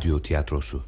Radyo 0.00 0.22
Tiyatrosu. 0.22 0.82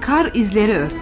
Kar 0.00 0.30
izleri 0.34 0.72
örttü. 0.72 0.96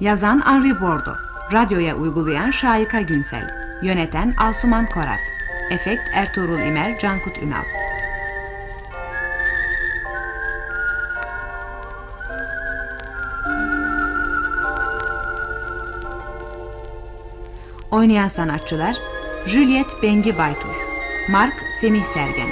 Yazan 0.00 0.40
Henri 0.40 0.80
Bordo, 0.80 1.14
radyoya 1.52 1.96
uygulayan 1.96 2.50
Şayika 2.50 3.00
Günsel, 3.00 3.59
yöneten 3.82 4.34
Asuman 4.38 4.86
Korat, 4.86 5.20
efekt 5.70 6.02
Ertuğrul 6.12 6.58
İmer, 6.58 6.98
Cankut 6.98 7.38
Ünal. 7.38 7.64
Oynayan 17.90 18.28
sanatçılar 18.28 18.96
Juliet 19.46 20.02
Bengi 20.02 20.38
Baytur 20.38 20.76
Mark 21.28 21.54
Semih 21.80 22.04
Sergen 22.04 22.48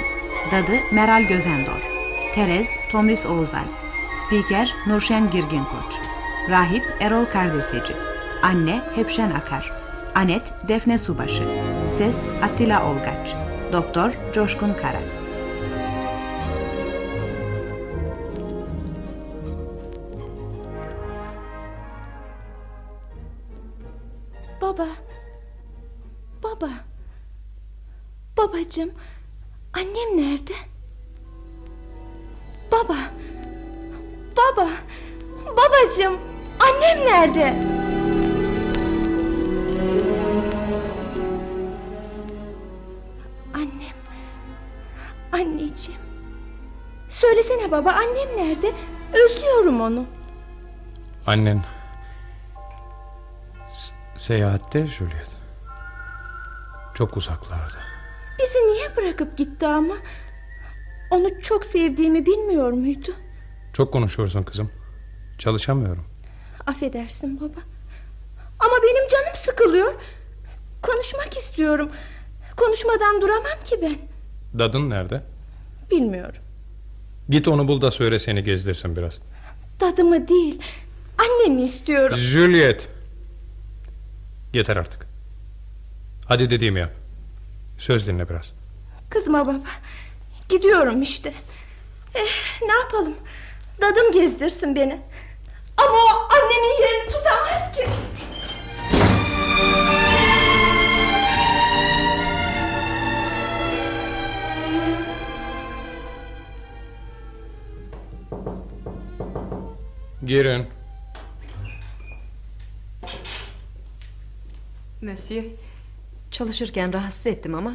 Dadı 0.51 0.71
Meral 0.91 1.23
Gözendor 1.23 1.89
Terez 2.35 2.69
Tomris 2.91 3.25
Oğuzay 3.25 3.65
Spiker 4.15 4.75
Nurşen 4.87 5.29
Girgin 5.29 5.63
Koç 5.63 5.95
Rahip 6.49 6.83
Erol 6.99 7.25
Kardeseci 7.25 7.93
Anne 8.43 8.81
Hepşen 8.95 9.31
Akar 9.31 9.78
Anet 10.15 10.53
Defne 10.67 10.97
Subaşı 10.97 11.43
Ses 11.85 12.25
Attila 12.41 12.91
Olgaç 12.91 13.35
Doktor 13.73 14.11
Coşkun 14.33 14.73
Kara 14.73 15.19
Baba. 24.61 24.87
Baba. 26.43 26.69
Babacığım. 28.37 28.91
Annem 29.73 30.17
nerede? 30.17 30.53
Baba. 32.71 32.95
Baba. 34.37 34.69
Babacığım. 35.57 36.17
Annem 36.59 37.05
nerede? 37.05 37.78
Baba 47.71 47.91
annem 47.91 48.37
nerede? 48.37 48.71
Özlüyorum 49.25 49.81
onu. 49.81 50.05
Annen 51.27 51.63
S- 53.71 53.93
seyahatte 54.15 54.87
Juliet. 54.87 55.27
Çok 56.93 57.17
uzaklarda. 57.17 57.77
Bizi 58.39 58.57
niye 58.57 58.95
bırakıp 58.95 59.37
gitti 59.37 59.67
ama? 59.67 59.93
Onu 61.11 61.41
çok 61.41 61.65
sevdiğimi 61.65 62.25
bilmiyor 62.25 62.71
muydu? 62.71 63.11
Çok 63.73 63.93
konuşuyorsun 63.93 64.43
kızım. 64.43 64.71
Çalışamıyorum. 65.37 66.05
Affedersin 66.67 67.39
baba. 67.41 67.59
Ama 68.59 68.73
benim 68.83 69.07
canım 69.07 69.35
sıkılıyor. 69.35 69.93
Konuşmak 70.81 71.37
istiyorum. 71.37 71.89
Konuşmadan 72.57 73.21
duramam 73.21 73.63
ki 73.65 73.79
ben. 73.81 73.95
Dadın 74.59 74.89
nerede? 74.89 75.23
Bilmiyorum. 75.91 76.41
Git 77.29 77.47
onu 77.47 77.67
bul 77.67 77.81
da 77.81 77.91
söyle 77.91 78.19
seni 78.19 78.43
gezdirsin 78.43 78.95
biraz. 78.95 79.19
Dadımı 79.79 80.27
değil. 80.27 80.61
Annemi 81.17 81.61
istiyorum. 81.61 82.17
Juliet. 82.17 82.87
Yeter 84.53 84.77
artık. 84.77 85.07
Hadi 86.27 86.49
dediğimi 86.49 86.79
yap. 86.79 86.91
Söz 87.77 88.07
dinle 88.07 88.29
biraz. 88.29 88.53
Kızma 89.09 89.45
baba. 89.45 89.59
Gidiyorum 90.49 91.01
işte. 91.01 91.33
Eh, 92.15 92.61
ne 92.67 92.73
yapalım? 92.73 93.15
Dadım 93.81 94.11
gezdirsin 94.11 94.75
beni. 94.75 95.01
Ama 95.77 95.91
o 95.91 96.33
annemin 96.33 96.81
yerini 96.81 97.09
tutamaz 97.11 97.77
ki. 97.77 97.85
Girin. 110.29 110.65
Monsieur, 115.01 115.43
çalışırken 116.31 116.93
rahatsız 116.93 117.27
ettim 117.27 117.55
ama 117.55 117.73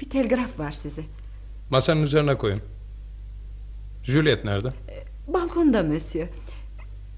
bir 0.00 0.10
telgraf 0.10 0.58
var 0.58 0.72
size. 0.72 1.02
Masanın 1.70 2.02
üzerine 2.02 2.38
koyun. 2.38 2.62
Juliet 4.02 4.44
nerede? 4.44 4.68
Balkonda 5.28 5.82
Monsieur. 5.82 6.28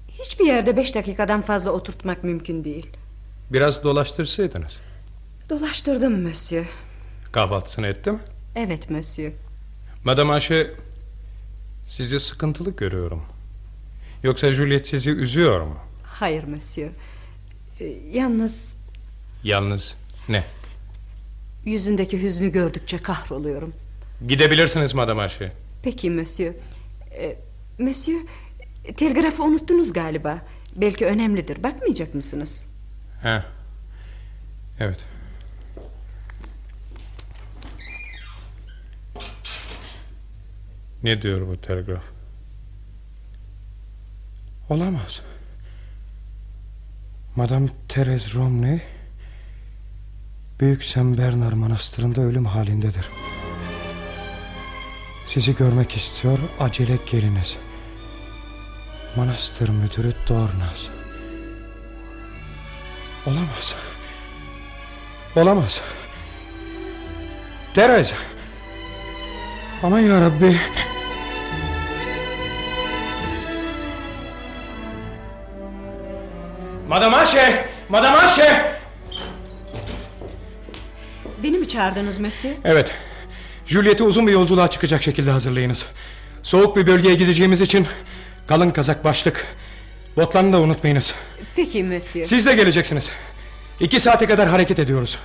Hiçbir 0.09 0.45
yerde 0.45 0.77
beş 0.77 0.95
dakikadan 0.95 1.41
fazla 1.41 1.71
oturtmak 1.71 2.23
mümkün 2.23 2.63
değil. 2.63 2.87
Biraz 3.49 3.83
dolaştırsaydınız. 3.83 4.77
Dolaştırdım 5.49 6.21
Monsieur. 6.21 6.65
Kahvaltısını 7.31 7.87
etti 7.87 8.11
mi? 8.11 8.19
Evet 8.55 8.89
Monsieur. 8.89 9.33
Madame 10.03 10.33
Ayşe 10.33 10.73
sizi 11.87 12.19
sıkıntılı 12.19 12.75
görüyorum. 12.75 13.34
Yoksa 14.23 14.51
Juliet 14.51 14.87
sizi 14.87 15.11
üzüyor 15.11 15.61
mu? 15.61 15.77
Hayır 16.03 16.43
Monsieur. 16.43 16.89
Ee, 17.79 17.85
yalnız 18.11 18.77
Yalnız 19.43 19.95
ne? 20.29 20.43
yüzündeki 21.65 22.21
hüznü 22.21 22.49
gördükçe 22.51 22.97
kahroluyorum. 22.97 23.73
Gidebilirsiniz 24.27 24.93
Madame 24.93 25.21
Ayşe. 25.21 25.51
Peki 25.83 26.09
Monsieur. 26.09 26.53
Ee, 27.11 27.37
Monsieur, 27.77 28.21
telgrafı 28.97 29.43
unuttunuz 29.43 29.93
galiba. 29.93 30.41
Belki 30.75 31.05
önemlidir. 31.05 31.63
Bakmayacak 31.63 32.15
mısınız? 32.15 32.67
He. 33.21 33.43
Evet. 34.79 34.99
Ne 41.03 41.21
diyor 41.21 41.47
bu 41.47 41.61
telgraf? 41.61 42.03
Olamaz. 44.69 45.21
Madame 47.35 47.67
Therese 47.87 48.33
Romney 48.33 48.81
Büyük 50.59 50.83
Saint 50.83 51.17
Bernard 51.17 51.53
Manastırı'nda 51.53 52.21
ölüm 52.21 52.45
halindedir. 52.45 53.09
Sizi 55.25 55.55
görmek 55.55 55.95
istiyor, 55.95 56.39
acele 56.59 56.97
geliniz. 57.11 57.57
Manastır 59.15 59.69
müdürü 59.69 60.13
Dornaz. 60.27 60.89
Olamaz. 63.25 63.75
Olamaz. 65.35 65.81
Therese. 67.73 68.15
Aman 69.83 69.99
ya 69.99 70.21
Rabbi. 70.21 70.57
Madame 76.87 77.15
Ayşe! 77.15 77.69
Madame 77.89 78.17
Ayşe! 78.17 78.75
Beni 81.43 81.57
mi 81.57 81.67
çağırdınız 81.67 82.19
Monsieur? 82.19 82.55
Evet. 82.63 82.93
Juliet'i 83.65 84.03
uzun 84.03 84.27
bir 84.27 84.31
yolculuğa 84.31 84.67
çıkacak 84.67 85.03
şekilde 85.03 85.31
hazırlayınız. 85.31 85.85
Soğuk 86.43 86.75
bir 86.75 86.87
bölgeye 86.87 87.15
gideceğimiz 87.15 87.61
için 87.61 87.87
kalın 88.47 88.69
kazak 88.69 89.03
başlık. 89.03 89.45
Botlarını 90.17 90.53
da 90.53 90.61
unutmayınız. 90.61 91.15
Peki 91.55 91.83
Monsieur. 91.83 92.25
Siz 92.25 92.45
de 92.45 92.55
geleceksiniz. 92.55 93.11
İki 93.79 93.99
saate 93.99 94.25
kadar 94.25 94.47
hareket 94.49 94.79
ediyoruz. 94.79 95.19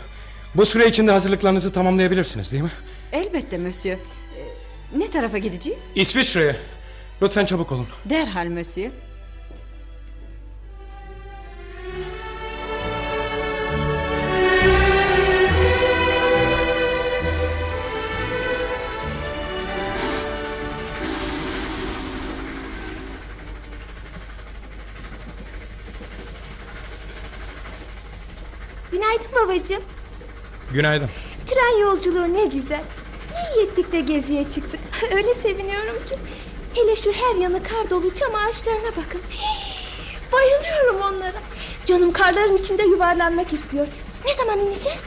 Bu 0.55 0.67
süre 0.67 0.87
içinde 0.89 1.11
hazırlıklarınızı 1.13 1.73
tamamlayabilirsiniz 1.73 2.53
değil 2.53 2.63
mi? 2.63 2.71
Elbette 3.13 3.59
Monsieur. 3.59 3.97
Ee, 3.99 4.99
ne 4.99 5.11
tarafa 5.11 5.39
gideceğiz? 5.39 5.91
İsviçre'ye. 5.95 6.57
Lütfen 7.23 7.45
çabuk 7.45 7.73
olun. 7.73 7.87
Derhal 8.05 8.47
Monsieur. 8.47 8.91
Günaydın 29.11 29.35
babacığım. 29.45 29.83
Günaydın. 30.73 31.09
tren 31.47 31.81
yolculuğu 31.81 32.35
ne 32.35 32.45
güzel. 32.45 32.85
Ne 33.35 33.55
iyi 33.63 33.67
ettik 33.67 33.93
de 33.93 34.01
geziye 34.01 34.45
çıktık. 34.45 34.81
Öyle 35.15 35.35
seviniyorum 35.35 36.05
ki. 36.05 36.19
Hele 36.75 36.97
şu 36.97 37.13
her 37.13 37.35
yanı 37.35 37.63
kar 37.63 37.91
dolu 37.91 38.15
çam 38.15 38.35
ağaçlarına 38.35 38.91
bakın. 38.91 39.21
Bayılıyorum 40.33 40.97
onlara. 41.01 41.43
Canım 41.87 42.13
karların 42.13 42.57
içinde 42.57 42.83
yuvarlanmak 42.83 43.53
istiyor. 43.53 43.87
Ne 44.27 44.35
zaman 44.35 44.59
ineceğiz? 44.59 45.05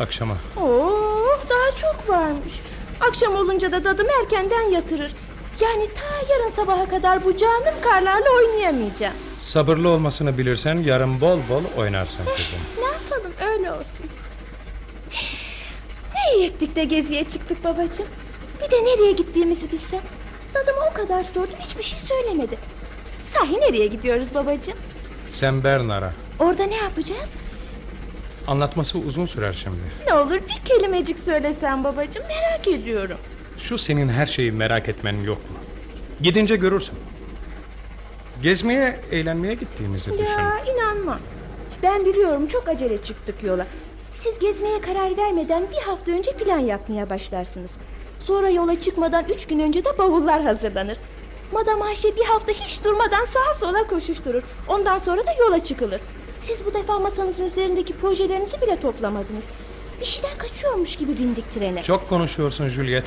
Akşama. 0.00 0.36
Oo, 0.56 1.38
daha 1.50 1.74
çok 1.80 2.08
varmış. 2.08 2.60
Akşam 3.00 3.34
olunca 3.34 3.72
da 3.72 3.84
dadım 3.84 4.06
erkenden 4.22 4.62
yatırır. 4.70 5.14
Yani 5.60 5.88
ta 5.94 6.32
yarın 6.34 6.48
sabaha 6.48 6.88
kadar 6.88 7.24
bu 7.24 7.36
canım 7.36 7.74
karlarla 7.82 8.30
oynayamayacağım. 8.30 9.14
Sabırlı 9.38 9.88
olmasını 9.88 10.38
bilirsen 10.38 10.74
yarın 10.82 11.20
bol 11.20 11.38
bol 11.48 11.62
oynarsın 11.76 12.24
kızım. 12.24 12.58
Ne 12.78 12.87
öyle 13.68 13.78
olsun. 13.78 14.06
Ne 16.14 16.36
iyi 16.36 16.46
ettik 16.46 16.76
de 16.76 16.84
geziye 16.84 17.24
çıktık 17.24 17.64
babacığım. 17.64 18.06
Bir 18.64 18.70
de 18.70 18.76
nereye 18.76 19.12
gittiğimizi 19.12 19.72
bilsem. 19.72 20.00
Dadıma 20.54 20.80
o 20.90 20.94
kadar 20.94 21.22
sordum 21.22 21.58
hiçbir 21.60 21.82
şey 21.82 21.98
söylemedi. 21.98 22.58
Sahi 23.22 23.60
nereye 23.60 23.86
gidiyoruz 23.86 24.34
babacığım? 24.34 24.78
Sen 25.28 25.64
Bernard'a. 25.64 26.12
Orada 26.38 26.64
ne 26.64 26.76
yapacağız? 26.76 27.30
Anlatması 28.46 28.98
uzun 28.98 29.24
sürer 29.26 29.52
şimdi. 29.52 29.76
Ne 30.06 30.14
olur 30.14 30.34
bir 30.34 30.64
kelimecik 30.64 31.18
söylesen 31.18 31.84
babacığım 31.84 32.22
merak 32.28 32.68
ediyorum. 32.68 33.18
Şu 33.58 33.78
senin 33.78 34.08
her 34.08 34.26
şeyi 34.26 34.52
merak 34.52 34.88
etmen 34.88 35.20
yok 35.20 35.50
mu? 35.50 35.56
Gidince 36.22 36.56
görürsün. 36.56 36.98
Gezmeye, 38.42 39.00
eğlenmeye 39.10 39.54
gittiğimizi 39.54 40.18
düşün. 40.18 40.40
Ya 40.40 40.58
inanma. 40.74 41.20
Ben 41.82 42.04
biliyorum 42.04 42.46
çok 42.46 42.68
acele 42.68 43.02
çıktık 43.02 43.42
yola. 43.42 43.66
Siz 44.14 44.38
gezmeye 44.38 44.80
karar 44.80 45.16
vermeden 45.16 45.62
bir 45.70 45.82
hafta 45.82 46.12
önce 46.12 46.32
plan 46.32 46.58
yapmaya 46.58 47.10
başlarsınız. 47.10 47.76
Sonra 48.18 48.50
yola 48.50 48.80
çıkmadan 48.80 49.24
üç 49.34 49.46
gün 49.46 49.58
önce 49.58 49.84
de 49.84 49.98
bavullar 49.98 50.42
hazırlanır. 50.42 50.98
Madam 51.52 51.82
Ayşe 51.82 52.16
bir 52.16 52.24
hafta 52.24 52.52
hiç 52.52 52.84
durmadan 52.84 53.24
sağa 53.24 53.54
sola 53.60 53.86
koşuşturur. 53.86 54.42
Ondan 54.68 54.98
sonra 54.98 55.26
da 55.26 55.32
yola 55.40 55.64
çıkılır. 55.64 56.00
Siz 56.40 56.66
bu 56.66 56.74
defa 56.74 56.98
masanızın 56.98 57.44
üzerindeki 57.46 57.92
projelerinizi 57.96 58.60
bile 58.60 58.80
toplamadınız. 58.80 59.48
Bir 60.00 60.04
şeyden 60.06 60.38
kaçıyormuş 60.38 60.96
gibi 60.96 61.18
bindik 61.18 61.52
trene. 61.54 61.82
Çok 61.82 62.08
konuşuyorsun 62.08 62.68
Juliet. 62.68 63.04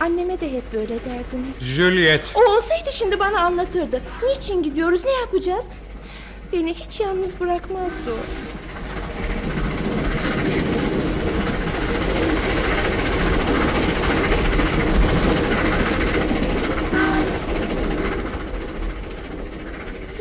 Anneme 0.00 0.40
de 0.40 0.52
hep 0.52 0.72
böyle 0.72 0.94
derdiniz. 1.04 1.64
Juliet. 1.64 2.32
O 2.34 2.56
olsaydı 2.56 2.92
şimdi 2.92 3.20
bana 3.20 3.40
anlatırdı. 3.40 4.00
Niçin 4.28 4.62
gidiyoruz, 4.62 5.04
ne 5.04 5.12
yapacağız? 5.12 5.64
Beni 6.52 6.74
hiç 6.74 7.00
yalnız 7.00 7.40
bırakmazdı 7.40 8.10
o. 8.14 8.16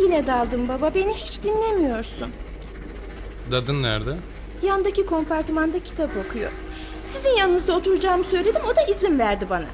Yine 0.01 0.27
daldım 0.27 0.69
baba, 0.69 0.95
beni 0.95 1.13
hiç 1.13 1.43
dinlemiyorsun. 1.43 2.29
Dadın 3.51 3.83
nerede? 3.83 4.15
Yandaki 4.63 5.05
kompartımanda 5.05 5.79
kitap 5.79 6.09
okuyor. 6.27 6.51
Sizin 7.05 7.29
yanınızda 7.37 7.73
oturacağımı 7.77 8.23
söyledim, 8.23 8.61
o 8.73 8.75
da 8.75 8.81
izin 8.81 9.19
verdi 9.19 9.45
bana. 9.49 9.65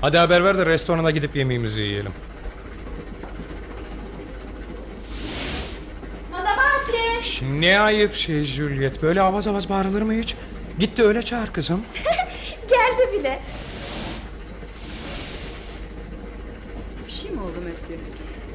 Hadi 0.00 0.16
haber 0.18 0.44
ver 0.44 0.58
de 0.58 0.66
restorana 0.66 1.10
gidip 1.10 1.36
yemeğimizi 1.36 1.80
yiyelim. 1.80 2.12
Şş, 7.22 7.42
Ne 7.42 7.80
ayıp 7.80 8.14
şey 8.14 8.42
Juliet. 8.42 9.02
Böyle 9.02 9.20
avaz 9.22 9.48
avaz 9.48 9.68
bağırılır 9.68 10.02
mı 10.02 10.12
hiç? 10.12 10.34
Git 10.78 10.98
de 10.98 11.02
öyle 11.02 11.22
çağır 11.22 11.52
kızım. 11.52 11.82
Geldi 12.68 13.18
bile. 13.18 13.40
Bir 17.06 17.12
şey 17.12 17.30
mi 17.30 17.40
oldu 17.40 17.54
Monsieur? 17.70 18.00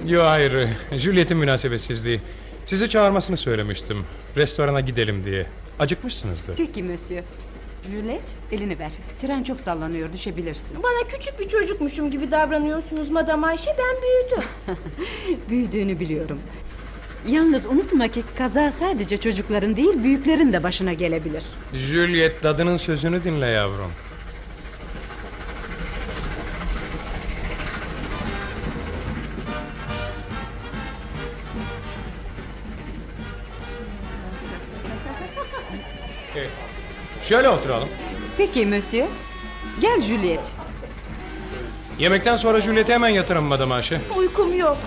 Yo 0.08 0.24
hayır. 0.24 0.68
Juliet'in 0.92 1.38
münasebetsizliği. 1.38 2.22
Sizi 2.66 2.90
çağırmasını 2.90 3.38
söylemiştim. 3.38 4.06
Restorana 4.38 4.80
gidelim 4.80 5.24
diye. 5.26 5.46
Acıkmışsınızdır. 5.80 6.56
Peki 6.58 6.84
Monsieur. 6.84 7.24
Juliet 7.92 8.36
elini 8.52 8.80
ver. 8.80 8.92
Tren 9.22 9.44
çok 9.44 9.62
sallanıyor 9.62 10.14
düşebilirsin. 10.14 10.84
Bana 10.84 11.08
küçük 11.08 11.40
bir 11.40 11.50
çocukmuşum 11.50 12.12
gibi 12.12 12.32
davranıyorsunuz 12.32 13.10
Madam 13.10 13.44
Ayşe, 13.44 13.72
ben 13.78 14.02
büyüdüm. 14.02 14.50
Büyüdüğünü 15.50 16.00
biliyorum. 16.00 16.40
Yalnız 17.28 17.66
unutma 17.68 18.08
ki 18.08 18.24
kaza 18.38 18.72
sadece 18.72 19.18
çocukların 19.18 19.76
değil 19.76 20.04
büyüklerin 20.04 20.54
de 20.54 20.64
başına 20.64 20.94
gelebilir. 20.94 21.44
Juliet 21.74 22.44
dadının 22.44 22.78
sözünü 22.78 23.24
dinle 23.24 23.48
yavrum. 23.48 23.92
Evet. 36.36 36.50
Şöyle 37.24 37.50
oturalım. 37.50 37.90
Peki 38.38 38.66
Monsieur. 38.66 39.08
Gel 39.82 40.02
Juliet. 40.02 40.52
Yemekten 42.00 42.36
sonra 42.36 42.62
Juliet'e 42.62 42.94
hemen 42.94 43.10
yatırım 43.10 43.44
Madame 43.44 43.74
Ayşe. 43.74 44.02
Uykum 44.18 44.54
yok. 44.60 44.78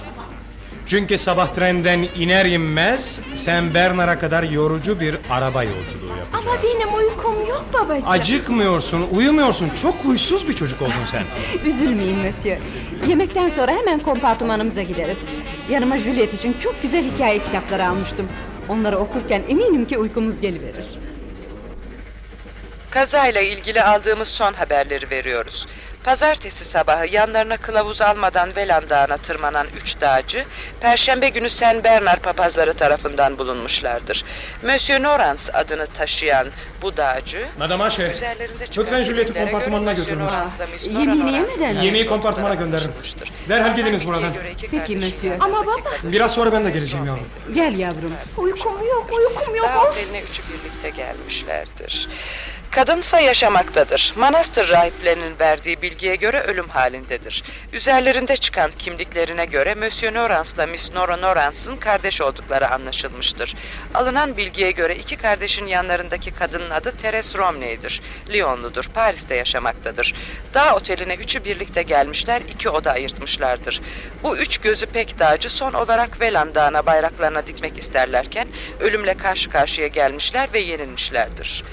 Çünkü 0.86 1.18
sabah 1.18 1.48
trenden 1.48 2.06
iner 2.16 2.46
inmez 2.46 3.20
sen 3.34 3.74
Bernard'a 3.74 4.18
kadar 4.18 4.42
yorucu 4.42 5.00
bir 5.00 5.18
araba 5.30 5.62
yolculuğu 5.62 6.06
yapacağız. 6.18 6.46
Ama 6.46 6.62
benim 6.62 6.94
uykum 6.94 7.48
yok 7.48 7.64
babacığım. 7.72 8.08
Acıkmıyorsun, 8.08 9.06
uyumuyorsun. 9.12 9.70
Çok 9.82 9.94
huysuz 9.94 10.48
bir 10.48 10.52
çocuk 10.52 10.82
oldun 10.82 10.92
sen. 11.10 11.22
Üzülmeyin 11.64 12.18
Monsieur. 12.18 12.58
Yemekten 13.08 13.48
sonra 13.48 13.72
hemen 13.72 14.00
kompartımanımıza 14.00 14.82
gideriz. 14.82 15.24
Yanıma 15.70 15.98
Juliet 15.98 16.34
için 16.34 16.52
çok 16.58 16.82
güzel 16.82 17.04
hikaye 17.14 17.42
kitapları 17.42 17.88
almıştım. 17.88 18.26
Onları 18.68 18.98
okurken 18.98 19.42
eminim 19.48 19.84
ki 19.84 19.98
uykumuz 19.98 20.40
geliverir. 20.40 20.84
Kazayla 22.90 23.40
ilgili 23.40 23.82
aldığımız 23.82 24.28
son 24.28 24.52
haberleri 24.52 25.10
veriyoruz. 25.10 25.66
Pazartesi 26.04 26.64
sabahı 26.64 27.06
yanlarına 27.06 27.56
kılavuz 27.56 28.02
almadan 28.02 28.56
Velan 28.56 28.90
Dağı'na 28.90 29.16
tırmanan 29.16 29.66
üç 29.76 30.00
dağcı, 30.00 30.44
Perşembe 30.80 31.28
günü 31.28 31.50
Sen 31.50 31.84
Bernard 31.84 32.20
papazları 32.20 32.74
tarafından 32.74 33.38
bulunmuşlardır. 33.38 34.24
Monsieur 34.62 35.02
Norans 35.02 35.48
adını 35.52 35.86
taşıyan 35.86 36.46
bu 36.82 36.96
dağcı... 36.96 37.46
Madame 37.58 37.90
çıkan 37.90 38.14
lütfen 38.76 39.02
Juliet'i 39.02 39.34
kompartımanına 39.34 39.92
götürünüz. 39.92 40.32
Yemeğini 40.84 41.32
yemeden 41.32 41.82
Yemeği 41.82 42.06
kompartımana 42.06 42.52
anlaşılmıştır. 42.52 43.32
Derhal 43.48 43.76
gidiniz 43.76 44.06
buradan. 44.06 44.32
Peki, 44.70 44.96
Monsieur. 44.96 45.36
Ama 45.40 45.66
baba- 45.66 45.80
Biraz 46.02 46.34
sonra 46.34 46.52
ben 46.52 46.64
de 46.64 46.70
geleceğim 46.70 47.06
yavrum. 47.06 47.26
Gel 47.54 47.78
yavrum. 47.78 48.12
Uykum 48.36 48.86
yok, 48.86 49.10
uykum 49.12 49.56
yok. 49.56 49.66
Dağ 49.66 49.90
üçü 50.30 50.42
birlikte 50.52 50.90
gelmişlerdir. 50.90 52.08
Kadınsa 52.70 53.20
yaşamaktadır. 53.20 54.12
Manastır 54.16 54.68
rahiplerinin 54.68 55.38
verdiği 55.40 55.82
bilgiye 55.82 56.14
göre 56.14 56.40
ölüm 56.40 56.68
halindedir. 56.68 57.44
Üzerlerinde 57.72 58.36
çıkan 58.36 58.70
kimliklerine 58.78 59.44
göre 59.44 59.74
Monsieur 59.74 60.14
Norans'la 60.14 60.66
Miss 60.66 60.92
Nora 60.92 61.16
Norans'ın 61.16 61.76
kardeş 61.76 62.20
oldukları 62.20 62.70
anlaşılmıştır. 62.70 63.54
Alınan 63.94 64.36
bilgiye 64.36 64.70
göre 64.70 64.96
iki 64.96 65.16
kardeşin 65.16 65.66
yanlarındaki 65.66 66.30
kadının 66.30 66.70
adı 66.70 66.90
Teres 66.90 67.36
Romney'dir. 67.36 68.02
Lyonludur, 68.28 68.84
Paris'te 68.94 69.36
yaşamaktadır. 69.36 70.14
Dağ 70.54 70.74
oteline 70.76 71.14
üçü 71.14 71.44
birlikte 71.44 71.82
gelmişler, 71.82 72.42
iki 72.54 72.70
oda 72.70 72.92
ayırtmışlardır. 72.92 73.80
Bu 74.22 74.36
üç 74.36 74.58
gözü 74.58 74.86
pek 74.86 75.18
dağcı 75.18 75.50
son 75.50 75.72
olarak 75.72 76.20
Velan 76.20 76.54
Dağı'na 76.54 76.86
bayraklarına 76.86 77.46
dikmek 77.46 77.78
isterlerken 77.78 78.48
ölümle 78.80 79.14
karşı 79.14 79.50
karşıya 79.50 79.86
gelmişler 79.86 80.48
ve 80.52 80.58
yenilmişlerdir. 80.58 81.64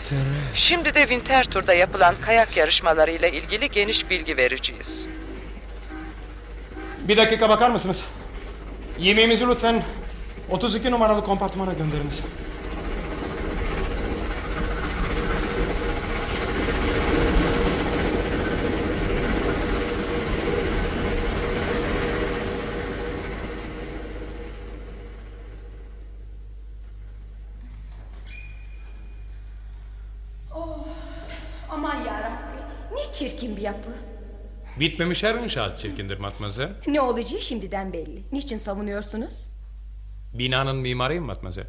Şimdi 0.56 0.83
de 0.86 1.00
Winterthur'da 1.00 1.74
yapılan 1.74 2.16
kayak 2.22 2.58
yarışmalarıyla 2.58 3.28
ilgili 3.28 3.70
geniş 3.70 4.10
bilgi 4.10 4.38
vereceğiz. 4.38 5.08
Bir 7.08 7.18
dakika 7.18 7.50
bakar 7.50 7.70
mısınız? 7.70 8.04
Yemeğimizi 9.00 9.48
lütfen 9.48 9.84
32 10.50 10.92
numaralı 10.92 11.24
kompartmana 11.24 11.74
gönderiniz. 11.74 12.22
Aman 31.70 31.96
yarabbi, 31.96 32.58
ne 32.96 33.14
çirkin 33.14 33.58
bir 33.58 33.62
yapı. 33.62 33.90
Bitmemiş 34.80 35.24
her 35.24 35.36
inşaat 35.36 35.80
çirkindir 35.80 36.18
matmazel. 36.18 36.70
Ne 36.88 37.02
olacağı 37.02 37.42
şimdiden 37.42 37.94
belli. 37.94 38.22
Niçin 38.32 38.58
savunuyorsunuz? 38.58 39.50
Binanın 40.34 40.76
mimarıyım 40.78 41.26
matmazel. 41.26 41.66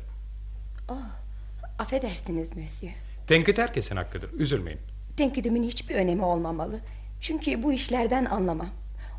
Affedersiniz 1.78 2.56
Monsieur. 2.56 2.92
Tenkit 3.26 3.58
herkesin 3.58 3.96
hakkıdır. 3.96 4.32
Üzülmeyin. 4.32 4.80
Tenkidimin 5.16 5.62
hiçbir 5.62 5.94
önemi 5.94 6.24
olmamalı. 6.24 6.80
Çünkü 7.20 7.62
bu 7.62 7.72
işlerden 7.72 8.24
anlamam. 8.24 8.68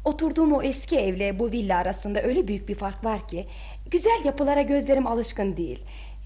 Oturduğum 0.06 0.54
o 0.54 0.62
eski 0.62 0.98
evle 1.00 1.40
bu 1.40 1.52
villa 1.52 1.78
arasında 1.78 2.22
öyle 2.22 2.48
büyük 2.48 2.70
bir 2.70 2.76
fark 2.76 3.06
var 3.06 3.28
ki... 3.28 3.48
...güzel 3.92 4.22
yapılara 4.26 4.62
gözlerim 4.62 5.08
alışkın 5.08 5.58
değil. 5.58 5.84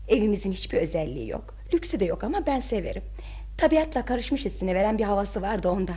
Evimizin 0.07 0.51
hiçbir 0.51 0.77
özelliği 0.77 1.29
yok. 1.29 1.55
Lüksü 1.73 1.99
de 1.99 2.05
yok 2.05 2.23
ama 2.23 2.45
ben 2.45 2.59
severim. 2.59 3.03
Tabiatla 3.57 4.05
karışmış 4.05 4.45
hissini 4.45 4.75
veren 4.75 4.97
bir 4.97 5.03
havası 5.03 5.41
var 5.41 5.63
da 5.63 5.71
ondan. 5.71 5.95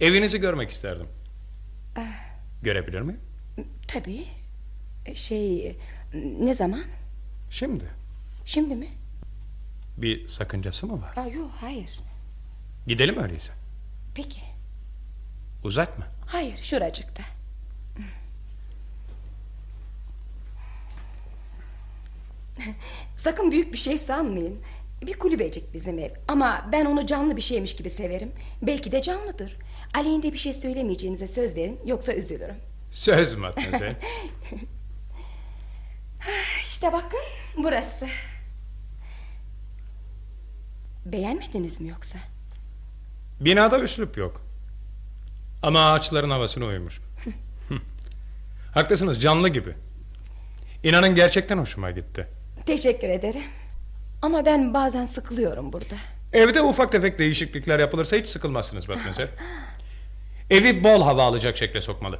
Evinizi 0.00 0.38
görmek 0.40 0.70
isterdim. 0.70 1.06
Görebilir 2.62 3.00
miyim? 3.00 3.20
Tabii. 3.88 4.24
Şey... 5.14 5.76
Ne 6.40 6.54
zaman? 6.54 6.82
Şimdi. 7.50 7.84
Şimdi 8.44 8.74
mi? 8.76 8.88
Bir 9.96 10.28
sakıncası 10.28 10.86
mı 10.86 11.02
var? 11.02 11.16
Aa, 11.16 11.26
yok 11.28 11.50
hayır. 11.60 12.00
Gidelim 12.86 13.18
öyleyse. 13.18 13.52
Peki. 14.14 14.40
Uzak 15.64 15.98
mı? 15.98 16.04
Hayır 16.26 16.56
şuracıkta. 16.62 17.22
Sakın 23.16 23.52
büyük 23.52 23.72
bir 23.72 23.78
şey 23.78 23.98
sanmayın. 23.98 24.58
Bir 25.06 25.18
kulübecik 25.18 25.74
bizim 25.74 25.98
ev. 25.98 26.10
Ama 26.28 26.68
ben 26.72 26.84
onu 26.84 27.06
canlı 27.06 27.36
bir 27.36 27.42
şeymiş 27.42 27.76
gibi 27.76 27.90
severim. 27.90 28.32
Belki 28.62 28.92
de 28.92 29.02
canlıdır. 29.02 29.56
Aleyhinde 29.94 30.32
bir 30.32 30.38
şey 30.38 30.52
söylemeyeceğinize 30.52 31.26
söz 31.28 31.56
verin. 31.56 31.80
Yoksa 31.84 32.12
üzülürüm. 32.14 32.56
Söz 32.90 33.32
mü 33.34 33.40
Matmazel? 33.40 33.96
İşte 36.62 36.92
bakın 36.92 37.20
burası. 37.56 38.06
Beğenmediniz 41.06 41.80
mi 41.80 41.88
yoksa? 41.88 42.18
Binada 43.40 43.80
üslup 43.80 44.16
yok. 44.16 44.42
Ama 45.62 45.92
ağaçların 45.92 46.30
havasına 46.30 46.64
uymuş. 46.64 47.00
Haklısınız 48.74 49.22
canlı 49.22 49.48
gibi. 49.48 49.74
İnanın 50.82 51.14
gerçekten 51.14 51.58
hoşuma 51.58 51.90
gitti. 51.90 52.26
Teşekkür 52.66 53.08
ederim. 53.08 53.42
Ama 54.22 54.46
ben 54.46 54.74
bazen 54.74 55.04
sıkılıyorum 55.04 55.72
burada. 55.72 55.94
Evde 56.32 56.62
ufak 56.62 56.92
tefek 56.92 57.18
değişiklikler 57.18 57.78
yapılırsa 57.78 58.16
hiç 58.16 58.28
sıkılmazsınız 58.28 58.88
Matmazel. 58.88 59.28
Evi 60.50 60.84
bol 60.84 61.02
hava 61.02 61.22
alacak 61.24 61.56
şekle 61.56 61.80
sokmalı. 61.80 62.18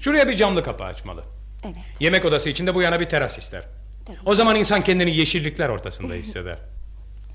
Şuraya 0.00 0.28
bir 0.28 0.36
camlı 0.36 0.62
kapı 0.62 0.84
açmalı. 0.84 1.24
Evet. 1.64 1.76
Yemek 2.00 2.24
odası 2.24 2.48
içinde 2.48 2.74
bu 2.74 2.82
yana 2.82 3.00
bir 3.00 3.08
teras 3.08 3.38
ister. 3.38 3.62
Tabii. 4.06 4.16
O 4.26 4.34
zaman 4.34 4.56
insan 4.56 4.84
kendini 4.84 5.16
yeşillikler 5.16 5.68
ortasında 5.68 6.14
hisseder. 6.14 6.58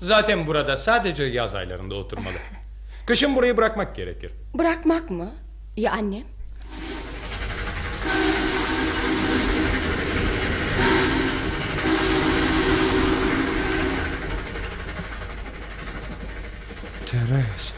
Zaten 0.00 0.46
burada 0.46 0.76
sadece 0.76 1.24
yaz 1.24 1.54
aylarında 1.54 1.94
oturmalı. 1.94 2.34
Kışın 3.06 3.36
burayı 3.36 3.56
bırakmak 3.56 3.96
gerekir. 3.96 4.32
Bırakmak 4.54 5.10
mı? 5.10 5.30
Ya 5.76 5.92
annem? 5.92 6.22
Teres. 17.06 17.72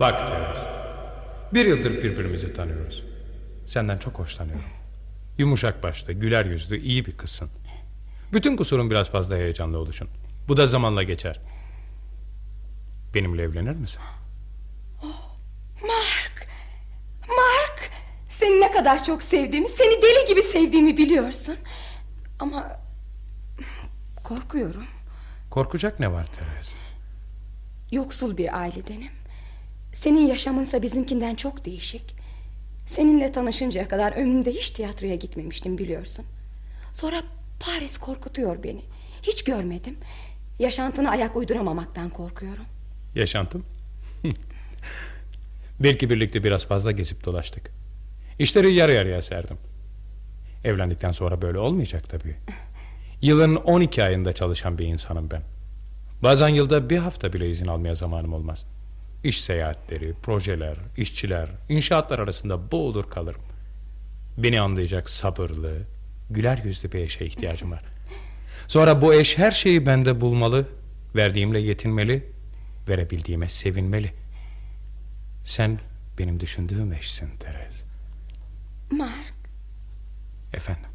Bak 0.00 0.28
Teres. 0.28 0.58
Bir 1.54 1.66
yıldır 1.66 2.02
birbirimizi 2.02 2.54
tanıyoruz. 2.54 3.04
Senden 3.66 3.98
çok 3.98 4.18
hoşlanıyorum. 4.18 4.64
Yumuşak 5.38 5.82
başlı, 5.82 6.12
güler 6.12 6.44
yüzlü, 6.44 6.80
iyi 6.80 7.06
bir 7.06 7.12
kızsın. 7.12 7.50
Bütün 8.32 8.56
kusurun 8.56 8.90
biraz 8.90 9.10
fazla 9.10 9.36
heyecanlı 9.36 9.78
oluşun. 9.78 10.08
Bu 10.48 10.56
da 10.56 10.66
zamanla 10.66 11.02
geçer. 11.02 11.40
Benimle 13.14 13.42
evlenir 13.42 13.76
misin? 13.76 14.00
Mark! 15.82 16.48
Mark! 17.28 17.90
Seni 18.28 18.60
ne 18.60 18.70
kadar 18.70 19.04
çok 19.04 19.22
sevdiğimi, 19.22 19.68
seni 19.68 20.02
deli 20.02 20.28
gibi 20.28 20.42
sevdiğimi 20.42 20.96
biliyorsun. 20.96 21.56
Ama 22.38 22.66
korkuyorum. 24.24 24.84
Korkacak 25.50 26.00
ne 26.00 26.12
var 26.12 26.26
Teres? 26.26 26.72
Yoksul 27.92 28.36
bir 28.36 28.58
ailedenim. 28.58 29.19
Senin 29.92 30.26
yaşamınsa 30.26 30.82
bizimkinden 30.82 31.34
çok 31.34 31.64
değişik. 31.64 32.14
Seninle 32.86 33.32
tanışıncaya 33.32 33.88
kadar 33.88 34.12
ömrümde 34.12 34.50
hiç 34.50 34.70
tiyatroya 34.70 35.14
gitmemiştim 35.14 35.78
biliyorsun. 35.78 36.24
Sonra 36.92 37.22
Paris 37.60 37.98
korkutuyor 37.98 38.62
beni. 38.62 38.80
Hiç 39.22 39.44
görmedim. 39.44 39.96
Yaşantına 40.58 41.10
ayak 41.10 41.36
uyduramamaktan 41.36 42.10
korkuyorum. 42.10 42.64
Yaşantım? 43.14 43.64
Belki 45.80 46.10
birlikte 46.10 46.44
biraz 46.44 46.66
fazla 46.66 46.92
gezip 46.92 47.24
dolaştık. 47.24 47.70
İşleri 48.38 48.72
yarı 48.72 48.92
yarıya 48.92 49.22
serdim. 49.22 49.56
Evlendikten 50.64 51.10
sonra 51.10 51.42
böyle 51.42 51.58
olmayacak 51.58 52.10
tabii. 52.10 52.36
Yılın 53.22 53.56
12 53.56 54.04
ayında 54.04 54.32
çalışan 54.32 54.78
bir 54.78 54.86
insanım 54.86 55.30
ben. 55.30 55.42
Bazen 56.22 56.48
yılda 56.48 56.90
bir 56.90 56.98
hafta 56.98 57.32
bile 57.32 57.50
izin 57.50 57.66
almaya 57.66 57.94
zamanım 57.94 58.32
olmaz. 58.32 58.64
İş 59.24 59.40
seyahatleri, 59.40 60.14
projeler, 60.22 60.76
işçiler, 60.96 61.48
inşaatlar 61.68 62.18
arasında 62.18 62.70
boğulur 62.72 63.10
kalırım. 63.10 63.42
Beni 64.38 64.60
anlayacak 64.60 65.10
sabırlı, 65.10 65.78
güler 66.30 66.58
yüzlü 66.64 66.92
bir 66.92 66.98
eşe 66.98 67.26
ihtiyacım 67.26 67.70
var. 67.70 67.82
Sonra 68.68 69.02
bu 69.02 69.14
eş 69.14 69.38
her 69.38 69.50
şeyi 69.50 69.86
bende 69.86 70.20
bulmalı, 70.20 70.68
verdiğimle 71.16 71.58
yetinmeli, 71.60 72.32
verebildiğime 72.88 73.48
sevinmeli. 73.48 74.12
Sen 75.44 75.80
benim 76.18 76.40
düşündüğüm 76.40 76.92
eşsin 76.92 77.36
Terez. 77.36 77.84
Mark, 78.90 79.34
Efendim, 80.54 80.90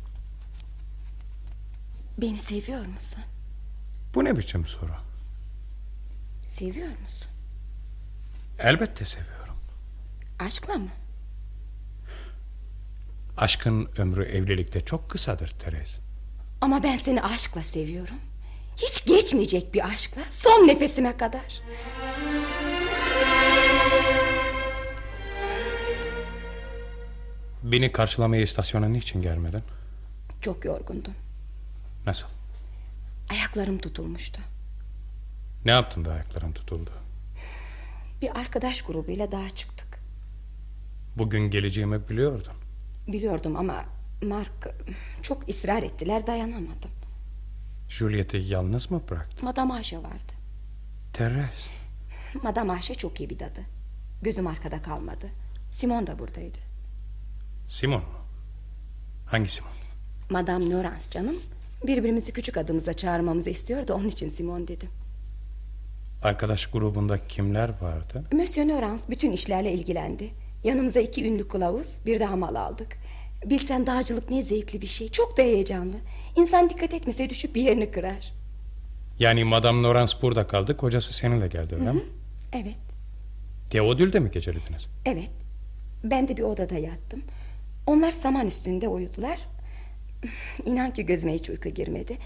beni 2.18 2.38
seviyor 2.38 2.86
musun? 2.86 3.20
bu 4.16 4.24
ne 4.26 4.38
biçim 4.38 4.66
soru? 4.68 4.92
Seviyor 6.46 6.88
musun? 6.88 7.28
Elbette 8.60 9.06
seviyorum. 9.06 9.56
Aşkla 10.40 10.74
mı? 10.74 10.90
Aşkın 13.38 13.90
ömrü 13.98 14.24
evlilikte 14.24 14.82
çok 14.82 15.10
kısadır 15.10 15.48
Terez. 15.60 16.00
Ama 16.62 16.84
ben 16.84 16.98
seni 16.98 17.22
aşkla 17.24 17.62
seviyorum. 17.62 18.16
Hiç 18.78 19.06
geçmeyecek 19.06 19.74
bir 19.74 19.86
aşkla. 19.88 20.22
Son 20.32 20.68
nefesime 20.68 21.18
kadar. 21.18 21.62
Beni 27.64 27.92
karşılamaya 27.92 28.42
istasyona 28.42 28.88
niçin 28.88 29.22
gelmedin? 29.22 29.64
Çok 30.42 30.66
yorgundum. 30.66 31.14
Nasıl? 32.06 32.28
Ayaklarım 33.30 33.78
tutulmuştu. 33.78 34.42
Ne 35.66 35.72
yaptın 35.72 36.06
da 36.06 36.12
ayakların 36.12 36.52
tutuldu? 36.52 36.92
Bir 38.26 38.40
arkadaş 38.40 38.82
grubuyla 38.82 39.32
daha 39.32 39.50
çıktık. 39.50 40.00
Bugün 41.18 41.50
geleceğimi 41.50 42.10
biliyordun. 42.10 42.54
Biliyordum 43.08 43.56
ama 43.56 43.86
Mark 44.24 44.76
çok 45.22 45.50
ısrar 45.50 45.84
ettiler 45.84 46.28
dayanamadım. 46.28 46.92
Juliet'i 47.90 48.38
yalnız 48.38 48.92
mı 48.92 49.02
bıraktın? 49.10 49.46
Madame 49.46 49.74
Ayşe 49.74 49.98
vardı. 49.98 50.34
Teres. 51.14 51.68
Madame 52.44 52.74
Ayşe 52.74 52.96
çok 52.96 53.20
iyi 53.20 53.30
bir 53.30 53.40
dadı. 53.40 53.62
Gözüm 54.22 54.48
arkada 54.48 54.82
kalmadı. 54.82 55.28
Simon 55.72 56.08
da 56.08 56.20
buradaydı. 56.20 56.60
Simon 57.68 58.02
mu? 58.02 58.20
Hangi 59.26 59.50
Simon? 59.50 59.72
Madame 60.30 60.70
Norans 60.70 61.10
canım. 61.10 61.36
Birbirimizi 61.88 62.32
küçük 62.32 62.58
adımızla 62.58 62.94
çağırmamızı 62.94 63.50
istiyordu. 63.50 63.94
Onun 63.94 64.08
için 64.08 64.28
Simon 64.28 64.68
dedim. 64.68 64.90
Arkadaş 66.26 66.68
grubunda 66.68 67.28
kimler 67.28 67.70
vardı? 67.82 68.24
Monsieur 68.32 68.68
Norans 68.68 69.10
bütün 69.10 69.32
işlerle 69.32 69.74
ilgilendi. 69.74 70.30
Yanımıza 70.64 71.00
iki 71.00 71.28
ünlü 71.28 71.48
kılavuz, 71.48 72.00
bir 72.06 72.20
de 72.20 72.26
hamal 72.26 72.56
aldık. 72.56 72.98
Bilsen 73.46 73.88
dağcılık 73.88 74.30
ne 74.30 74.44
zevkli 74.44 74.82
bir 74.82 74.88
şey. 74.88 75.08
Çok 75.10 75.38
da 75.38 75.42
heyecanlı. 75.42 75.96
İnsan 76.36 76.70
dikkat 76.70 76.94
etmese 76.94 77.30
düşüp 77.30 77.56
bir 77.56 77.62
yerini 77.62 77.92
kırar. 77.92 78.34
Yani 79.20 79.44
Madame 79.44 79.84
Laurence 79.84 80.14
burada 80.22 80.48
kaldı, 80.48 80.78
kocası 80.78 81.14
seninle 81.14 81.48
geldi 81.48 81.76
öyle 81.76 81.92
mi? 81.92 82.04
Evet, 82.54 82.76
Teodül'de 83.70 84.20
mi 84.20 84.32
gecelediniz? 84.32 84.88
evet. 85.06 85.32
Ben 86.04 86.28
de 86.28 86.38
bir 86.38 86.42
odada 86.42 86.76
yattım. 86.76 87.22
Onlar 87.88 88.12
saman 88.12 88.48
üstünde 88.48 88.88
uyudular. 88.88 89.40
İnan 90.66 90.94
ki 90.94 91.06
gözüme 91.06 91.34
hiç 91.34 91.50
uyku 91.50 91.70
girmedi. 91.70 92.18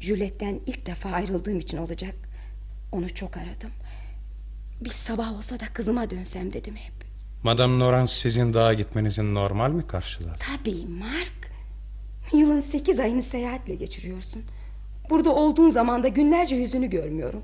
Juliet'ten 0.00 0.60
ilk 0.66 0.86
defa 0.86 1.10
ayrıldığım 1.10 1.58
için 1.58 1.78
olacak. 1.78 2.29
Onu 2.92 3.14
çok 3.14 3.36
aradım. 3.36 3.70
Bir 4.80 4.90
sabah 4.90 5.38
olsa 5.38 5.60
da 5.60 5.64
kızıma 5.74 6.10
dönsem 6.10 6.52
dedim 6.52 6.76
hep. 6.76 6.92
Madame 7.42 7.78
Noran 7.78 8.06
sizin 8.06 8.54
dağa 8.54 8.74
gitmenizin 8.74 9.34
normal 9.34 9.70
mi 9.70 9.86
karşılar? 9.86 10.38
Tabii 10.38 10.86
Mark. 10.86 11.50
Yılın 12.32 12.60
sekiz 12.60 13.00
ayını 13.00 13.22
seyahatle 13.22 13.74
geçiriyorsun. 13.74 14.42
Burada 15.10 15.34
olduğun 15.34 15.70
zaman 15.70 16.02
da 16.02 16.08
günlerce 16.08 16.56
yüzünü 16.56 16.90
görmüyorum. 16.90 17.42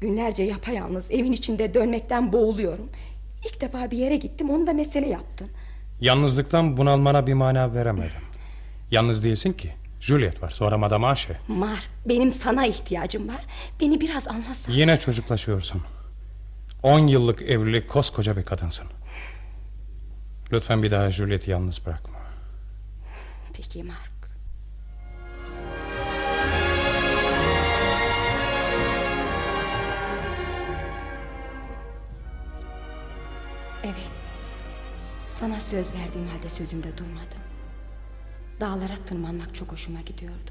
Günlerce 0.00 0.42
yapayalnız 0.42 1.10
evin 1.10 1.32
içinde 1.32 1.74
dönmekten 1.74 2.32
boğuluyorum. 2.32 2.88
İlk 3.46 3.60
defa 3.60 3.90
bir 3.90 3.98
yere 3.98 4.16
gittim 4.16 4.50
onu 4.50 4.66
da 4.66 4.72
mesele 4.72 5.08
yaptın. 5.08 5.48
Yalnızlıktan 6.00 6.76
bunalmana 6.76 7.26
bir 7.26 7.34
mana 7.34 7.74
veremedim. 7.74 8.22
Yalnız 8.90 9.24
değilsin 9.24 9.52
ki. 9.52 9.72
Juliet 10.02 10.42
var 10.42 10.48
sonra 10.48 10.78
Madame 10.78 11.06
Ashe. 11.06 11.36
Mar 11.48 11.88
benim 12.06 12.30
sana 12.30 12.66
ihtiyacım 12.66 13.28
var. 13.28 13.44
Beni 13.80 14.00
biraz 14.00 14.28
anlasan. 14.28 14.72
Yine 14.72 14.96
çocuklaşıyorsun. 14.96 15.82
On 16.82 17.06
yıllık 17.06 17.42
evlilik 17.42 17.88
koskoca 17.88 18.36
bir 18.36 18.42
kadınsın. 18.42 18.86
Lütfen 20.52 20.82
bir 20.82 20.90
daha 20.90 21.10
Juliet'i 21.10 21.50
yalnız 21.50 21.86
bırakma. 21.86 22.18
Peki 23.52 23.82
Mark. 23.84 24.12
Evet. 33.84 33.94
Sana 35.30 35.60
söz 35.60 35.94
verdiğim 35.94 36.28
halde 36.28 36.50
sözümde 36.50 36.98
durmadım. 36.98 37.51
Dağlara 38.62 38.96
tırmanmak 39.06 39.54
çok 39.54 39.72
hoşuma 39.72 40.00
gidiyordu. 40.00 40.50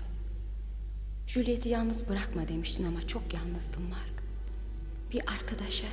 Juliet'i 1.27 1.69
yalnız 1.69 2.09
bırakma 2.09 2.47
demiştin 2.47 2.87
ama 2.87 3.07
çok 3.07 3.33
yalnızdım 3.33 3.83
Mark. 3.89 4.23
Bir 5.11 5.21
arkadaşa, 5.31 5.87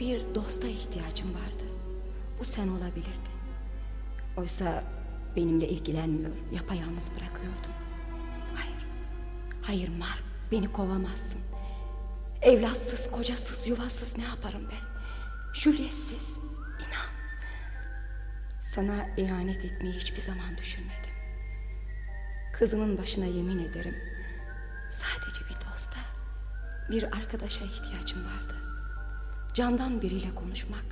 bir 0.00 0.34
dosta 0.34 0.66
ihtiyacım 0.66 1.34
vardı. 1.34 1.64
Bu 2.40 2.44
sen 2.44 2.68
olabilirdi. 2.68 3.30
Oysa 4.36 4.84
benimle 5.36 5.68
ilgilenmiyor, 5.68 6.32
yapayalnız 6.52 7.10
bırakıyordun. 7.16 7.72
Hayır, 8.54 8.86
hayır 9.62 9.88
Mark, 9.88 10.22
beni 10.52 10.72
kovamazsın. 10.72 11.40
Evlatsız, 12.42 13.10
kocasız, 13.10 13.68
yuvasız 13.68 14.16
ne 14.16 14.24
yaparım 14.24 14.68
ben? 14.70 14.88
Juliet'siz, 15.54 16.38
inan. 16.88 17.08
Sana 18.62 19.06
ihanet 19.16 19.64
etmeyi 19.64 19.94
hiçbir 19.94 20.22
zaman 20.22 20.58
düşünmedim. 20.58 21.07
Kızımın 22.58 22.98
başına 22.98 23.24
yemin 23.24 23.58
ederim. 23.58 23.96
Sadece 24.92 25.40
bir 25.40 25.72
dosta, 25.72 25.98
bir 26.90 27.02
arkadaşa 27.02 27.64
ihtiyacım 27.64 28.24
vardı. 28.24 28.54
Candan 29.54 30.02
biriyle 30.02 30.34
konuşmak, 30.34 30.84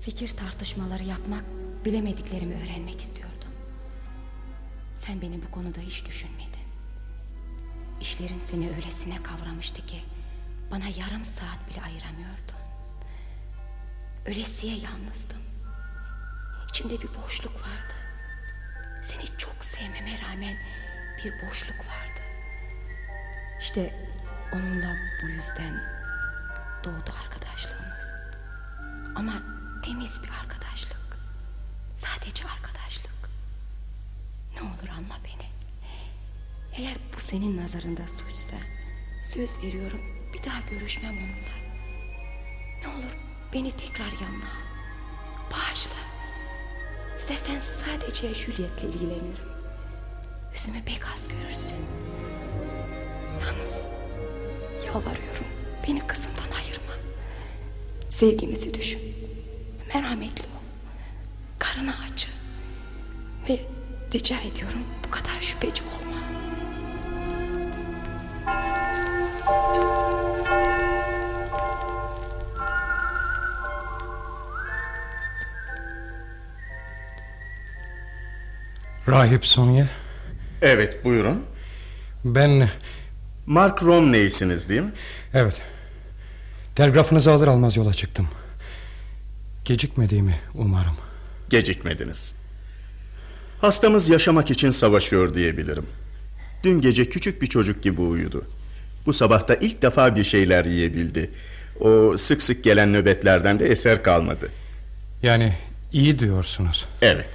fikir 0.00 0.36
tartışmaları 0.36 1.02
yapmak, 1.02 1.44
bilemediklerimi 1.84 2.54
öğrenmek 2.54 3.00
istiyordum. 3.00 3.48
Sen 4.96 5.22
beni 5.22 5.42
bu 5.42 5.50
konuda 5.50 5.80
hiç 5.80 6.06
düşünmedin. 6.06 6.64
İşlerin 8.00 8.38
seni 8.38 8.70
öylesine 8.70 9.22
kavramıştı 9.22 9.86
ki 9.86 10.02
bana 10.70 10.86
yarım 10.86 11.24
saat 11.24 11.70
bile 11.70 11.82
ayıramıyordun. 11.82 12.56
Ölesiye 14.26 14.76
yalnızdım. 14.76 15.42
İçimde 16.68 16.94
bir 17.00 17.08
boşluk 17.22 17.54
vardı. 17.54 18.03
Seni 19.04 19.38
çok 19.38 19.64
sevmeme 19.64 20.18
rağmen 20.20 20.56
bir 21.24 21.32
boşluk 21.46 21.78
vardı. 21.78 22.20
İşte 23.60 23.94
onunla 24.52 24.96
bu 25.22 25.28
yüzden 25.28 25.80
doğdu 26.84 27.14
arkadaşlığımız. 27.24 28.14
Ama 29.14 29.32
temiz 29.84 30.22
bir 30.22 30.28
arkadaşlık. 30.28 31.18
Sadece 31.96 32.44
arkadaşlık. 32.44 33.30
Ne 34.54 34.62
olur 34.62 34.88
anla 34.88 35.18
beni. 35.24 35.48
Eğer 36.76 36.96
bu 37.16 37.20
senin 37.20 37.56
nazarında 37.56 38.08
suçsa 38.08 38.56
söz 39.22 39.58
veriyorum 39.62 40.00
bir 40.34 40.42
daha 40.42 40.60
görüşmem 40.60 41.18
onunla. 41.18 41.54
Ne 42.80 42.88
olur 42.88 43.16
beni 43.52 43.76
tekrar 43.76 44.12
yanına. 44.12 44.50
Bağışla. 45.52 46.13
İstersen 47.18 47.60
sadece 47.60 48.34
Juliet'le 48.34 48.82
ilgilenirim. 48.82 49.36
Yüzümü 50.52 50.84
pek 50.84 51.00
az 51.14 51.28
görürsün. 51.28 51.76
Yalnız 53.40 53.82
yalvarıyorum 54.86 55.46
beni 55.88 56.06
kızımdan 56.06 56.56
ayırma. 56.58 56.94
Sevgimizi 58.08 58.74
düşün. 58.74 59.00
Merhametli 59.94 60.42
ol. 60.42 60.62
Karına 61.58 61.94
acı. 62.12 62.28
Ve 63.48 63.60
rica 64.14 64.40
ediyorum 64.40 64.84
bu 65.06 65.10
kadar 65.10 65.40
şüpheci 65.40 65.82
olma. 65.82 66.14
Rahip 79.08 79.46
Sonya. 79.46 79.88
Evet 80.62 81.04
buyurun. 81.04 81.42
Ben... 82.24 82.68
Mark 83.46 83.82
Romney'siniz 83.82 84.68
değil 84.68 84.80
mi? 84.80 84.92
Evet. 85.34 85.62
Telgrafınızı 86.76 87.32
alır 87.32 87.48
almaz 87.48 87.76
yola 87.76 87.94
çıktım. 87.94 88.28
Gecikmediğimi 89.64 90.34
umarım. 90.54 90.96
Gecikmediniz. 91.50 92.34
Hastamız 93.60 94.08
yaşamak 94.08 94.50
için 94.50 94.70
savaşıyor 94.70 95.34
diyebilirim. 95.34 95.86
Dün 96.64 96.80
gece 96.80 97.04
küçük 97.04 97.42
bir 97.42 97.46
çocuk 97.46 97.82
gibi 97.82 98.00
uyudu. 98.00 98.44
Bu 99.06 99.12
sabah 99.12 99.48
da 99.48 99.54
ilk 99.54 99.82
defa 99.82 100.16
bir 100.16 100.24
şeyler 100.24 100.64
yiyebildi. 100.64 101.30
O 101.80 102.16
sık 102.16 102.42
sık 102.42 102.64
gelen 102.64 102.92
nöbetlerden 102.92 103.58
de 103.60 103.66
eser 103.66 104.02
kalmadı. 104.02 104.50
Yani 105.22 105.54
iyi 105.92 106.18
diyorsunuz. 106.18 106.84
Evet. 107.02 107.30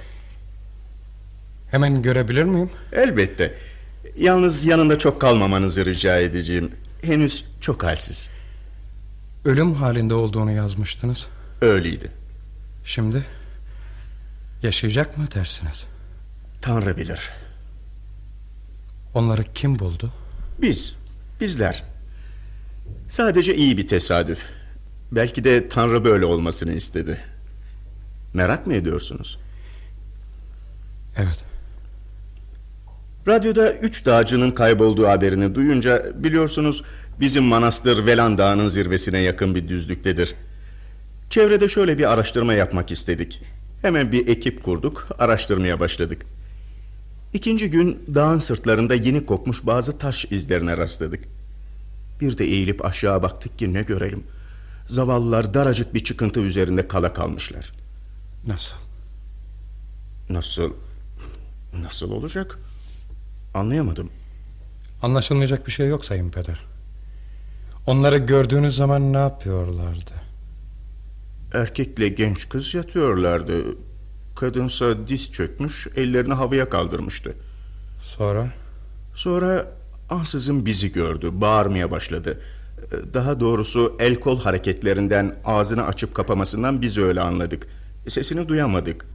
Hemen 1.70 2.02
görebilir 2.02 2.44
miyim? 2.44 2.70
Elbette. 2.92 3.54
Yalnız 4.16 4.64
yanında 4.64 4.98
çok 4.98 5.20
kalmamanızı 5.20 5.84
rica 5.84 6.18
edeceğim. 6.18 6.70
Henüz 7.02 7.44
çok 7.60 7.84
halsiz. 7.84 8.30
Ölüm 9.44 9.74
halinde 9.74 10.14
olduğunu 10.14 10.52
yazmıştınız. 10.52 11.26
Öyleydi. 11.60 12.10
Şimdi 12.84 13.24
yaşayacak 14.62 15.18
mı 15.18 15.28
dersiniz? 15.34 15.86
Tanrı 16.62 16.96
bilir. 16.96 17.30
Onları 19.14 19.42
kim 19.42 19.78
buldu? 19.78 20.10
Biz, 20.62 20.96
bizler. 21.40 21.82
Sadece 23.08 23.56
iyi 23.56 23.76
bir 23.78 23.86
tesadüf. 23.86 24.38
Belki 25.12 25.44
de 25.44 25.68
Tanrı 25.68 26.04
böyle 26.04 26.24
olmasını 26.24 26.72
istedi. 26.72 27.20
Merak 28.34 28.66
mı 28.66 28.74
ediyorsunuz? 28.74 29.38
Evet. 31.16 31.49
Radyoda 33.30 33.72
üç 33.72 34.06
dağcının 34.06 34.50
kaybolduğu 34.50 35.08
haberini 35.08 35.54
duyunca 35.54 36.12
biliyorsunuz 36.14 36.82
bizim 37.20 37.44
manastır 37.44 38.06
Velan 38.06 38.38
Dağı'nın 38.38 38.68
zirvesine 38.68 39.20
yakın 39.20 39.54
bir 39.54 39.68
düzlüktedir. 39.68 40.34
Çevrede 41.30 41.68
şöyle 41.68 41.98
bir 41.98 42.12
araştırma 42.12 42.54
yapmak 42.54 42.92
istedik. 42.92 43.42
Hemen 43.82 44.12
bir 44.12 44.28
ekip 44.28 44.62
kurduk, 44.62 45.08
araştırmaya 45.18 45.80
başladık. 45.80 46.26
İkinci 47.32 47.70
gün 47.70 48.02
dağın 48.14 48.38
sırtlarında 48.38 48.94
yeni 48.94 49.26
kopmuş 49.26 49.66
bazı 49.66 49.98
taş 49.98 50.24
izlerine 50.24 50.76
rastladık. 50.76 51.24
Bir 52.20 52.38
de 52.38 52.44
eğilip 52.44 52.84
aşağı 52.84 53.22
baktık 53.22 53.58
ki 53.58 53.74
ne 53.74 53.82
görelim. 53.82 54.24
Zavallılar 54.86 55.54
daracık 55.54 55.94
bir 55.94 56.04
çıkıntı 56.04 56.40
üzerinde 56.40 56.88
kala 56.88 57.12
kalmışlar. 57.12 57.72
Nasıl? 58.46 58.76
Nasıl? 60.30 60.72
Nasıl 61.82 62.10
olacak? 62.10 62.58
Anlayamadım. 63.54 64.10
Anlaşılmayacak 65.02 65.66
bir 65.66 65.72
şey 65.72 65.88
yok 65.88 66.04
Sayın 66.04 66.30
Peder. 66.30 66.60
Onları 67.86 68.18
gördüğünüz 68.18 68.76
zaman 68.76 69.12
ne 69.12 69.18
yapıyorlardı? 69.18 70.12
Erkekle 71.54 72.08
genç 72.08 72.48
kız 72.48 72.74
yatıyorlardı. 72.74 73.64
Kadınsa 74.36 75.08
diz 75.08 75.30
çökmüş, 75.30 75.88
ellerini 75.96 76.34
havaya 76.34 76.68
kaldırmıştı. 76.68 77.34
Sonra? 78.02 78.52
Sonra 79.14 79.66
ansızın 80.10 80.66
bizi 80.66 80.92
gördü, 80.92 81.30
bağırmaya 81.32 81.90
başladı. 81.90 82.40
Daha 83.14 83.40
doğrusu 83.40 83.96
el 83.98 84.14
kol 84.14 84.40
hareketlerinden 84.40 85.36
ağzını 85.44 85.86
açıp 85.86 86.14
kapamasından 86.14 86.82
biz 86.82 86.98
öyle 86.98 87.20
anladık. 87.20 87.66
Sesini 88.08 88.48
duyamadık. 88.48 89.06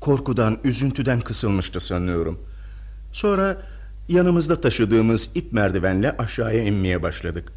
Korkudan, 0.00 0.58
üzüntüden 0.64 1.20
kısılmıştı 1.20 1.80
sanıyorum. 1.80 2.38
Sonra 3.16 3.62
yanımızda 4.08 4.60
taşıdığımız 4.60 5.30
ip 5.34 5.52
merdivenle 5.52 6.16
aşağıya 6.16 6.62
inmeye 6.62 7.02
başladık. 7.02 7.52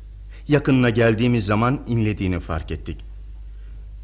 Yakınına 0.48 0.90
geldiğimiz 0.90 1.46
zaman 1.46 1.82
inlediğini 1.88 2.40
fark 2.40 2.72
ettik. 2.72 3.06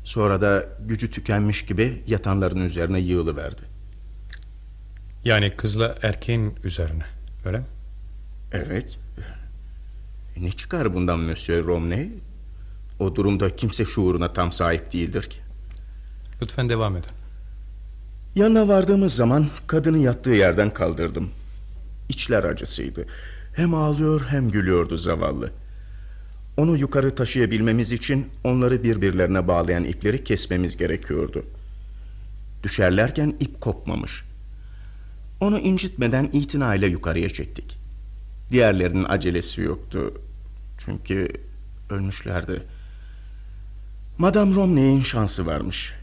Sonra 0.04 0.42
da 0.42 0.66
gücü 0.80 1.12
tükenmiş 1.12 1.66
gibi 1.66 2.04
yatanların 2.08 2.66
üzerine 2.66 3.00
yığılıverdi. 3.00 3.62
Yani 5.26 5.50
kızla 5.50 5.96
erkeğin 6.02 6.56
üzerine 6.64 7.04
öyle 7.46 7.58
mi? 7.58 7.66
Evet. 8.52 8.98
E, 10.38 10.44
ne 10.44 10.52
çıkar 10.52 10.94
bundan 10.94 11.20
Monsieur 11.20 11.64
Romney? 11.64 12.10
O 13.00 13.16
durumda 13.16 13.56
kimse 13.56 13.86
şuuruna 13.86 14.34
tam 14.34 14.52
sahip 14.52 14.94
değildir 14.94 15.24
ki. 15.24 15.38
Lütfen 16.42 16.70
devam 16.70 16.98
edin. 16.98 17.12
Yanına 18.36 18.68
vardığımız 18.68 19.16
zaman 19.16 19.48
kadını 19.68 19.98
yattığı 19.98 20.32
yerden 20.32 20.74
kaldırdım. 20.74 21.30
İçler 22.10 22.44
acısıydı. 22.44 23.06
Hem 23.56 23.74
ağlıyor 23.74 24.26
hem 24.30 24.52
gülüyordu 24.52 24.98
zavallı. 24.98 25.52
Onu 26.58 26.78
yukarı 26.78 27.16
taşıyabilmemiz 27.16 27.92
için 27.92 28.28
onları 28.44 28.84
birbirlerine 28.84 29.48
bağlayan 29.48 29.84
ipleri 29.84 30.24
kesmemiz 30.24 30.78
gerekiyordu. 30.78 31.46
Düşerlerken 32.64 33.36
ip 33.40 33.62
kopmamış. 33.62 34.24
Onu 35.40 35.60
incitmeden 35.60 36.30
itinayla 36.34 36.88
yukarıya 36.88 37.30
çektik. 37.30 37.78
Diğerlerinin 38.52 39.04
acelesi 39.04 39.62
yoktu. 39.62 40.14
Çünkü 40.78 41.28
ölmüşlerdi. 41.90 42.62
Madame 44.18 44.56
Romney'in 44.56 45.00
şansı 45.00 45.46
varmış. 45.46 45.94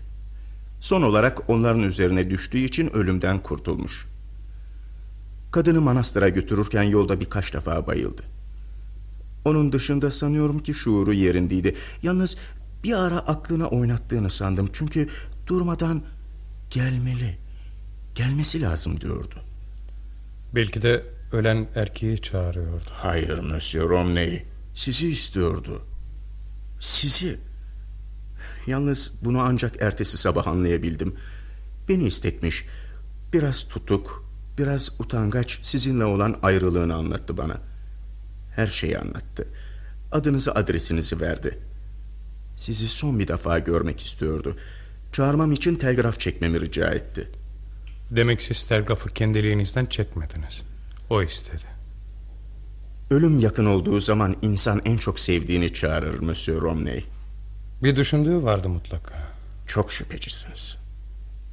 Son 0.80 1.02
olarak 1.02 1.50
onların 1.50 1.82
üzerine 1.82 2.30
düştüğü 2.30 2.58
için 2.58 2.90
ölümden 2.90 3.38
kurtulmuş. 3.38 4.06
Kadını 5.52 5.80
manastıra 5.80 6.28
götürürken 6.28 6.82
yolda 6.82 7.20
birkaç 7.20 7.54
defa 7.54 7.86
bayıldı. 7.86 8.22
Onun 9.44 9.72
dışında 9.72 10.10
sanıyorum 10.10 10.58
ki 10.58 10.74
şuuru 10.74 11.12
yerindeydi. 11.12 11.74
Yalnız 12.02 12.36
bir 12.84 12.92
ara 13.04 13.18
aklına 13.18 13.66
oynattığını 13.66 14.30
sandım. 14.30 14.70
Çünkü 14.72 15.08
durmadan 15.46 16.02
gelmeli, 16.70 17.38
gelmesi 18.14 18.62
lazım 18.62 19.00
diyordu. 19.00 19.34
Belki 20.54 20.82
de 20.82 21.06
ölen 21.32 21.68
erkeği 21.74 22.22
çağırıyordu. 22.22 22.90
Hayır 22.90 23.38
Monsieur 23.38 23.88
Romney, 23.88 24.44
sizi 24.74 25.08
istiyordu. 25.08 25.82
Sizi. 26.80 27.38
Yalnız 28.66 29.12
bunu 29.24 29.40
ancak 29.40 29.82
ertesi 29.82 30.18
sabah 30.18 30.46
anlayabildim. 30.46 31.14
Beni 31.88 32.04
istetmiş. 32.06 32.64
Biraz 33.32 33.68
tutuk, 33.68 34.31
biraz 34.58 34.90
utangaç 34.98 35.58
sizinle 35.62 36.04
olan 36.04 36.36
ayrılığını 36.42 36.94
anlattı 36.94 37.36
bana. 37.36 37.56
Her 38.56 38.66
şeyi 38.66 38.98
anlattı. 38.98 39.46
Adınızı 40.12 40.54
adresinizi 40.54 41.20
verdi. 41.20 41.58
Sizi 42.56 42.88
son 42.88 43.18
bir 43.18 43.28
defa 43.28 43.58
görmek 43.58 44.00
istiyordu. 44.00 44.56
Çağırmam 45.12 45.52
için 45.52 45.76
telgraf 45.76 46.20
çekmemi 46.20 46.60
rica 46.60 46.90
etti. 46.90 47.28
Demek 48.10 48.42
siz 48.42 48.66
telgrafı 48.66 49.08
kendiliğinizden 49.08 49.86
çekmediniz. 49.86 50.62
O 51.10 51.22
istedi. 51.22 51.62
Ölüm 53.10 53.38
yakın 53.38 53.66
olduğu 53.66 54.00
zaman 54.00 54.36
insan 54.42 54.80
en 54.84 54.96
çok 54.96 55.20
sevdiğini 55.20 55.72
çağırır 55.72 56.20
Monsieur 56.20 56.60
Romney. 56.60 57.04
Bir 57.82 57.96
düşündüğü 57.96 58.42
vardı 58.42 58.68
mutlaka. 58.68 59.14
Çok 59.66 59.92
şüphecisiniz. 59.92 60.78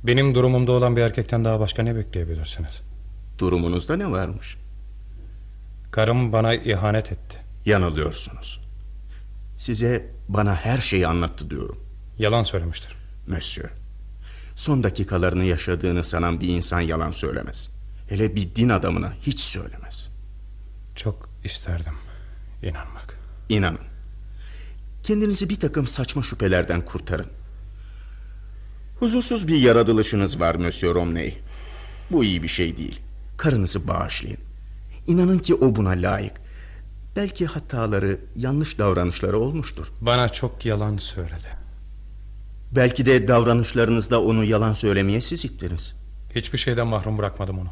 Benim 0.04 0.36
durumumda 0.36 0.72
olan 0.72 0.96
bir 0.96 1.02
erkekten 1.02 1.46
daha 1.46 1.60
başka 1.60 1.84
ne 1.84 1.96
bekleyebilirsiniz? 1.96 2.82
Durumunuzda 3.40 3.98
ne 3.98 4.12
varmış? 4.12 4.58
Karım 5.92 6.34
bana 6.34 6.54
ihanet 6.54 7.12
etti. 7.12 7.38
Yanılıyorsunuz. 7.66 8.62
Size 9.58 10.12
bana 10.30 10.56
her 10.56 10.78
şeyi 10.78 11.08
anlattı 11.08 11.50
diyorum. 11.50 11.80
Yalan 12.18 12.44
söylemiştir. 12.44 12.96
Monsieur, 13.28 13.70
son 14.56 14.84
dakikalarını 14.84 15.44
yaşadığını 15.44 16.04
sanan 16.04 16.42
bir 16.42 16.48
insan 16.48 16.80
yalan 16.80 17.12
söylemez. 17.12 17.70
Hele 18.10 18.36
bir 18.36 18.56
din 18.56 18.70
adamına 18.70 19.14
hiç 19.22 19.40
söylemez. 19.40 20.10
Çok 20.96 21.30
isterdim 21.44 21.94
inanmak. 22.64 23.20
İnanın. 23.50 23.80
Kendinizi 25.04 25.50
bir 25.50 25.60
takım 25.60 25.88
saçma 25.88 26.24
şüphelerden 26.24 26.82
kurtarın. 26.82 27.28
Huzursuz 29.00 29.48
bir 29.48 29.58
yaratılışınız 29.58 30.40
var 30.40 30.56
Monsieur 30.56 30.96
Romney. 30.96 31.38
Bu 32.12 32.24
iyi 32.24 32.44
bir 32.44 32.48
şey 32.48 32.78
değil. 32.78 33.02
Karınızı 33.40 33.88
bağışlayın. 33.88 34.40
İnanın 35.08 35.40
ki 35.40 35.56
o 35.56 35.76
buna 35.76 35.90
layık. 35.90 36.34
Belki 37.16 37.46
hataları, 37.46 38.20
yanlış 38.36 38.80
davranışları 38.80 39.40
olmuştur. 39.40 39.92
Bana 40.02 40.30
çok 40.30 40.66
yalan 40.66 40.98
söyledi. 40.98 41.48
Belki 42.72 43.06
de 43.06 43.28
davranışlarınızda 43.28 44.22
onu 44.22 44.44
yalan 44.44 44.74
söylemeye 44.74 45.22
siz 45.22 45.46
ittiniz. 45.46 45.94
Hiçbir 46.36 46.58
şeyden 46.58 46.88
mahrum 46.88 47.18
bırakmadım 47.18 47.60
onu. 47.60 47.70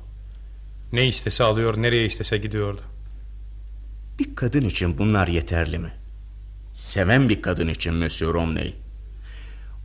Ne 0.94 1.08
istese 1.08 1.44
alıyor, 1.44 1.82
nereye 1.82 2.06
istese 2.06 2.38
gidiyordu. 2.38 2.82
Bir 4.20 4.36
kadın 4.36 4.66
için 4.66 4.98
bunlar 4.98 5.28
yeterli 5.28 5.80
mi? 5.80 5.92
Seven 6.74 7.30
bir 7.30 7.42
kadın 7.42 7.68
için 7.68 7.94
Monsieur 7.94 8.34
Romney. 8.34 8.76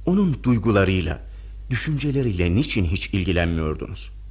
Onun 0.07 0.42
duygularıyla, 0.42 1.21
düşünceleriyle 1.71 2.55
niçin 2.55 2.85
hiç 2.85 3.09
ilgilenmiyordunuz? 3.09 4.22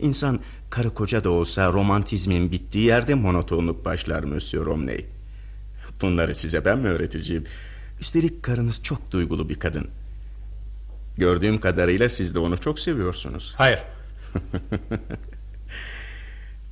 İnsan 0.00 0.40
karı 0.70 0.94
koca 0.94 1.24
da 1.24 1.30
olsa 1.30 1.72
romantizmin 1.72 2.52
bittiği 2.52 2.84
yerde 2.84 3.14
monotonluk 3.14 3.84
başlar 3.84 4.24
Monsieur 4.24 4.66
Romney. 4.66 5.06
Bunları 6.02 6.34
size 6.34 6.64
ben 6.64 6.78
mi 6.78 6.88
öğreteceğim? 6.88 7.44
Üstelik 8.00 8.42
karınız 8.42 8.82
çok 8.82 9.10
duygulu 9.10 9.48
bir 9.48 9.54
kadın. 9.54 9.88
Gördüğüm 11.18 11.60
kadarıyla 11.60 12.08
siz 12.08 12.34
de 12.34 12.38
onu 12.38 12.58
çok 12.58 12.78
seviyorsunuz. 12.78 13.54
Hayır. 13.56 13.80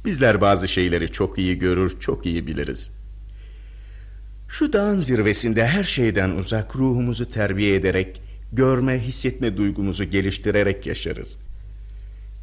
Bizler 0.04 0.40
bazı 0.40 0.68
şeyleri 0.68 1.12
çok 1.12 1.38
iyi 1.38 1.58
görür, 1.58 2.00
çok 2.00 2.26
iyi 2.26 2.46
biliriz. 2.46 2.92
Şu 4.48 4.72
dağın 4.72 4.96
zirvesinde 4.96 5.66
her 5.66 5.84
şeyden 5.84 6.30
uzak 6.30 6.76
ruhumuzu 6.76 7.30
terbiye 7.30 7.74
ederek, 7.74 8.22
görme, 8.52 9.00
hissetme 9.00 9.56
duygumuzu 9.56 10.04
geliştirerek 10.04 10.86
yaşarız. 10.86 11.38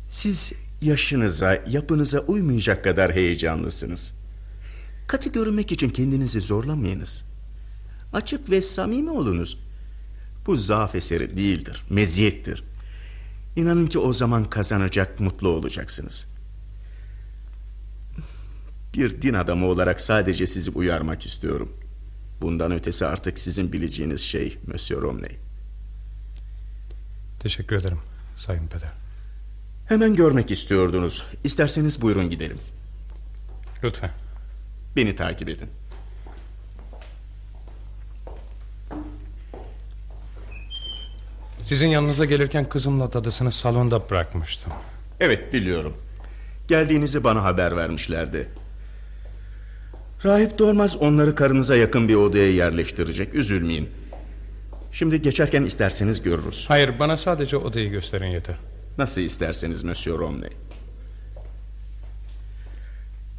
Siz 0.09 0.53
yaşınıza, 0.81 1.63
yapınıza 1.67 2.19
uymayacak 2.19 2.83
kadar 2.83 3.13
heyecanlısınız. 3.13 4.13
Katı 5.07 5.29
görünmek 5.29 5.71
için 5.71 5.89
kendinizi 5.89 6.41
zorlamayınız. 6.41 7.23
Açık 8.13 8.49
ve 8.49 8.61
samimi 8.61 9.11
olunuz. 9.11 9.59
Bu 10.45 10.55
zaaf 10.55 10.95
eseri 10.95 11.37
değildir, 11.37 11.83
meziyettir. 11.89 12.63
İnanın 13.55 13.87
ki 13.87 13.99
o 13.99 14.13
zaman 14.13 14.45
kazanacak, 14.45 15.19
mutlu 15.19 15.49
olacaksınız. 15.49 16.27
Bir 18.93 19.21
din 19.21 19.33
adamı 19.33 19.65
olarak 19.65 20.01
sadece 20.01 20.47
sizi 20.47 20.71
uyarmak 20.71 21.25
istiyorum. 21.25 21.73
Bundan 22.41 22.71
ötesi 22.71 23.05
artık 23.05 23.39
sizin 23.39 23.73
bileceğiniz 23.73 24.21
şey 24.21 24.57
Monsieur 24.67 25.01
Romney. 25.01 25.37
Teşekkür 27.39 27.75
ederim 27.75 27.99
Sayın 28.35 28.67
Peder. 28.67 29.00
Hemen 29.87 30.15
görmek 30.15 30.51
istiyordunuz. 30.51 31.23
İsterseniz 31.43 32.01
buyurun 32.01 32.29
gidelim. 32.29 32.57
Lütfen. 33.83 34.11
Beni 34.95 35.15
takip 35.15 35.49
edin. 35.49 35.69
Sizin 41.65 41.87
yanınıza 41.87 42.25
gelirken 42.25 42.69
kızımla 42.69 43.13
dadısını 43.13 43.51
salonda 43.51 44.09
bırakmıştım. 44.09 44.73
Evet 45.19 45.53
biliyorum. 45.53 45.93
Geldiğinizi 46.67 47.23
bana 47.23 47.43
haber 47.43 47.77
vermişlerdi. 47.77 48.47
Rahip 50.25 50.59
Dormaz 50.59 50.97
onları 50.97 51.35
karınıza 51.35 51.75
yakın 51.75 52.07
bir 52.07 52.15
odaya 52.15 52.51
yerleştirecek. 52.51 53.33
Üzülmeyin. 53.35 53.89
Şimdi 54.91 55.21
geçerken 55.21 55.63
isterseniz 55.63 56.21
görürüz. 56.21 56.65
Hayır 56.67 56.99
bana 56.99 57.17
sadece 57.17 57.57
odayı 57.57 57.89
gösterin 57.89 58.27
yeter. 58.27 58.55
Nasıl 58.97 59.21
isterseniz 59.21 59.83
Monsieur 59.83 60.19
Romney. 60.19 60.49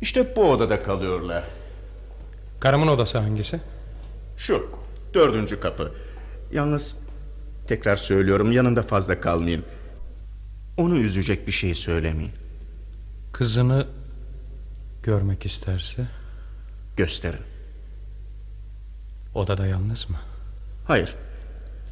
İşte 0.01 0.37
bu 0.37 0.51
odada 0.51 0.83
kalıyorlar. 0.83 1.45
Karımın 2.61 2.87
odası 2.89 3.19
hangisi? 3.19 3.61
Şu 4.37 4.71
dördüncü 5.15 5.61
kapı. 5.61 5.93
Yalnız 6.53 6.97
tekrar 7.67 7.97
söylüyorum 7.97 8.53
yanında 8.53 8.83
fazla 8.83 9.21
kalmayın. 9.21 9.65
Onu 10.77 10.99
üzecek 10.99 11.47
bir 11.47 11.53
şey 11.53 11.75
söylemeyin. 11.75 12.33
Kızını 13.33 13.87
görmek 15.03 15.47
isterse 15.47 16.07
Gösterin. 16.97 17.41
odada 19.35 19.67
yalnız 19.67 20.11
mı? 20.11 20.17
Hayır. 20.87 21.15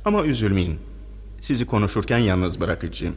Ama 0.05 0.25
üzülmeyin. 0.25 0.81
Sizi 1.41 1.67
konuşurken 1.67 2.19
yalnız 2.19 2.61
bırakacağım. 2.61 3.17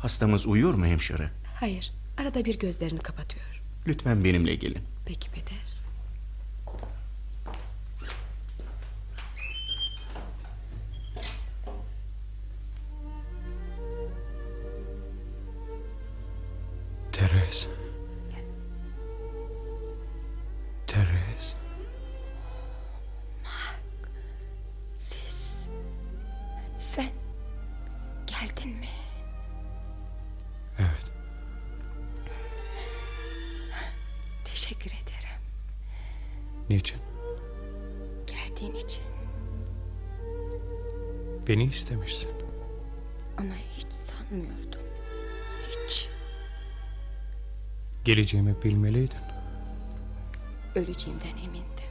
Hastamız 0.00 0.46
uyuyor 0.46 0.74
mu 0.74 0.86
hemşire? 0.86 1.30
Hayır, 1.60 1.92
arada 2.18 2.44
bir 2.44 2.58
gözlerini 2.58 2.98
kapatıyor. 2.98 3.62
Lütfen 3.86 4.24
benimle 4.24 4.54
gelin. 4.54 4.82
Peki 5.06 5.30
peder. 5.30 5.70
Teres. 17.12 17.68
Beni 41.50 41.64
istemişsin. 41.64 42.30
Ama 43.38 43.54
hiç 43.76 43.92
sanmıyordum. 43.92 44.80
Hiç. 45.68 46.08
Geleceğimi 48.04 48.62
bilmeliydin. 48.62 49.20
Öleceğimden 50.74 51.36
emindim. 51.44 51.90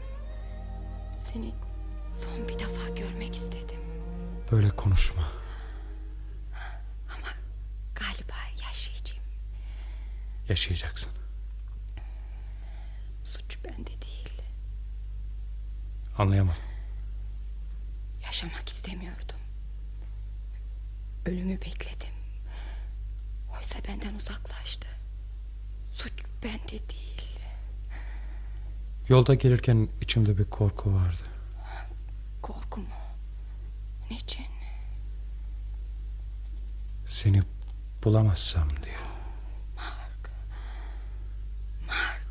Seni 1.19 1.54
son 2.17 2.48
bir 2.48 2.60
defa 2.60 2.89
görmek 2.89 3.36
istedim. 3.36 3.80
Böyle 4.52 4.69
konuşma. 4.69 5.32
Ama 7.15 7.28
galiba 7.95 8.65
yaşayacağım. 8.67 9.24
Yaşayacaksın. 10.50 11.12
Suç 13.24 13.58
bende 13.63 13.91
değil. 14.02 14.41
Anlayamadım. 16.17 16.62
Yaşamak 18.24 18.69
istemiyordum. 18.69 19.38
Ölümü 21.30 21.62
bekledim. 21.62 22.13
Oysa 23.58 23.80
benden 23.88 24.13
uzaklaştı. 24.13 24.88
Suç 25.94 26.13
bende 26.44 26.89
değil. 26.89 27.39
Yolda 29.10 29.36
gelirken 29.36 29.89
içimde 30.02 30.38
bir 30.38 30.44
korku 30.44 30.94
vardı. 30.94 31.24
Korku 32.42 32.80
mu? 32.82 32.88
Niçin? 34.12 34.46
Seni 37.08 37.42
bulamazsam 38.04 38.70
diye. 38.84 38.98
Mark. 39.76 40.32
Mark. 41.88 42.22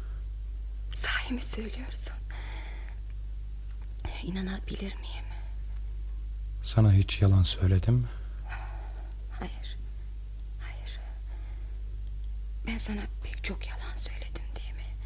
Sahi 0.95 1.35
mi 1.35 1.43
söylüyorsun? 1.43 2.15
İnanabilir 4.23 4.97
miyim? 4.97 5.25
Sana 6.63 6.93
hiç 6.93 7.23
yalan 7.23 7.43
söyledim 7.43 7.95
mi? 7.95 8.09
Hayır. 9.39 9.77
Hayır. 10.61 11.01
Ben 12.67 12.79
sana 12.79 13.01
pek 13.25 13.45
çok 13.45 13.67
yalan 13.69 13.97
söyledim 13.97 14.43
değil 14.57 14.73
mi? 14.75 14.97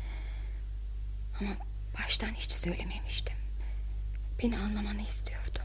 Ama 1.41 1.51
baştan 1.99 2.35
hiç 2.35 2.53
söylememiştim. 2.53 3.37
Beni 4.43 4.59
anlamanı 4.59 5.03
istiyordum. 5.03 5.63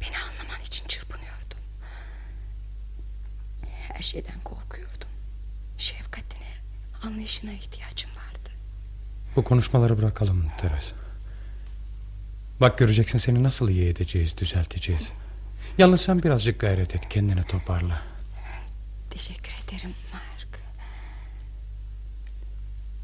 Beni 0.00 0.18
anlaman 0.18 0.60
için 0.60 0.86
çırpınıyordum. 0.86 1.58
Her 3.88 4.02
şeyden 4.02 4.40
korkuyordum. 4.44 5.08
Şefkatine, 5.78 6.52
anlayışına 7.02 7.52
ihtiyacım 7.52 8.10
vardı. 8.10 8.50
Bu 9.36 9.44
konuşmaları 9.44 9.98
bırakalım 9.98 10.50
Teres. 10.58 10.92
Bak 12.60 12.78
göreceksin 12.78 13.18
seni 13.18 13.42
nasıl 13.42 13.68
iyi 13.68 13.88
edeceğiz, 13.88 14.38
düzelteceğiz. 14.38 15.12
Yalnız 15.78 16.00
sen 16.00 16.22
birazcık 16.22 16.60
gayret 16.60 16.94
et, 16.94 17.08
kendini 17.08 17.42
toparla. 17.42 18.02
Teşekkür 19.10 19.52
ederim 19.64 19.94
Mark. 20.12 20.60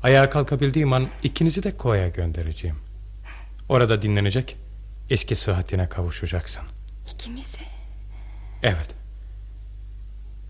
Ayağa 0.02 0.30
kalkabildiğim 0.30 0.92
an 0.92 1.08
ikinizi 1.22 1.62
de 1.62 1.76
koya 1.76 2.08
göndereceğim. 2.08 2.76
Orada 3.68 4.02
dinlenecek, 4.02 4.56
eski 5.10 5.36
sıhhatine 5.36 5.88
kavuşacaksın. 5.88 6.62
İkimizi. 7.14 7.58
Evet. 8.62 8.90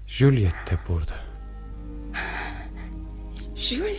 Juliet 0.07 0.71
de 0.71 0.79
burada. 0.89 1.15
Julie. 3.57 3.99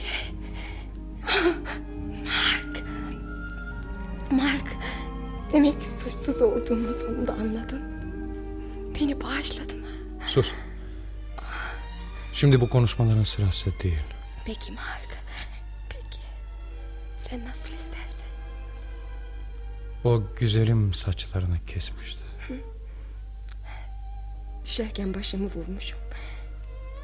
Mark. 2.23 2.83
Mark. 4.31 4.67
Demek 5.53 5.83
suçsuz 5.83 6.41
olduğumu 6.41 6.93
sonunda 6.93 7.33
anladın. 7.33 7.92
Beni 8.95 9.21
bağışladın. 9.21 9.85
Sus. 10.27 10.51
Şimdi 12.33 12.61
bu 12.61 12.69
konuşmaların 12.69 13.23
sırası 13.23 13.71
değil. 13.83 13.99
Peki 14.45 14.71
Mark. 14.71 15.17
Peki. 15.89 16.19
Sen 17.17 17.45
nasıl 17.45 17.69
istersen. 17.73 18.27
O 20.03 20.23
güzelim 20.39 20.93
saçlarını 20.93 21.65
kesmişti. 21.67 22.23
Düşerken 24.65 25.13
başımı 25.13 25.49
vurmuşum. 25.55 25.99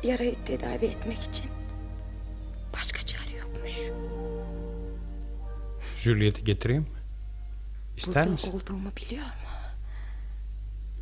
Yarayı 0.03 0.35
tedavi 0.45 0.85
etmek 0.85 1.23
için. 1.23 1.51
Başka 2.73 3.01
çare 3.01 3.31
yokmuş. 3.37 3.71
Juliet'i 5.97 6.43
getireyim 6.43 6.81
mi? 6.81 6.89
İster 7.97 8.13
Burada 8.15 8.29
misin? 8.31 8.51
olduğumu 8.51 8.91
biliyor 8.95 9.21
mu? 9.25 9.31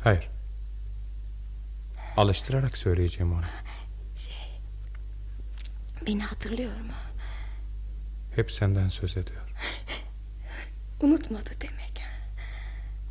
Hayır. 0.04 0.28
Alıştırarak 2.18 2.76
söyleyeceğim 2.76 3.32
ona. 3.32 3.48
Şey... 4.16 4.60
Beni 6.06 6.22
hatırlıyor 6.22 6.80
mu? 6.80 6.92
Hep 8.34 8.52
senden 8.52 8.88
söz 8.88 9.16
ediyor. 9.16 9.42
Unutmadı 11.00 11.50
demek. 11.60 12.02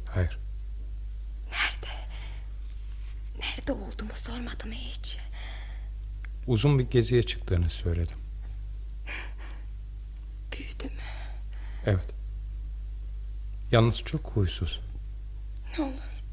Hayır. 0.09 0.39
Nerede? 1.45 1.93
Nerede 3.39 3.71
olduğumu 3.71 4.15
sormadı 4.15 4.67
mı 4.67 4.73
hiç? 4.73 5.17
Uzun 6.47 6.79
bir 6.79 6.89
geziye 6.89 7.23
çıktığını 7.23 7.69
söyledim. 7.69 8.17
Büyüdü 10.51 10.85
mü? 10.95 11.01
Evet. 11.85 12.09
Yalnız 13.71 13.97
çok 13.97 14.31
huysuz. 14.31 14.81
Ne 15.77 15.83
olur. 15.83 16.23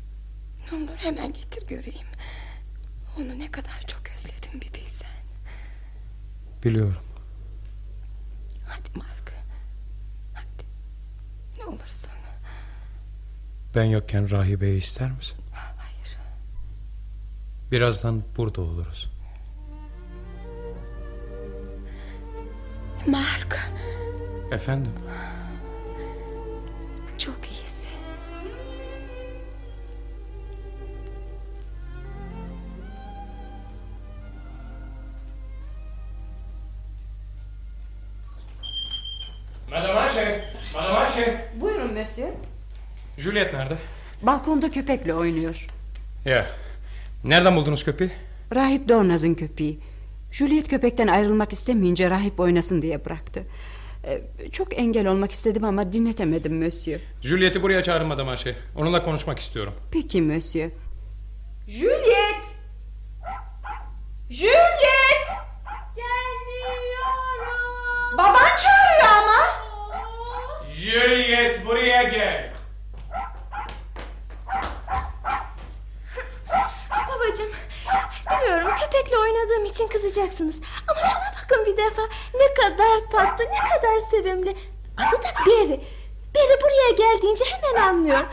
Ne 0.72 0.78
olur 0.78 0.96
hemen 0.96 1.32
getir 1.32 1.66
göreyim. 1.66 2.06
Onu 3.18 3.38
ne 3.38 3.50
kadar 3.50 3.80
çok 3.86 4.02
özledim 4.16 4.60
bir 4.60 4.74
bilsen. 4.74 5.10
Biliyorum. 6.64 7.02
Hadi 8.68 8.98
Mark. 8.98 9.32
Hadi. 10.34 10.66
Ne 11.58 11.64
olursun. 11.64 12.10
Ben 13.74 13.84
yokken 13.84 14.30
rahibeyi 14.30 14.78
ister 14.78 15.10
misin? 15.10 15.36
Hayır. 15.52 16.16
Birazdan 17.72 18.22
burada 18.36 18.60
oluruz. 18.60 19.10
Mark. 23.06 23.70
Efendim? 24.52 24.92
Çok 27.18 27.46
iyisin. 27.46 27.53
Juliet 43.18 43.52
nerede? 43.54 43.74
Balkonda 44.22 44.70
köpekle 44.70 45.14
oynuyor. 45.14 45.66
Ya. 46.24 46.46
Nereden 47.24 47.56
buldunuz 47.56 47.84
köpeği? 47.84 48.10
Rahip 48.54 48.88
Dornaz'ın 48.88 49.34
köpeği. 49.34 49.80
Juliet 50.32 50.68
köpekten 50.68 51.08
ayrılmak 51.08 51.52
istemeyince 51.52 52.10
rahip 52.10 52.40
oynasın 52.40 52.82
diye 52.82 53.04
bıraktı. 53.04 53.42
Ee, 54.04 54.22
Çok 54.52 54.78
engel 54.78 55.06
olmak 55.06 55.32
istedim 55.32 55.64
ama 55.64 55.92
dinletemedim 55.92 56.64
Monsieur. 56.64 57.00
Juliet'i 57.22 57.62
buraya 57.62 57.82
çağırın 57.82 58.06
Madame 58.06 58.30
Ayşe. 58.30 58.56
Onunla 58.76 59.02
konuşmak 59.02 59.38
istiyorum. 59.38 59.74
Peki 59.92 60.22
Monsieur. 60.22 60.70
Juliet! 61.68 62.44
Juliet! 64.30 65.26
Gelmiyorum. 65.96 67.58
Baban 68.18 68.56
çağırıyor 68.56 69.22
ama. 69.22 69.44
Juliet 70.74 71.66
buraya 71.66 72.02
gel. 72.02 72.54
Biliyorum 78.44 78.74
kızacaksınız. 79.94 80.60
Ama 80.88 81.00
şuna 81.08 81.42
bakın 81.42 81.66
bir 81.66 81.76
defa. 81.76 82.02
Ne 82.34 82.54
kadar 82.54 83.10
tatlı, 83.12 83.44
ne 83.44 83.76
kadar 83.76 83.98
sevimli. 84.10 84.56
Adı 84.96 85.22
da 85.22 85.46
Beri. 85.46 85.80
Beri 86.34 86.60
buraya 86.62 86.90
geldiğince 86.90 87.44
hemen 87.44 87.82
anlıyor. 87.82 88.24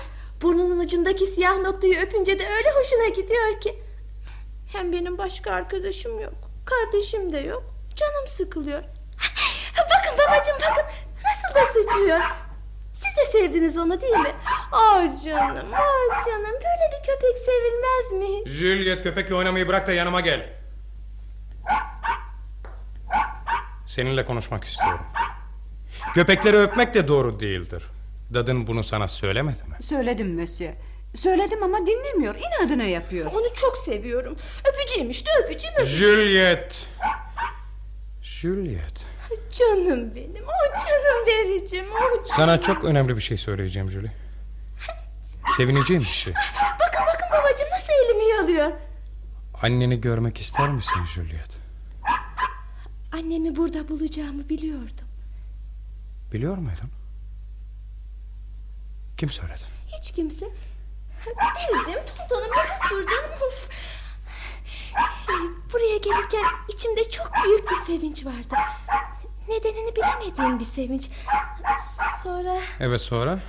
Burnunun 0.41 0.79
ucundaki 0.79 1.27
siyah 1.27 1.57
noktayı 1.57 2.01
öpünce 2.01 2.39
de 2.39 2.43
öyle 2.57 2.71
hoşuna 2.71 3.07
gidiyor 3.07 3.61
ki. 3.61 3.83
Hem 4.73 4.91
benim 4.91 5.17
başka 5.17 5.51
arkadaşım 5.51 6.19
yok. 6.19 6.33
Kardeşim 6.65 7.33
de 7.33 7.39
yok. 7.39 7.63
Canım 7.95 8.27
sıkılıyor. 8.27 8.83
Bakın 9.77 10.17
babacığım 10.17 10.55
bakın. 10.55 10.83
Nasıl 11.23 11.55
da 11.55 11.65
sıçrıyor. 11.73 12.19
Siz 12.93 13.17
de 13.17 13.25
sevdiniz 13.31 13.77
onu 13.77 14.01
değil 14.01 14.17
mi? 14.17 14.35
Ah 14.71 15.23
canım, 15.25 15.67
ah 15.73 16.25
canım. 16.25 16.45
Böyle 16.53 16.91
bir 16.91 17.07
köpek 17.07 17.37
sevilmez 17.37 18.11
mi? 18.11 18.51
Juliet 18.51 19.03
köpekle 19.03 19.35
oynamayı 19.35 19.67
bırak 19.67 19.87
da 19.87 19.93
yanıma 19.93 20.21
gel. 20.21 20.49
Seninle 23.85 24.25
konuşmak 24.25 24.63
istiyorum. 24.63 25.05
Köpekleri 26.13 26.57
öpmek 26.57 26.93
de 26.93 27.07
doğru 27.07 27.39
değildir. 27.39 27.83
Dadın 28.33 28.67
bunu 28.67 28.83
sana 28.83 29.07
söylemedi 29.07 29.63
mi? 29.63 29.83
Söyledim 29.83 30.39
Monsieur. 30.39 30.73
Söyledim 31.15 31.63
ama 31.63 31.77
dinlemiyor. 31.85 32.35
İnadına 32.35 32.83
yapıyor. 32.83 33.31
Onu 33.35 33.53
çok 33.55 33.77
seviyorum. 33.77 34.37
Öpeceğim 34.73 35.09
işte 35.09 35.29
öpeceğim 35.43 35.75
öpeceğim. 35.75 36.15
Juliet. 36.15 36.87
Juliet. 38.21 39.05
Canım 39.51 40.15
benim, 40.15 40.43
o 40.43 40.77
canım 40.77 41.27
vericim, 41.27 41.85
o 41.91 41.99
canım. 42.15 42.25
Sana 42.25 42.61
çok 42.61 42.83
önemli 42.83 43.15
bir 43.15 43.21
şey 43.21 43.37
söyleyeceğim 43.37 43.89
Julie. 43.89 44.11
Sevineceğim 45.57 46.03
bir 46.03 46.07
şey. 46.07 46.33
Bakın 46.79 47.01
bakın 47.13 47.27
babacığım 47.31 47.67
nasıl 47.71 47.93
elimi 48.05 48.25
yalıyor. 48.25 48.71
Anneni 49.61 50.01
görmek 50.01 50.41
ister 50.41 50.69
misin 50.69 51.03
Juliet? 51.03 51.51
Annemi 53.13 53.55
burada 53.55 53.89
bulacağımı 53.89 54.49
biliyordum. 54.49 55.07
Biliyor 56.33 56.57
muydun? 56.57 56.91
Kim 59.17 59.29
söyledi? 59.29 59.61
Hiç 59.87 60.11
kimse. 60.11 60.45
Vericim, 61.37 61.99
tontonum 62.17 62.51
rahat 62.57 62.91
dur 62.91 63.07
canım. 63.07 63.31
Uf. 63.47 63.69
Şey, 65.25 65.35
buraya 65.73 65.97
gelirken 65.97 66.45
içimde 66.73 67.09
çok 67.09 67.31
büyük 67.43 67.69
bir 67.69 67.75
sevinç 67.75 68.25
vardı. 68.25 68.55
Nedenini 69.49 69.95
bilemediğim 69.95 70.59
bir 70.59 70.65
sevinç. 70.65 71.09
Sonra 72.23 72.57
Evet 72.79 73.01
sonra? 73.01 73.39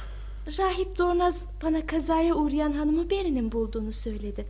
Rahip 0.47 0.99
Dornaz 0.99 1.45
bana 1.63 1.87
kazaya 1.87 2.35
uğrayan 2.35 2.73
hanımı 2.73 3.11
Beri'nin 3.11 3.53
bulduğunu 3.53 3.93
söyledi. 3.93 4.47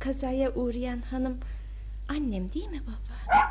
Kazaya 0.00 0.50
uğrayan 0.54 1.00
hanım 1.10 1.38
annem 2.08 2.52
değil 2.52 2.68
mi 2.68 2.82
baba? 2.86 3.44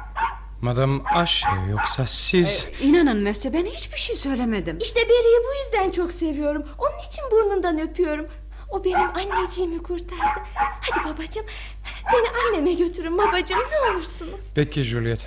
Madam 0.62 1.04
Aşe 1.16 1.48
yoksa 1.70 2.06
siz... 2.08 2.68
İnanın 2.82 3.24
Monsieur 3.24 3.54
ben 3.54 3.66
hiçbir 3.66 3.98
şey 3.98 4.16
söylemedim. 4.16 4.78
İşte 4.82 5.00
Beri'yi 5.00 5.40
bu 5.50 5.58
yüzden 5.64 5.92
çok 5.92 6.12
seviyorum. 6.12 6.66
Onun 6.78 7.00
için 7.08 7.24
burnundan 7.32 7.80
öpüyorum. 7.82 8.26
O 8.70 8.84
benim 8.84 9.10
anneciğimi 9.16 9.84
kurtardı. 9.84 10.42
Hadi 10.56 11.06
babacığım 11.06 11.46
beni 12.14 12.28
anneme 12.48 12.74
götürün 12.74 13.18
babacığım 13.18 13.60
ne 13.60 13.92
olursunuz. 13.92 14.50
Peki 14.56 14.84
Juliet. 14.84 15.20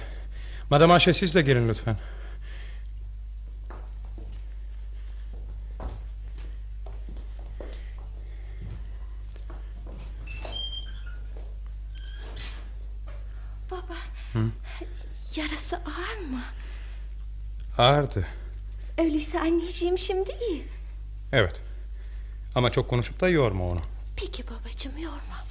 Madam 0.71 0.91
Aşe 0.91 1.15
siz 1.15 1.35
de 1.35 1.43
gelin 1.43 1.69
lütfen. 1.69 1.97
Baba 13.71 13.97
yarası 15.37 15.77
ağır 15.77 16.19
mı? 16.31 16.41
Ağırdı. 17.79 18.27
Öyleyse 18.99 19.41
anneciğim 19.41 19.99
şimdi 19.99 20.31
iyi. 20.51 20.67
Evet. 21.33 21.61
Ama 22.55 22.71
çok 22.73 22.89
konuşup 22.91 23.21
da 23.21 23.29
yorma 23.29 23.65
onu. 23.65 23.81
Peki 24.17 24.45
babacığım 24.47 24.99
yorma. 24.99 25.45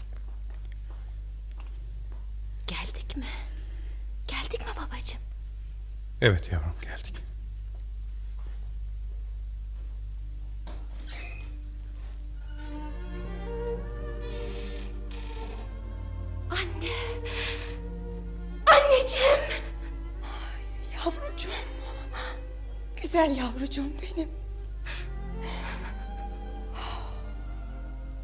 Geldik 2.68 3.18
mi? 3.18 3.26
Geldik 4.28 4.60
mi 4.62 4.74
babacığım? 4.86 5.20
Evet 6.22 6.52
yavrum 6.52 6.74
geldik. 6.82 7.16
Anne. 16.50 16.92
Anneciğim. 18.68 19.45
Güzel 23.06 23.38
yavrucuğum 23.38 23.92
benim. 24.02 24.30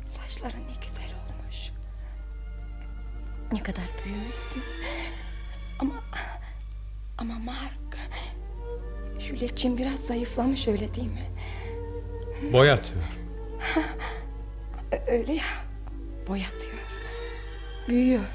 Saçların 0.07 0.59
ne 0.59 0.85
güzel 0.85 1.09
olmuş. 1.15 1.69
Ne 3.51 3.63
kadar 3.63 3.83
büyümüşsün. 4.05 4.63
Ama 5.79 5.93
ama 7.17 7.39
Mark 7.39 7.97
Juliet'ciğim 9.19 9.77
biraz 9.77 9.99
zayıflamış 9.99 10.67
öyle 10.67 10.93
değil 10.93 11.11
mi? 11.11 11.29
Boy 12.53 12.71
atıyor. 12.71 13.03
Öyle 15.07 15.33
ya. 15.33 15.43
Boyatıyor. 16.27 16.79
Büyüyor. 17.87 18.25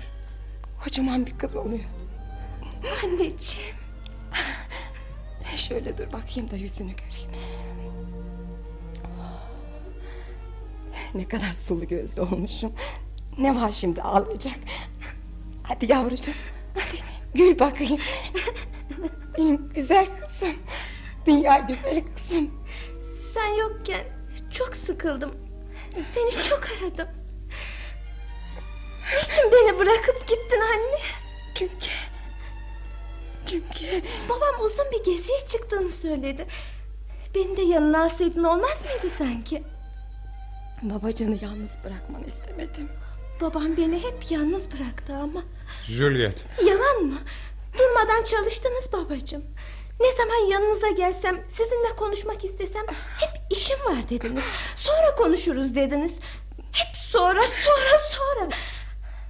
Kocaman 0.85 1.26
bir 1.26 1.38
kız 1.38 1.56
oluyor. 1.56 1.85
Anneciğim. 3.04 3.76
Şöyle 5.56 5.98
dur 5.98 6.12
bakayım 6.12 6.50
da 6.50 6.56
yüzünü 6.56 6.92
göreyim. 6.92 7.30
Ne 11.14 11.28
kadar 11.28 11.54
sulu 11.54 11.88
gözlü 11.88 12.20
olmuşum. 12.20 12.72
Ne 13.38 13.56
var 13.56 13.72
şimdi 13.72 14.02
ağlayacak? 14.02 14.54
Hadi 15.62 15.92
yavrucuğum. 15.92 16.32
Hadi 16.74 17.02
gül 17.35 17.59
bakayım. 17.59 18.00
Benim 19.38 19.72
güzel 19.74 20.06
kızım. 20.20 20.56
Dünya 21.26 21.59
güzeli 21.59 22.04
kızım. 22.14 22.50
Sen 23.35 23.54
yokken 23.59 24.04
çok 24.52 24.76
sıkıldım. 24.76 25.30
Seni 26.14 26.30
çok 26.30 26.61
aradım. 26.64 27.09
Niçin 29.16 29.52
beni 29.52 29.78
bırakıp 29.78 30.28
gittin 30.28 30.61
anne? 30.61 30.98
Çünkü... 31.54 31.87
Çünkü... 33.46 34.02
Babam 34.28 34.64
uzun 34.64 34.87
bir 34.92 35.04
geziye 35.04 35.40
çıktığını 35.46 35.92
söyledi. 35.92 36.46
Beni 37.35 37.56
de 37.56 37.62
yanına 37.62 38.02
alsaydın 38.02 38.44
olmaz 38.44 38.85
mıydı 38.85 39.14
sanki? 39.18 39.62
Babacığını 40.82 41.38
yalnız 41.44 41.79
bırakmanı 41.85 42.27
istemedim. 42.27 42.88
Babam 43.40 43.77
beni 43.77 44.02
hep 44.02 44.31
yalnız 44.31 44.73
bıraktı 44.73 45.14
ama. 45.16 45.42
Juliet. 45.85 46.44
Yalan 46.66 47.02
mı? 47.02 47.18
Durmadan 47.79 48.25
çalıştınız 48.25 48.92
babacığım. 48.92 49.44
Ne 50.00 50.12
zaman 50.12 50.50
yanınıza 50.50 50.88
gelsem, 50.88 51.37
sizinle 51.48 51.96
konuşmak 51.96 52.44
istesem 52.44 52.87
hep 53.18 53.31
işim 53.50 53.79
var 53.79 54.08
dediniz. 54.08 54.44
Sonra 54.75 55.14
konuşuruz 55.14 55.75
dediniz. 55.75 56.14
Hep 56.73 56.96
sonra, 56.96 57.42
sonra, 57.42 57.98
sonra. 57.98 58.48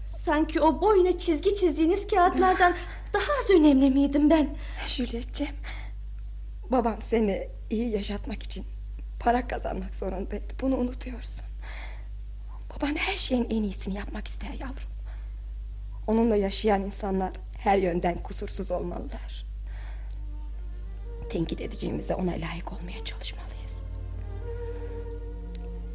Sanki 0.07 0.61
o 0.61 0.81
boyuna 0.81 1.19
çizgi 1.19 1.57
çizdiğiniz 1.57 2.07
kağıtlardan 2.07 2.75
daha 3.17 3.33
az 3.41 3.51
önemli 3.51 3.91
miydim 3.91 4.31
ben? 4.31 4.57
Juliet'ciğim 4.89 5.55
Baban 6.71 7.01
seni 7.01 7.49
iyi 7.71 7.91
yaşatmak 7.91 8.43
için 8.43 8.65
Para 9.21 9.49
kazanmak 9.49 9.95
zorundaydı. 9.95 10.55
Bunu 10.61 10.77
unutuyorsun. 10.77 11.45
Baban 12.71 12.97
her 12.97 13.17
şeyin 13.17 13.47
en 13.51 13.63
iyisini 13.63 13.95
yapmak 13.95 14.29
ister 14.29 14.53
yavrum. 14.53 14.91
Onunla 16.07 16.37
yaşayan 16.37 16.83
insanlar 16.83 17.33
Her 17.59 17.79
yönden 17.79 18.23
kusursuz 18.23 18.71
olmalılar. 18.71 19.47
Tenkit 21.31 21.61
edeceğimize 21.61 22.15
ona 22.15 22.31
layık 22.31 22.73
olmaya 22.73 23.05
çalışmalıyız. 23.05 23.85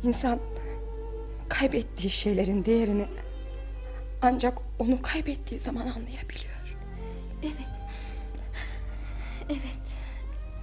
İnsan 0.03 0.39
Kaybettiği 1.49 2.11
şeylerin 2.11 2.65
değerini 2.65 3.05
Ancak 4.21 4.57
onu 4.79 5.01
kaybettiği 5.01 5.59
zaman 5.59 5.87
anlayabiliyor 5.87 6.50
Evet. 7.43 7.71
Evet. 9.49 9.81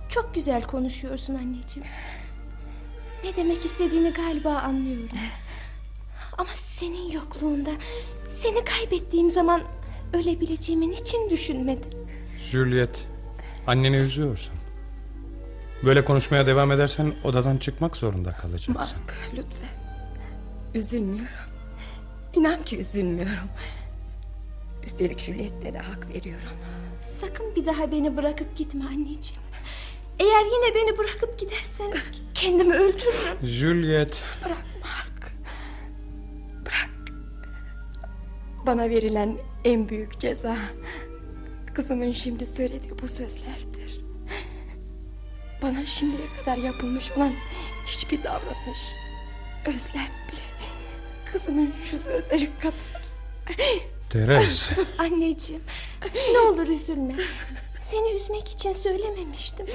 Çok 0.08 0.34
güzel 0.34 0.62
konuşuyorsun 0.62 1.34
anneciğim. 1.34 1.88
Ne 3.24 3.36
demek 3.36 3.64
istediğini 3.64 4.10
galiba 4.10 4.54
anlıyorum. 4.54 5.18
Ama 6.38 6.50
senin 6.54 7.10
yokluğunda 7.10 7.70
seni 8.28 8.64
kaybettiğim 8.64 9.30
zaman 9.30 9.60
ölebileceğimi 10.12 10.90
niçin 10.90 11.30
düşünmedin? 11.30 11.94
Juliet, 12.50 13.06
anneni 13.66 13.96
üzüyorsun. 13.96 14.54
Böyle 15.84 16.04
konuşmaya 16.04 16.46
devam 16.46 16.72
edersen 16.72 17.14
odadan 17.24 17.56
çıkmak 17.56 17.96
zorunda 17.96 18.32
kalacaksın. 18.32 18.74
Mark 18.74 19.16
lütfen 19.32 19.78
Üzülmüyorum 20.74 21.28
İnan 22.34 22.62
ki 22.62 22.78
üzülmüyorum 22.78 23.48
Üstelik 24.86 25.18
Juliet'te 25.20 25.72
de 25.74 25.78
hak 25.78 26.08
veriyorum. 26.14 26.48
Sakın 27.02 27.56
bir 27.56 27.66
daha 27.66 27.92
beni 27.92 28.16
bırakıp 28.16 28.56
gitme 28.56 28.84
anneciğim. 28.84 29.42
Eğer 30.18 30.44
yine 30.44 30.74
beni 30.74 30.98
bırakıp 30.98 31.38
gidersen 31.38 31.92
kendimi 32.34 32.74
öldürürüm. 32.74 33.38
Juliet. 33.46 34.22
Bırak 34.44 34.66
Mark. 34.82 35.32
Bırak. 36.66 36.90
Bana 38.66 38.90
verilen 38.90 39.38
en 39.64 39.88
büyük 39.88 40.20
ceza 40.20 40.56
kızımın 41.74 42.12
şimdi 42.12 42.46
söylediği 42.46 42.92
bu 43.02 43.08
sözlerdir. 43.08 44.00
Bana 45.62 45.86
şimdiye 45.86 46.28
kadar 46.38 46.56
yapılmış 46.56 47.10
olan 47.10 47.32
hiçbir 47.86 48.24
davranış, 48.24 48.78
özlem 49.66 50.12
bile 50.28 50.40
kızımın 51.32 51.74
şu 51.84 51.98
sözleri 51.98 52.50
kadar. 52.60 53.88
Teres. 54.10 54.70
Anneciğim 54.98 55.62
ne 56.32 56.38
olur 56.38 56.68
üzülme. 56.68 57.14
Seni 57.80 58.12
üzmek 58.12 58.48
için 58.48 58.72
söylememiştim. 58.72 59.66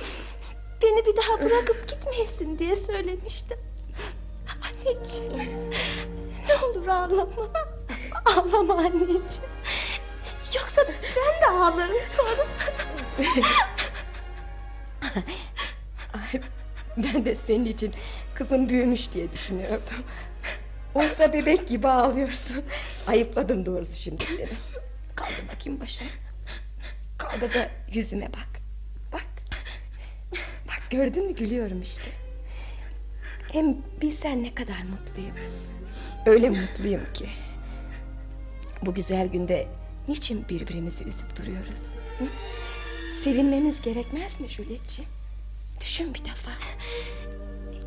Beni 0.81 1.05
bir 1.05 1.17
daha 1.17 1.45
bırakıp 1.45 1.87
gitmeyesin 1.89 2.59
diye 2.59 2.75
söylemiştim. 2.75 3.57
Anneciğim 4.63 5.71
ne 6.49 6.55
olur 6.65 6.87
ağlama. 6.87 7.49
Ağlama 8.25 8.73
anneciğim. 8.73 9.51
Yoksa 10.55 10.81
ben 10.87 11.41
de 11.41 11.47
ağlarım 11.47 12.03
sonra. 12.09 12.47
Ay, 16.13 16.41
ben 16.97 17.25
de 17.25 17.35
senin 17.35 17.65
için 17.65 17.93
kızım 18.35 18.69
büyümüş 18.69 19.11
diye 19.13 19.31
düşünüyordum. 19.31 20.03
Oysa 20.93 21.33
bebek 21.33 21.67
gibi 21.67 21.87
ağlıyorsun. 21.87 22.63
Ayıpladım 23.07 23.65
doğrusu 23.65 23.95
şimdi 23.95 24.23
seni. 24.37 24.47
Kaldır 25.15 25.43
bakayım 25.55 25.81
başına. 25.81 26.07
Kaldır 27.17 27.53
da 27.53 27.69
yüzüme 27.93 28.27
bak. 28.27 28.61
Bak. 29.13 29.25
Bak 30.67 30.81
gördün 30.89 31.25
mü 31.25 31.35
gülüyorum 31.35 31.81
işte. 31.81 32.03
Hem 33.51 33.77
bilsen 34.01 34.43
ne 34.43 34.55
kadar 34.55 34.83
mutluyum. 34.83 35.35
Öyle 36.25 36.49
mutluyum 36.49 37.01
ki. 37.13 37.25
Bu 38.81 38.93
güzel 38.93 39.27
günde 39.27 39.67
niçin 40.07 40.49
birbirimizi 40.49 41.03
üzüp 41.03 41.37
duruyoruz? 41.37 41.89
Hı? 42.19 42.25
Sevinmemiz 43.23 43.81
gerekmez 43.81 44.39
mi 44.39 44.47
Julietciğim? 44.49 45.11
Düşün 45.81 46.13
bir 46.13 46.25
defa. 46.25 46.51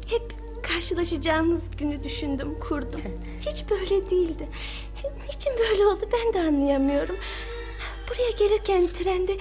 Hep 0.06 0.45
karşılaşacağımız 0.68 1.70
günü 1.76 2.04
düşündüm 2.04 2.58
kurdum. 2.60 3.00
Hiç 3.40 3.64
böyle 3.70 4.10
değildi. 4.10 4.48
Niçin 5.28 5.52
böyle 5.58 5.86
oldu 5.86 6.08
ben 6.12 6.34
de 6.34 6.48
anlayamıyorum. 6.48 7.16
Buraya 8.08 8.30
gelirken 8.30 8.86
trende 8.86 9.36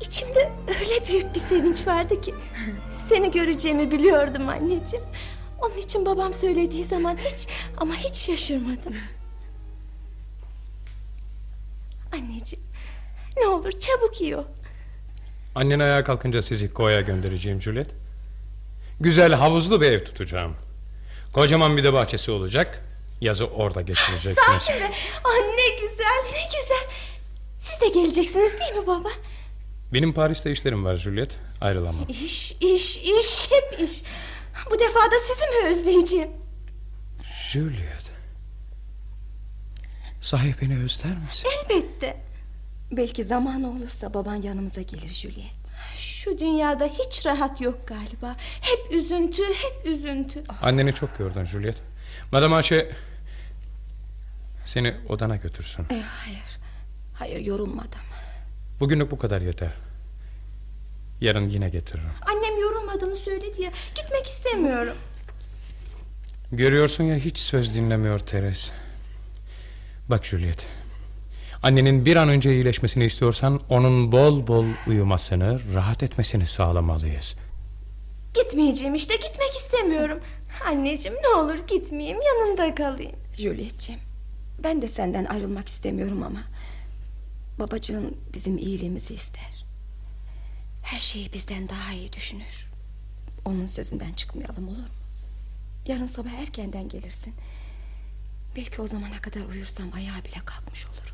içimde 0.00 0.52
öyle 0.68 1.08
büyük 1.08 1.34
bir 1.34 1.40
sevinç 1.40 1.86
vardı 1.86 2.20
ki 2.20 2.34
seni 2.98 3.30
göreceğimi 3.30 3.90
biliyordum 3.90 4.48
anneciğim. 4.48 5.04
Onun 5.62 5.76
için 5.76 6.06
babam 6.06 6.34
söylediği 6.34 6.84
zaman 6.84 7.16
hiç 7.16 7.48
ama 7.76 7.94
hiç 7.94 8.14
şaşırmadım. 8.14 8.94
Anneciğim 12.12 12.64
ne 13.36 13.46
olur 13.46 13.72
çabuk 13.72 14.20
iyi 14.20 14.36
ol. 14.36 14.44
Annen 15.54 15.78
ayağa 15.78 16.04
kalkınca 16.04 16.42
sizi 16.42 16.72
koya 16.72 17.00
göndereceğim 17.00 17.62
Juliet. 17.62 17.90
Güzel 19.00 19.32
havuzlu 19.32 19.80
bir 19.80 19.90
ev 19.90 20.04
tutacağım. 20.04 20.56
Kocaman 21.36 21.76
bir 21.76 21.84
de 21.84 21.92
bahçesi 21.92 22.30
olacak. 22.30 22.84
Yazı 23.20 23.46
orada 23.46 23.82
geçireceksiniz. 23.82 24.36
Sahi 24.36 24.80
mi? 24.80 24.90
Ah, 25.24 25.38
ne 25.56 25.76
güzel 25.80 26.32
ne 26.32 26.44
güzel. 26.44 26.88
Siz 27.58 27.80
de 27.80 27.88
geleceksiniz 27.88 28.52
değil 28.60 28.74
mi 28.74 28.86
baba? 28.86 29.08
Benim 29.92 30.12
Paris'te 30.12 30.50
işlerim 30.50 30.84
var 30.84 30.96
Juliet. 30.96 31.36
Ayrılamam. 31.60 32.04
İş 32.08 32.52
iş 32.52 32.96
iş 32.96 33.50
hep 33.50 33.80
iş. 33.90 34.02
Bu 34.70 34.78
defa 34.78 35.00
da 35.00 35.14
sizi 35.28 35.46
mi 35.62 35.68
özleyeceğim? 35.70 36.30
Juliet. 37.52 38.06
Sahi 40.20 40.54
beni 40.62 40.78
özler 40.78 41.16
misin? 41.16 41.48
Elbette. 41.70 42.16
Belki 42.92 43.24
zamanı 43.24 43.70
olursa 43.70 44.14
baban 44.14 44.42
yanımıza 44.42 44.82
gelir 44.82 45.08
Juliet. 45.08 45.65
Şu 46.26 46.38
dünyada 46.38 46.84
hiç 46.84 47.26
rahat 47.26 47.60
yok 47.60 47.86
galiba. 47.86 48.36
Hep 48.60 48.92
üzüntü, 48.92 49.42
hep 49.42 49.86
üzüntü. 49.86 50.44
Anneni 50.62 50.92
çok 50.92 51.18
gördün 51.18 51.44
Juliet. 51.44 51.76
Madame 52.32 52.56
Ayşe 52.56 52.92
seni 54.64 54.94
odana 55.08 55.36
götürsün. 55.36 55.82
E, 55.82 56.02
hayır. 56.02 56.58
Hayır 57.14 57.40
yorulmadım. 57.40 58.00
Bugünlük 58.80 59.10
bu 59.10 59.18
kadar 59.18 59.40
yeter. 59.40 59.72
Yarın 61.20 61.48
yine 61.48 61.68
getiririm. 61.68 62.10
Annem 62.26 62.60
yorulmadığını 62.60 63.16
söyledi 63.16 63.62
ya. 63.62 63.70
Gitmek 63.94 64.26
istemiyorum. 64.26 64.96
Görüyorsun 66.52 67.04
ya 67.04 67.16
hiç 67.16 67.38
söz 67.38 67.74
dinlemiyor 67.74 68.18
Teres. 68.18 68.70
Bak 70.08 70.24
Juliet. 70.24 70.66
Annenin 71.66 72.04
bir 72.04 72.16
an 72.16 72.28
önce 72.28 72.54
iyileşmesini 72.54 73.04
istiyorsan 73.04 73.60
onun 73.68 74.12
bol 74.12 74.46
bol 74.46 74.64
uyumasını, 74.86 75.74
rahat 75.74 76.02
etmesini 76.02 76.46
sağlamalıyız. 76.46 77.36
Gitmeyeceğim 78.34 78.94
işte 78.94 79.14
gitmek 79.14 79.56
istemiyorum. 79.56 80.20
Anneciğim 80.68 81.16
ne 81.22 81.28
olur 81.28 81.66
gitmeyeyim 81.66 82.18
yanında 82.22 82.74
kalayım. 82.74 83.16
Juliet'ciğim 83.36 84.00
ben 84.64 84.82
de 84.82 84.88
senden 84.88 85.24
ayrılmak 85.24 85.68
istemiyorum 85.68 86.22
ama 86.22 86.42
babacığın 87.58 88.16
bizim 88.34 88.58
iyiliğimizi 88.58 89.14
ister. 89.14 89.64
Her 90.82 91.00
şeyi 91.00 91.32
bizden 91.32 91.68
daha 91.68 91.92
iyi 91.92 92.12
düşünür. 92.12 92.66
Onun 93.44 93.66
sözünden 93.66 94.12
çıkmayalım 94.12 94.68
olur 94.68 94.76
mu? 94.76 94.84
Yarın 95.86 96.06
sabah 96.06 96.32
erkenden 96.32 96.88
gelirsin. 96.88 97.34
Belki 98.56 98.82
o 98.82 98.86
zamana 98.86 99.20
kadar 99.20 99.46
uyursam 99.46 99.86
ayağa 99.94 100.24
bile 100.24 100.44
kalkmış 100.44 100.86
olurum. 100.86 101.05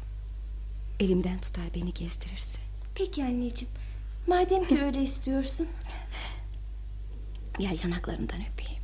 Elimden 1.03 1.39
tutar 1.39 1.65
beni 1.75 1.95
gezdirirse. 1.95 2.59
Peki 2.95 3.25
anneciğim. 3.25 3.75
Madem 4.27 4.65
ki 4.65 4.83
öyle 4.85 5.03
istiyorsun. 5.03 5.69
Gel 7.59 7.79
yanaklarından 7.85 8.41
öpeyim. 8.53 8.83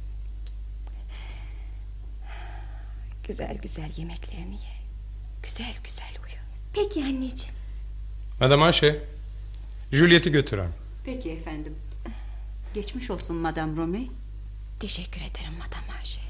Güzel 3.29 3.59
güzel 3.63 3.91
yemeklerini 3.97 4.55
ye. 4.55 4.79
Güzel 5.43 5.75
güzel 5.85 6.13
uyu. 6.25 6.37
Peki 6.73 7.05
anneciğim. 7.05 7.55
Madame 8.41 8.65
Ayşe, 8.65 9.05
Juliet'i 9.93 10.31
götürün. 10.33 10.71
Peki 11.05 11.31
efendim. 11.31 11.75
Geçmiş 12.75 13.11
olsun 13.11 13.37
Madame 13.37 13.77
Romy. 13.77 14.09
Teşekkür 14.81 15.21
ederim 15.21 15.53
Madame 15.59 15.99
Ayşe. 15.99 16.21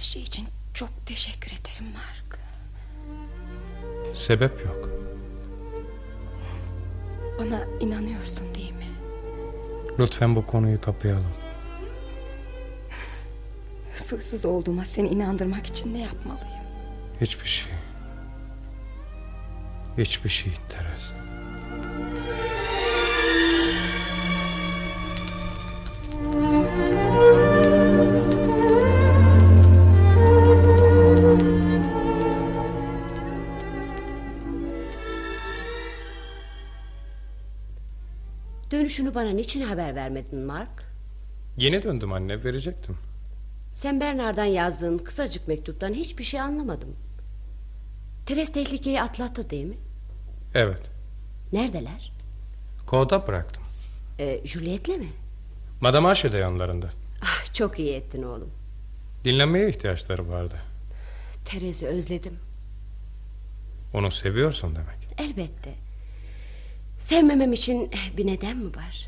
Her 0.00 0.04
şey 0.04 0.22
için 0.22 0.46
çok 0.74 1.06
teşekkür 1.06 1.50
ederim 1.50 1.92
Mark. 1.94 2.38
Sebep 4.14 4.64
yok. 4.66 4.90
Bana 7.38 7.64
inanıyorsun 7.80 8.54
değil 8.54 8.72
mi? 8.72 8.86
Lütfen 9.98 10.36
bu 10.36 10.46
konuyu 10.46 10.80
kapayalım. 10.80 11.32
Suçsuz 13.96 14.44
olduğuma 14.44 14.84
seni 14.84 15.08
inandırmak 15.08 15.66
için 15.66 15.94
ne 15.94 15.98
yapmalıyım? 16.00 16.64
Hiçbir 17.20 17.48
şey. 17.48 17.72
Hiçbir 19.98 20.30
şey 20.30 20.52
Teres. 20.68 21.19
Dönüşünü 38.90 39.14
bana 39.14 39.30
niçin 39.30 39.60
haber 39.60 39.94
vermedin 39.94 40.38
Mark? 40.38 40.84
Yeni 41.56 41.82
döndüm 41.82 42.12
anne 42.12 42.44
verecektim. 42.44 42.98
Sen 43.72 44.00
Bernard'dan 44.00 44.44
yazdığın 44.44 44.98
kısacık 44.98 45.48
mektuptan 45.48 45.92
hiçbir 45.92 46.24
şey 46.24 46.40
anlamadım. 46.40 46.96
Teres 48.26 48.52
tehlikeyi 48.52 49.02
atlattı 49.02 49.50
değil 49.50 49.64
mi? 49.64 49.76
Evet. 50.54 50.80
Neredeler? 51.52 52.12
Koda 52.86 53.26
bıraktım. 53.26 53.62
Ee, 54.18 54.40
Juliet'le 54.44 54.88
mi? 54.98 55.08
Madame 55.80 56.08
Ayşe 56.08 56.32
de 56.32 56.36
yanlarında. 56.38 56.90
Ah, 57.22 57.54
çok 57.54 57.78
iyi 57.78 57.94
ettin 57.94 58.22
oğlum. 58.22 58.50
Dinlenmeye 59.24 59.68
ihtiyaçları 59.68 60.28
vardı. 60.28 60.56
Teres'i 61.44 61.86
özledim. 61.86 62.38
Onu 63.94 64.10
seviyorsun 64.10 64.76
demek. 64.76 64.98
Elbette. 65.18 65.89
Sevmemem 67.00 67.52
için 67.52 67.90
bir 68.16 68.26
neden 68.26 68.56
mi 68.56 68.76
var? 68.76 69.06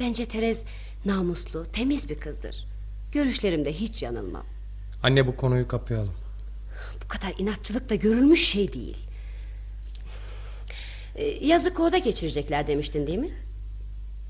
Bence 0.00 0.26
Teres 0.26 0.64
namuslu, 1.04 1.64
temiz 1.72 2.08
bir 2.08 2.20
kızdır. 2.20 2.66
Görüşlerimde 3.12 3.72
hiç 3.72 4.02
yanılmam. 4.02 4.44
Anne 5.02 5.26
bu 5.26 5.36
konuyu 5.36 5.68
kapayalım. 5.68 6.14
Bu 7.04 7.08
kadar 7.08 7.34
inatçılık 7.38 7.90
da 7.90 7.94
görülmüş 7.94 8.48
şey 8.48 8.72
değil. 8.72 8.96
Ee, 11.16 11.24
yazık 11.24 11.80
oda 11.80 11.98
geçirecekler 11.98 12.66
demiştin 12.66 13.06
değil 13.06 13.18
mi? 13.18 13.30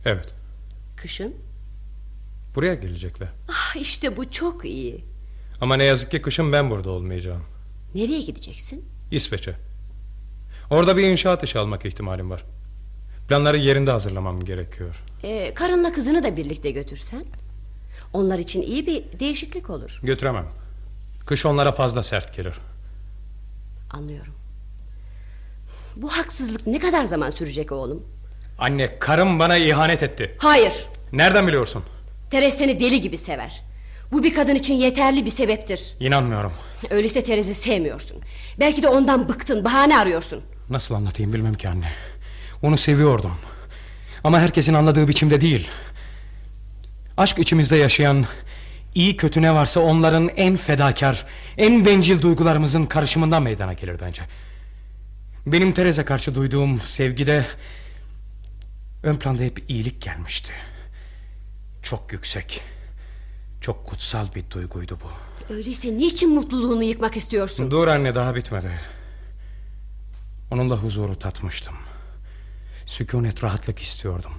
Evet. 0.05 0.29
Kışın? 0.97 1.35
Buraya 2.55 2.75
gelecekler. 2.75 3.29
Ah 3.49 3.77
işte 3.77 4.17
bu 4.17 4.31
çok 4.31 4.65
iyi. 4.65 5.05
Ama 5.61 5.77
ne 5.77 5.85
yazık 5.85 6.11
ki 6.11 6.23
kışın 6.23 6.53
ben 6.53 6.71
burada 6.71 6.91
olmayacağım. 6.91 7.43
Nereye 7.95 8.21
gideceksin? 8.21 8.85
İsveç'e. 9.11 9.57
Orada 10.71 10.97
bir 10.97 11.03
inşaat 11.03 11.45
işi 11.45 11.59
almak 11.59 11.85
ihtimalim 11.85 12.31
var. 12.31 12.45
Planları 13.33 13.57
yerinde 13.57 13.91
hazırlamam 13.91 14.45
gerekiyor. 14.45 15.03
Ee, 15.23 15.55
karınla 15.55 15.93
kızını 15.93 16.25
da 16.25 16.37
birlikte 16.37 16.71
götürsen. 16.71 17.25
Onlar 18.13 18.39
için 18.39 18.63
iyi 18.63 18.87
bir 18.87 19.05
değişiklik 19.21 19.71
olur. 19.71 20.01
Götüremem. 20.03 20.47
Kış 21.27 21.47
onlara 21.47 21.73
fazla 21.73 22.03
sert 22.03 22.37
gelir. 22.37 22.55
Anlıyorum. 23.91 24.35
Bu 25.97 26.09
haksızlık 26.09 26.67
ne 26.67 26.79
kadar 26.79 27.05
zaman 27.05 27.31
sürecek 27.31 27.73
oğlum? 27.73 28.07
Anne 28.59 28.99
karım 28.99 29.39
bana 29.39 29.57
ihanet 29.57 30.03
etti. 30.03 30.37
Hayır. 30.39 30.75
Nereden 31.13 31.47
biliyorsun? 31.47 31.85
Teres 32.31 32.59
seni 32.59 32.81
deli 32.81 33.01
gibi 33.01 33.19
sever. 33.19 33.63
Bu 34.13 34.23
bir 34.23 34.35
kadın 34.35 34.55
için 34.55 34.75
yeterli 34.75 35.25
bir 35.25 35.31
sebeptir. 35.31 35.95
İnanmıyorum. 36.01 36.53
Öyleyse 36.91 37.25
Terez'i 37.25 37.55
sevmiyorsun. 37.55 38.21
Belki 38.59 38.83
de 38.83 38.89
ondan 38.89 39.29
bıktın, 39.29 39.65
bahane 39.65 39.99
arıyorsun. 39.99 40.41
Nasıl 40.71 40.95
anlatayım 40.95 41.33
bilmem 41.33 41.55
ki 41.55 41.69
anne. 41.69 41.93
Onu 42.63 42.77
seviyordum. 42.77 43.33
Ama 44.25 44.41
herkesin 44.41 44.75
anladığı 44.75 45.09
biçimde 45.09 45.41
değil. 45.41 45.69
Aşk 47.17 47.39
içimizde 47.39 47.77
yaşayan 47.77 48.25
iyi 48.95 49.17
kötü 49.17 49.43
ne 49.43 49.55
varsa 49.55 49.81
onların 49.81 50.29
en 50.29 50.57
fedakar, 50.57 51.27
en 51.59 51.87
bencil 51.87 52.23
duygularımızın 52.23 52.87
karışımından 52.87 53.43
meydana 53.43 53.73
gelir 53.73 53.97
bence. 54.01 54.23
Benim 55.47 55.73
Terez'e 55.73 56.05
karşı 56.05 56.35
duyduğum 56.35 56.81
sevgide 56.81 57.47
ön 59.03 59.17
planda 59.17 59.43
hep 59.43 59.71
iyilik 59.71 60.03
gelmişti. 60.03 60.53
Çok 61.83 62.13
yüksek, 62.13 62.61
çok 63.61 63.87
kutsal 63.87 64.27
bir 64.35 64.51
duyguydu 64.51 64.99
bu. 65.05 65.11
Öyleyse 65.55 65.97
niçin 65.97 66.35
mutluluğunu 66.35 66.83
yıkmak 66.83 67.17
istiyorsun? 67.17 67.71
Dur 67.71 67.89
anne 67.89 68.15
daha 68.15 68.35
bitmedi. 68.35 68.71
Onunla 70.51 70.77
huzuru 70.77 71.19
tatmıştım. 71.19 71.75
Sükunet 72.87 73.45
rahatlık 73.45 73.79
istiyordum. 73.79 74.33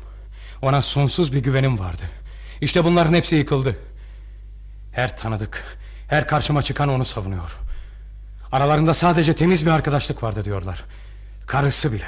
Ona 0.62 0.82
sonsuz 0.82 1.34
bir 1.34 1.44
güvenim 1.44 1.80
vardı. 1.80 2.04
İşte 2.62 2.84
bunların 2.84 3.14
hepsi 3.14 3.36
yıkıldı. 3.36 3.80
Her 4.92 5.18
tanıdık, 5.18 5.78
her 6.08 6.28
karşıma 6.28 6.62
çıkan 6.62 6.90
onu 6.90 7.06
savunuyor. 7.06 7.58
Aralarında 8.52 8.94
sadece 8.94 9.34
temiz 9.34 9.66
bir 9.66 9.72
arkadaşlık 9.72 10.24
vardı 10.24 10.46
diyorlar. 10.46 10.84
Karısı 11.48 11.94
bile. 11.94 12.08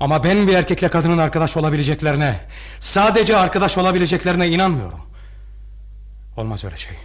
Ama 0.00 0.24
ben 0.24 0.46
bir 0.46 0.54
erkekle 0.54 0.88
kadının 0.88 1.18
arkadaş 1.18 1.56
olabileceklerine, 1.56 2.40
sadece 2.80 3.36
arkadaş 3.36 3.78
olabileceklerine 3.78 4.48
inanmıyorum. 4.48 5.00
Olmaz 6.36 6.64
öyle 6.64 6.76
şey. 6.76 6.96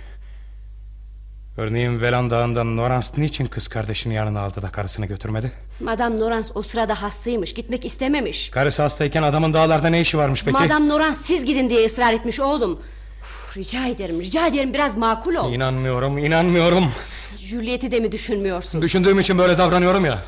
Örneğin 1.58 2.02
Velan 2.02 2.30
Dağı'ndan 2.30 2.78
Norans 2.78 3.18
niçin 3.18 3.46
kız 3.46 3.68
kardeşini 3.68 4.14
yanına 4.14 4.42
aldı 4.42 4.62
da 4.62 4.70
karısını 4.70 5.06
götürmedi? 5.06 5.52
Madame 5.80 6.20
Norans 6.20 6.52
o 6.56 6.62
sırada 6.62 7.02
hastaymış, 7.02 7.54
gitmek 7.54 7.86
istememiş. 7.86 8.50
Karısı 8.50 8.82
hastayken 8.82 9.24
adamın 9.24 9.54
dağlarda 9.54 9.88
ne 9.88 10.02
işi 10.02 10.18
varmış 10.18 10.44
peki? 10.46 10.58
Madame 10.60 10.90
Norans 10.90 11.22
siz 11.22 11.46
gidin 11.46 11.70
diye 11.70 11.86
ısrar 11.86 12.14
etmiş 12.14 12.40
oğlum. 12.40 12.80
Uf, 13.22 13.58
rica 13.58 13.86
ederim, 13.88 14.20
rica 14.22 14.48
ederim 14.48 14.74
biraz 14.74 14.98
makul 14.98 15.36
ol. 15.36 15.54
İnanmıyorum, 15.54 16.18
inanmıyorum. 16.18 16.92
Juliet'i 17.38 17.92
de 17.92 18.00
mi 18.00 18.12
düşünmüyorsun? 18.12 18.82
Düşündüğüm 18.82 19.20
için 19.20 19.38
böyle 19.38 19.58
davranıyorum 19.58 20.06
ya. 20.06 20.24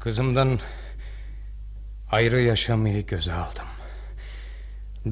Kızımdan 0.00 0.58
ayrı 2.12 2.40
yaşamayı 2.40 3.06
göze 3.06 3.32
aldım. 3.32 3.64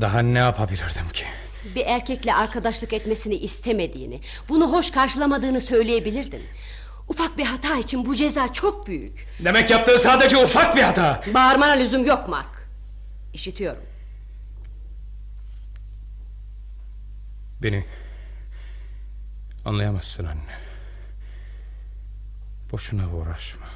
Daha 0.00 0.18
ne 0.20 0.38
yapabilirdim 0.38 1.08
ki? 1.12 1.24
Bir 1.74 1.86
erkekle 1.86 2.34
arkadaşlık 2.34 2.92
etmesini 2.92 3.34
istemediğini, 3.34 4.20
bunu 4.48 4.72
hoş 4.72 4.90
karşılamadığını 4.90 5.60
söyleyebilirdin. 5.60 6.42
Ufak 7.08 7.38
bir 7.38 7.44
hata 7.44 7.78
için 7.78 8.06
bu 8.06 8.14
ceza 8.14 8.52
çok 8.52 8.86
büyük. 8.86 9.28
Demek 9.44 9.70
yaptığı 9.70 9.98
sadece 9.98 10.36
ufak 10.36 10.76
bir 10.76 10.82
hata. 10.82 11.20
Bağırmana 11.34 11.72
lüzum 11.72 12.06
yok 12.06 12.28
Mark. 12.28 12.68
İşitiyorum. 13.32 13.82
Beni 17.62 17.84
anlayamazsın 19.64 20.24
anne. 20.24 20.58
Boşuna 22.72 23.14
uğraşma. 23.14 23.66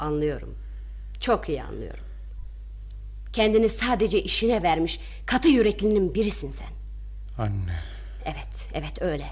Anlıyorum. 0.00 0.54
Çok 1.20 1.48
iyi 1.48 1.62
anlıyorum. 1.62 2.04
Kendini 3.32 3.68
sadece 3.68 4.22
işine 4.22 4.62
vermiş 4.62 5.00
katı 5.26 5.48
yüreklinin 5.48 6.14
birisin 6.14 6.50
sen. 6.50 6.81
Anne. 7.38 7.80
Evet, 8.24 8.68
evet 8.74 9.02
öyle. 9.02 9.30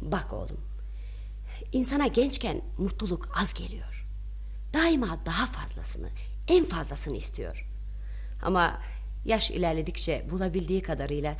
Bak 0.00 0.32
oğlum. 0.32 0.60
İnsana 1.72 2.06
gençken 2.06 2.62
mutluluk 2.78 3.28
az 3.40 3.54
geliyor. 3.54 4.06
Daima 4.74 5.18
daha 5.26 5.46
fazlasını, 5.46 6.08
en 6.48 6.64
fazlasını 6.64 7.16
istiyor. 7.16 7.68
Ama 8.42 8.80
yaş 9.24 9.50
ilerledikçe 9.50 10.26
bulabildiği 10.30 10.82
kadarıyla 10.82 11.36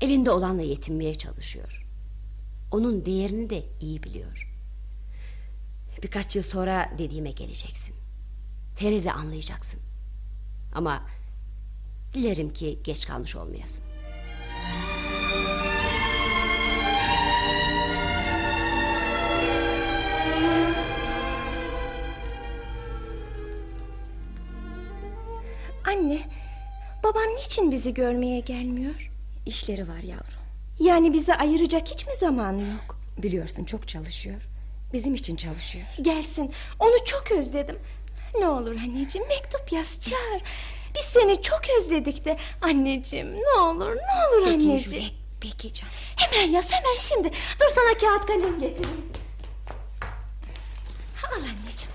elinde 0.00 0.30
olanla 0.30 0.62
yetinmeye 0.62 1.14
çalışıyor. 1.14 1.86
Onun 2.70 3.04
değerini 3.04 3.50
de 3.50 3.64
iyi 3.80 4.02
biliyor. 4.02 4.50
Birkaç 6.02 6.36
yıl 6.36 6.42
sonra 6.42 6.92
dediğime 6.98 7.30
geleceksin. 7.30 7.96
Terezi 8.76 9.12
anlayacaksın. 9.12 9.80
Ama 10.74 11.06
dilerim 12.14 12.52
ki 12.52 12.78
geç 12.84 13.06
kalmış 13.06 13.36
olmayasın. 13.36 13.84
Anne, 25.86 26.20
babam 27.04 27.22
niçin 27.36 27.70
bizi 27.70 27.94
görmeye 27.94 28.40
gelmiyor? 28.40 29.10
İşleri 29.46 29.88
var 29.88 30.02
yavrum. 30.02 30.40
Yani 30.80 31.12
bizi 31.12 31.34
ayıracak 31.34 31.88
hiç 31.88 32.06
mi 32.06 32.12
zamanı 32.20 32.62
yok? 32.62 32.98
Biliyorsun 33.18 33.64
çok 33.64 33.88
çalışıyor. 33.88 34.40
Bizim 34.92 35.14
için 35.14 35.36
çalışıyor. 35.36 35.86
Gelsin, 36.02 36.52
onu 36.80 37.04
çok 37.04 37.32
özledim. 37.32 37.78
Ne 38.38 38.48
olur 38.48 38.76
anneciğim 38.76 39.28
mektup 39.28 39.72
yaz 39.72 40.00
çağır. 40.00 40.42
Biz 40.96 41.04
seni 41.04 41.42
çok 41.42 41.60
özledik 41.78 42.24
de 42.24 42.36
anneciğim 42.62 43.34
ne 43.34 43.60
olur 43.60 43.96
ne 43.96 44.36
olur 44.36 44.44
Peki 44.44 44.54
anneciğim. 44.54 44.78
Juliet, 44.78 45.12
peki 45.40 45.72
canım. 45.72 45.92
Hemen 46.16 46.50
yaz 46.50 46.72
hemen 46.72 46.96
şimdi. 46.98 47.30
Dur 47.60 47.68
sana 47.74 47.98
kağıt 47.98 48.26
kalem 48.26 48.60
getireyim. 48.60 49.06
Al 51.26 51.36
anneciğim. 51.36 51.92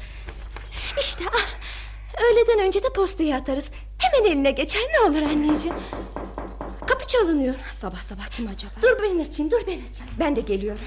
İşte 1.00 1.24
al. 1.26 1.40
Öğleden 2.26 2.60
önce 2.60 2.84
de 2.84 2.94
postayı 2.94 3.36
atarız. 3.36 3.68
Hemen 3.98 4.30
eline 4.32 4.52
geçer 4.52 4.82
ne 4.94 5.00
olur 5.00 5.22
anneciğim. 5.22 5.78
Kapı 6.88 7.08
çalınıyor. 7.08 7.56
Sabah 7.74 8.04
sabah 8.04 8.28
kim 8.28 8.48
acaba? 8.48 8.72
Dur 8.82 9.04
ben 9.04 9.20
açayım 9.20 9.52
dur 9.52 9.62
ben 9.68 9.74
açayım. 9.74 10.14
Ben 10.20 10.36
de 10.36 10.42
geliyorum. 10.42 10.82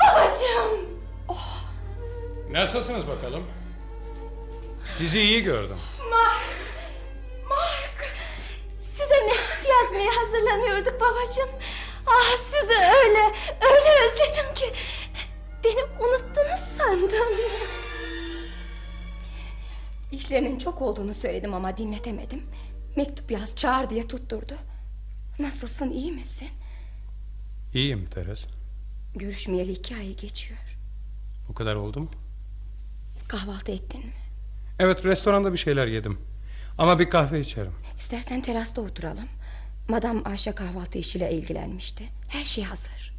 Babacığım. 0.00 0.88
Nasılsınız 2.50 3.06
bakalım? 3.08 3.44
Sizi 4.98 5.20
iyi 5.20 5.42
gördüm. 5.42 5.76
Mark. 6.10 6.42
Mark. 7.48 8.14
Size 8.80 9.20
mektup 9.26 9.66
yazmaya 9.70 10.10
hazırlanıyorduk 10.22 11.00
babacığım. 11.00 11.48
Ah 12.06 12.36
sizi 12.36 12.72
öyle 12.72 13.18
öyle 13.60 14.06
özledim 14.06 14.54
ki. 14.54 14.72
Beni 15.64 15.84
unuttunuz 15.84 16.60
sandım. 16.78 17.28
İşlerinin 20.12 20.58
çok 20.58 20.82
olduğunu 20.82 21.14
söyledim 21.14 21.54
ama 21.54 21.76
dinletemedim. 21.76 22.42
Mektup 22.96 23.30
yaz 23.30 23.56
çağır 23.56 23.90
diye 23.90 24.08
tutturdu. 24.08 24.54
Nasılsın 25.38 25.90
iyi 25.90 26.12
misin? 26.12 26.48
İyiyim 27.74 28.06
Teres. 28.10 28.44
Görüşmeyeli 29.14 29.72
iki 29.72 29.96
ay 29.96 30.16
geçiyor. 30.16 30.78
Bu 31.48 31.54
kadar 31.54 31.74
oldu 31.74 32.00
mu? 32.00 32.10
Kahvaltı 33.28 33.72
ettin 33.72 34.06
mi? 34.06 34.12
Evet 34.82 35.04
restoranda 35.04 35.52
bir 35.52 35.58
şeyler 35.58 35.86
yedim. 35.86 36.18
Ama 36.78 36.98
bir 36.98 37.10
kahve 37.10 37.40
içerim. 37.40 37.72
İstersen 37.98 38.40
terasta 38.42 38.80
oturalım. 38.80 39.28
Madam 39.88 40.22
Ayşe 40.24 40.52
kahvaltı 40.52 40.98
işiyle 40.98 41.32
ilgilenmişti. 41.32 42.04
Her 42.28 42.44
şey 42.44 42.64
hazır. 42.64 43.14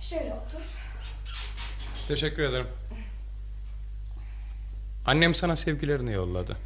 Şöyle 0.00 0.34
otur. 0.34 0.60
Teşekkür 2.08 2.42
ederim. 2.42 2.66
Annem 5.06 5.34
sana 5.34 5.56
sevgilerini 5.56 6.12
yolladı. 6.12 6.56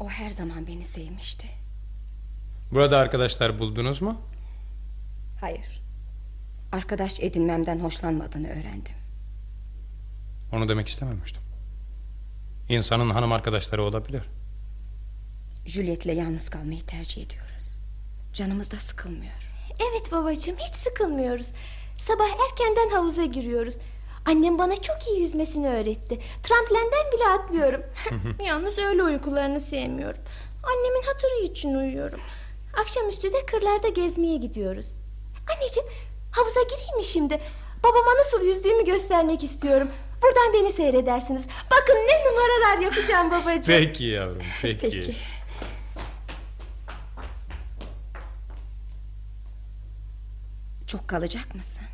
O 0.00 0.08
her 0.08 0.30
zaman 0.30 0.66
beni 0.66 0.84
sevmişti. 0.84 1.46
Burada 2.72 2.98
arkadaşlar 2.98 3.58
buldunuz 3.58 4.02
mu? 4.02 4.20
Hayır. 5.40 5.83
Arkadaş 6.74 7.20
edinmemden 7.20 7.78
hoşlanmadığını 7.78 8.48
öğrendim. 8.48 8.94
Onu 10.52 10.68
demek 10.68 10.88
istememiştim. 10.88 11.42
İnsanın 12.68 13.10
hanım 13.10 13.32
arkadaşları 13.32 13.82
olabilir. 13.82 14.22
Juliet'le 15.66 16.06
yalnız 16.06 16.48
kalmayı 16.48 16.86
tercih 16.86 17.22
ediyoruz. 17.26 17.76
Canımız 18.32 18.70
da 18.70 18.76
sıkılmıyor. 18.76 19.50
Evet 19.80 20.12
babacığım 20.12 20.56
hiç 20.56 20.74
sıkılmıyoruz. 20.74 21.48
Sabah 21.98 22.26
erkenden 22.50 22.96
havuza 22.96 23.24
giriyoruz. 23.24 23.78
Annem 24.26 24.58
bana 24.58 24.82
çok 24.82 24.96
iyi 25.08 25.20
yüzmesini 25.20 25.68
öğretti. 25.68 26.20
Tramplenden 26.42 27.12
bile 27.14 27.28
atlıyorum. 27.38 27.82
Yalnız 28.46 28.78
öyle 28.78 29.02
uykularını 29.02 29.60
sevmiyorum. 29.60 30.20
Annemin 30.62 31.02
hatırı 31.06 31.44
için 31.52 31.74
uyuyorum. 31.74 32.20
Akşamüstü 32.82 33.32
de 33.32 33.46
kırlarda 33.46 33.88
gezmeye 33.88 34.36
gidiyoruz. 34.36 34.92
Anneciğim 35.54 35.88
havuza 36.36 36.62
gireyim 36.62 36.96
mi 36.96 37.04
şimdi? 37.04 37.38
Babama 37.82 38.14
nasıl 38.18 38.42
yüzdüğümü 38.46 38.84
göstermek 38.84 39.44
istiyorum. 39.44 39.88
Buradan 40.22 40.52
beni 40.54 40.72
seyredersiniz. 40.72 41.46
Bakın 41.70 41.94
ne 41.94 42.30
numaralar 42.30 42.82
yapacağım 42.82 43.30
babacığım. 43.30 43.74
Peki 43.78 44.04
yavrum 44.04 44.42
peki. 44.62 44.90
Peki. 44.90 45.16
Çok 50.86 51.08
kalacak 51.08 51.54
mısın? 51.54 51.84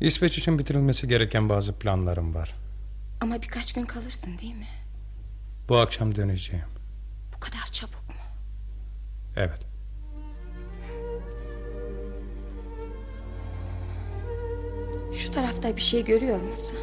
İsveç 0.00 0.38
için 0.38 0.58
bitirilmesi 0.58 1.08
gereken 1.08 1.48
bazı 1.48 1.72
planlarım 1.78 2.34
var. 2.34 2.54
Ama 3.20 3.42
birkaç 3.42 3.72
gün 3.72 3.84
kalırsın 3.84 4.38
değil 4.38 4.54
mi? 4.54 4.68
Bu 5.68 5.76
akşam 5.78 6.16
döneceğim. 6.16 6.64
Bu 7.36 7.40
kadar 7.40 7.66
çabuk 7.72 8.08
mu? 8.08 8.14
Evet. 9.36 9.60
Şu 15.16 15.30
tarafta 15.32 15.76
bir 15.76 15.80
şey 15.80 16.04
görüyor 16.04 16.40
musun? 16.40 16.78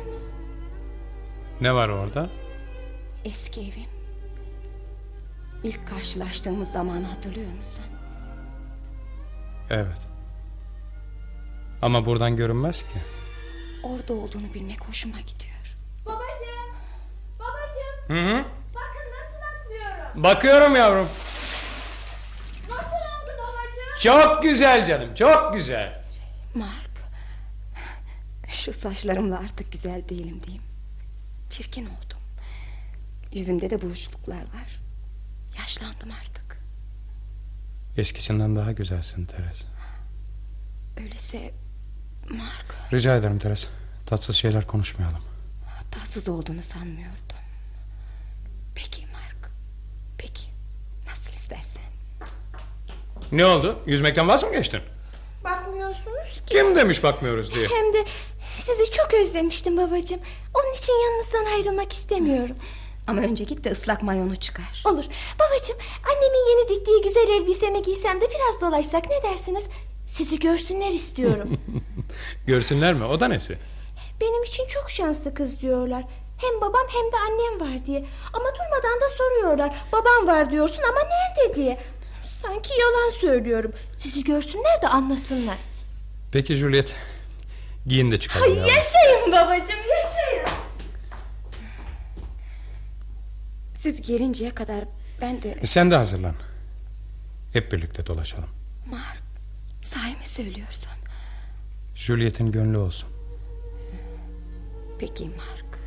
Ne 1.62 1.74
var 1.74 1.90
orada? 1.90 2.30
Eski 3.26 3.62
evim. 3.62 3.90
İlk 5.64 5.88
karşılaştığımız 5.88 6.72
zamanı 6.72 7.06
hatırlıyor 7.08 7.52
musun? 7.58 7.84
Evet. 9.70 9.98
Ama 11.82 12.06
buradan 12.06 12.36
görünmez 12.36 12.80
ki. 12.80 13.02
Orada 13.84 14.14
olduğunu 14.14 14.54
bilmek 14.54 14.88
hoşuma 14.88 15.18
gidiyor. 15.20 15.78
Babacığım. 16.06 16.76
Babacığım. 17.40 18.16
Hı 18.18 18.32
hı. 18.38 18.44
Bakın 18.76 19.06
nasıl 19.12 19.42
atlıyorum. 19.52 20.24
Bakıyorum 20.24 20.76
yavrum. 20.76 21.08
Nasıl 22.70 22.82
oldu 22.82 23.32
babacığım? 23.38 23.98
Çok 24.00 24.44
güzel 24.44 24.86
canım 24.86 25.16
çok 25.16 25.54
güzel. 25.54 26.02
Mark. 26.56 26.81
Şu 28.52 28.74
saçlarımla 28.74 29.38
artık 29.40 29.72
güzel 29.72 30.10
değilim 30.10 30.42
diyeyim. 30.44 30.64
Çirkin 31.50 31.86
oldum. 31.86 32.18
Yüzümde 33.34 33.70
de 33.70 33.82
buruşluklar 33.82 34.42
var. 34.42 34.80
Yaşlandım 35.60 36.10
artık. 36.22 36.58
Eskisinden 37.98 38.56
daha 38.56 38.72
güzelsin 38.72 39.26
Teres. 39.26 39.64
Öyleyse 41.00 41.54
Mark 42.30 42.76
Rica 42.94 43.16
ederim 43.16 43.40
Teres. 43.40 43.68
Tatsız 44.06 44.36
şeyler 44.36 44.68
konuşmayalım. 44.68 45.22
hatasız 45.66 46.30
olduğunu 46.30 46.62
sanmıyordum. 46.64 47.38
Peki 48.76 49.06
Mark. 49.06 49.52
Peki. 50.18 50.50
Nasıl 51.08 51.34
istersen. 51.34 51.84
Ne 53.32 53.46
oldu? 53.46 53.80
Yüzmekten 53.88 54.28
vaz 54.28 54.44
mı 54.44 54.52
geçtin? 54.52 54.82
Bakmıyorsunuz 55.44 56.36
ki. 56.36 56.42
Kim 56.46 56.76
demiş 56.76 57.04
bakmıyoruz 57.04 57.54
diye. 57.56 57.68
Hem 57.68 57.94
de 57.94 58.06
sizi 58.62 58.92
çok 58.92 59.14
özlemiştim 59.14 59.78
babacığım. 59.78 60.20
Onun 60.54 60.74
için 60.74 60.94
yanınızdan 60.94 61.46
ayrılmak 61.56 61.94
istemiyorum. 61.94 62.56
Ama 63.08 63.22
önce 63.22 63.44
git 63.44 63.64
de 63.64 63.72
ıslak 63.72 64.04
mayonu 64.04 64.36
çıkar. 64.36 64.84
Olur. 64.86 65.06
Babacığım 65.40 65.78
annemin 66.10 66.50
yeni 66.50 66.70
diktiği 66.70 67.02
güzel 67.02 67.28
elbisemi 67.28 67.82
giysem 67.82 68.22
de 68.22 68.26
biraz 68.30 68.62
dolaşsak 68.62 69.04
ne 69.10 69.30
dersiniz? 69.32 69.64
Sizi 70.08 70.40
görsünler 70.40 70.92
istiyorum. 70.92 71.58
Görsünler 72.48 72.94
mi? 72.94 73.06
O 73.06 73.20
da 73.20 73.28
nesi? 73.28 73.58
Benim 74.22 74.44
için 74.44 74.66
çok 74.68 74.90
şanslı 74.90 75.34
kız 75.34 75.62
diyorlar. 75.62 76.04
Hem 76.38 76.62
babam 76.62 76.88
hem 76.88 77.12
de 77.12 77.16
annem 77.18 77.62
var 77.74 77.86
diye. 77.86 78.06
Ama 78.34 78.46
durmadan 78.46 79.02
da 79.02 79.10
soruyorlar. 79.18 79.76
Babam 79.92 80.28
var 80.28 80.52
diyorsun 80.52 80.84
ama 80.84 81.00
nerede 81.00 81.56
diye. 81.56 81.78
Sanki 82.42 82.70
yalan 82.82 83.10
söylüyorum. 83.22 83.72
Sizi 83.98 84.24
görsünler 84.24 84.82
de 84.82 84.88
anlasınlar. 84.88 85.58
Peki 86.32 86.56
Juliet. 86.56 86.96
Giyin 87.88 88.12
de 88.12 88.20
çıkalım 88.20 88.44
Ay, 88.44 88.50
yavrum. 88.58 88.70
yaşayın 88.76 89.32
babacığım 89.32 89.80
yaşayın. 89.80 90.48
Siz 93.74 94.02
gelinceye 94.08 94.56
kadar 94.56 94.86
ben 95.22 95.42
de... 95.42 95.68
Sen 95.68 95.92
de 95.92 95.96
hazırlan. 95.96 96.36
Hep 97.54 97.72
birlikte 97.72 98.06
dolaşalım. 98.06 98.50
Mark 98.92 99.22
sahi 99.84 100.12
mi 100.12 100.28
söylüyorsun? 100.28 100.92
Juliet'in 101.96 102.52
gönlü 102.52 102.78
olsun. 102.78 103.10
Peki 105.00 105.30
Mark. 105.30 105.80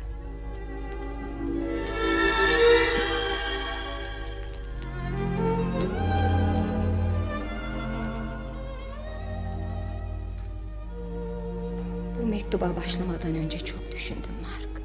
Bu 12.25 12.29
mektuba 12.29 12.75
başlamadan 12.75 13.35
önce 13.35 13.59
çok 13.59 13.91
düşündüm 13.91 14.31
Mark. 14.41 14.81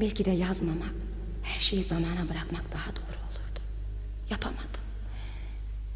Belki 0.00 0.24
de 0.24 0.30
yazmamak, 0.30 0.94
her 1.42 1.60
şeyi 1.60 1.82
zamana 1.82 2.28
bırakmak 2.28 2.72
daha 2.72 2.96
doğru 2.96 3.20
olurdu. 3.30 3.60
Yapamadım. 4.30 4.80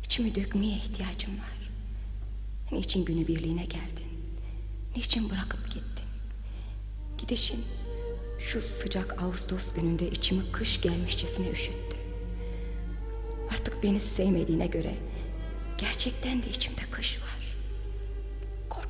İçimi 0.04 0.34
dökmeye 0.34 0.76
ihtiyacım 0.76 1.32
var. 1.32 1.70
Niçin 2.72 3.04
günü 3.04 3.28
birliğine 3.28 3.64
geldin? 3.64 4.34
Niçin 4.96 5.30
bırakıp 5.30 5.66
gittin? 5.70 6.06
Gidişin 7.18 7.64
şu 8.38 8.62
sıcak 8.62 9.22
Ağustos 9.22 9.74
gününde 9.74 10.10
içimi 10.10 10.52
kış 10.52 10.80
gelmişçesine 10.80 11.50
üşüttü. 11.50 11.96
Artık 13.52 13.82
beni 13.82 14.00
sevmediğine 14.00 14.66
göre 14.66 14.94
gerçekten 15.78 16.42
de 16.42 16.48
içimde 16.48 16.82
kış 16.90 17.18
var. 17.18 17.43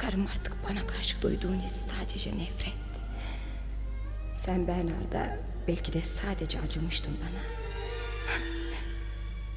Korkarım 0.04 0.26
artık 0.26 0.56
bana 0.70 0.86
karşı 0.86 1.22
duyduğun 1.22 1.60
his 1.60 1.72
sadece 1.72 2.30
nefret. 2.38 2.74
Sen 4.36 4.66
Bernard'a 4.66 5.38
belki 5.68 5.92
de 5.92 6.02
sadece 6.02 6.60
acımıştın 6.60 7.16
bana. 7.20 7.40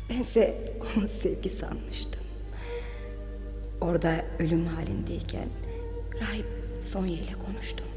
Bense 0.09 0.73
onu 0.97 1.09
sevgi 1.09 1.49
sanmıştım. 1.49 2.21
Orada 3.81 4.25
ölüm 4.39 4.65
halindeyken 4.65 5.49
rahip 6.21 6.45
Sonya 6.83 7.13
ile 7.13 7.33
konuştum. 7.45 7.87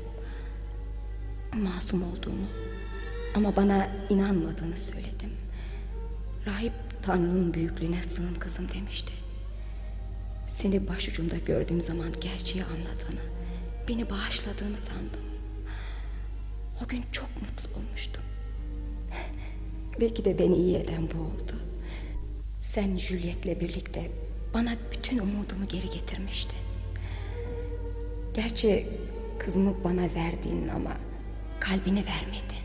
Masum 1.55 2.03
olduğumu 2.03 2.47
ama 3.35 3.57
bana 3.57 3.89
inanmadığını 4.09 4.79
söyledim. 4.79 5.33
Rahip 6.47 6.73
Tanrı'nın 7.03 7.55
büyüklüğüne 7.55 8.03
sığın 8.03 8.35
kızım 8.35 8.69
demişti. 8.73 9.20
Seni 10.51 10.89
başucumda 10.89 11.37
gördüğüm 11.39 11.81
zaman 11.81 12.13
gerçeği 12.21 12.65
anladığını, 12.65 13.21
beni 13.89 14.11
bağışladığını 14.11 14.79
sandım. 14.79 15.25
O 16.85 16.89
gün 16.89 17.05
çok 17.13 17.29
mutlu 17.29 17.79
olmuştum. 17.79 18.23
Belki 20.01 20.25
de 20.25 20.39
beni 20.39 20.57
iyi 20.57 20.77
eden 20.77 21.09
bu 21.15 21.23
oldu. 21.23 21.53
Sen 22.63 22.97
Juliet'le 22.97 23.61
birlikte 23.61 24.11
bana 24.55 24.77
bütün 24.93 25.19
umudumu 25.19 25.69
geri 25.69 25.91
getirmiştin. 25.91 26.59
Gerçi 28.35 28.87
kızımı 29.39 29.85
bana 29.85 30.03
verdin 30.15 30.69
ama 30.69 30.97
kalbini 31.61 32.05
vermedin. 32.07 32.61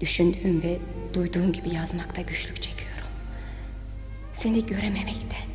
Düşündüğüm 0.00 0.62
ve 0.62 0.78
duyduğum 1.14 1.52
gibi 1.52 1.74
yazmakta 1.74 2.22
güçlük 2.22 2.62
çekiyorum. 2.62 3.08
Seni 4.34 4.66
görememekten, 4.66 5.48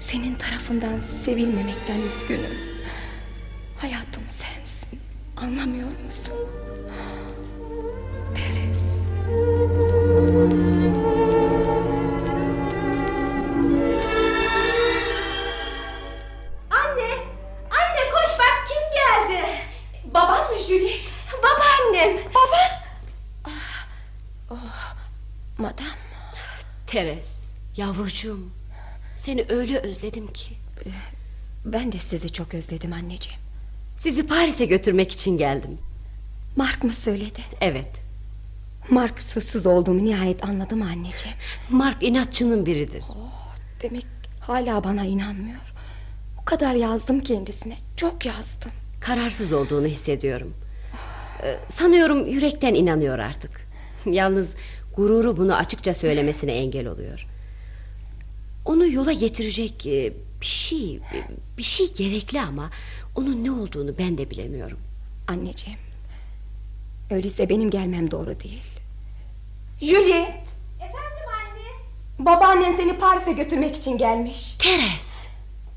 senin 0.00 0.34
tarafından 0.34 1.00
sevilmemekten 1.00 2.00
üzgünüm. 2.00 2.58
Hayatım 3.76 4.22
sensin. 4.28 5.00
Anlamıyor 5.36 5.88
musun? 6.06 6.34
Teres. 8.34 8.78
Anne! 16.70 17.12
Anne 17.70 18.10
koş 18.12 18.38
bak 18.38 18.66
kim 18.68 18.82
geldi? 18.94 19.46
Baban 20.14 20.52
mı 20.52 20.58
Juliet? 20.58 21.00
Babaannem. 21.42 22.16
Baban? 22.34 22.70
Ah, 23.44 23.86
oh, 24.50 24.94
madam. 25.58 25.96
Teres, 26.86 27.52
yavrucuğum. 27.76 28.50
Seni 29.18 29.44
öyle 29.48 29.78
özledim 29.78 30.26
ki. 30.26 30.54
Ben 31.64 31.92
de 31.92 31.98
sizi 31.98 32.32
çok 32.32 32.54
özledim 32.54 32.92
anneciğim. 32.92 33.40
Sizi 33.96 34.26
Paris'e 34.26 34.64
götürmek 34.64 35.12
için 35.12 35.38
geldim. 35.38 35.78
Mark 36.56 36.84
mı 36.84 36.92
söyledi? 36.92 37.40
Evet. 37.60 37.90
Mark 38.90 39.22
susuz 39.22 39.66
olduğumu 39.66 40.04
nihayet 40.04 40.44
anladı 40.44 40.76
mı 40.76 40.84
anneciğim? 40.84 41.36
Mark 41.70 42.02
inatçının 42.02 42.66
biridir. 42.66 43.02
Oh, 43.10 43.56
demek 43.82 44.06
hala 44.40 44.84
bana 44.84 45.04
inanmıyor. 45.04 45.74
O 46.42 46.44
kadar 46.44 46.74
yazdım 46.74 47.20
kendisine. 47.20 47.76
Çok 47.96 48.26
yazdım. 48.26 48.70
Kararsız 49.00 49.52
olduğunu 49.52 49.86
hissediyorum. 49.86 50.54
Ee, 51.42 51.56
sanıyorum 51.68 52.26
yürekten 52.26 52.74
inanıyor 52.74 53.18
artık. 53.18 53.68
Yalnız 54.06 54.54
gururu 54.96 55.36
bunu 55.36 55.54
açıkça 55.54 55.94
söylemesine 55.94 56.52
engel 56.52 56.86
oluyor. 56.86 57.26
Onu 58.68 58.88
yola 58.92 59.12
getirecek 59.12 59.86
e, 59.86 60.12
bir 60.40 60.46
şey, 60.46 61.00
bir 61.58 61.62
şey 61.62 61.92
gerekli 61.94 62.40
ama 62.40 62.70
onun 63.14 63.44
ne 63.44 63.50
olduğunu 63.50 63.98
ben 63.98 64.18
de 64.18 64.30
bilemiyorum. 64.30 64.78
Anneciğim. 65.28 65.78
Öyleyse 67.10 67.48
benim 67.48 67.70
gelmem 67.70 68.10
doğru 68.10 68.40
değil. 68.40 68.62
Juliet. 69.80 70.28
Efendim 70.76 71.28
anne? 71.40 71.68
Babaannen 72.18 72.72
seni 72.76 72.98
Paris'e 72.98 73.32
götürmek 73.32 73.76
için 73.76 73.98
gelmiş. 73.98 74.56
Teres. 74.58 75.26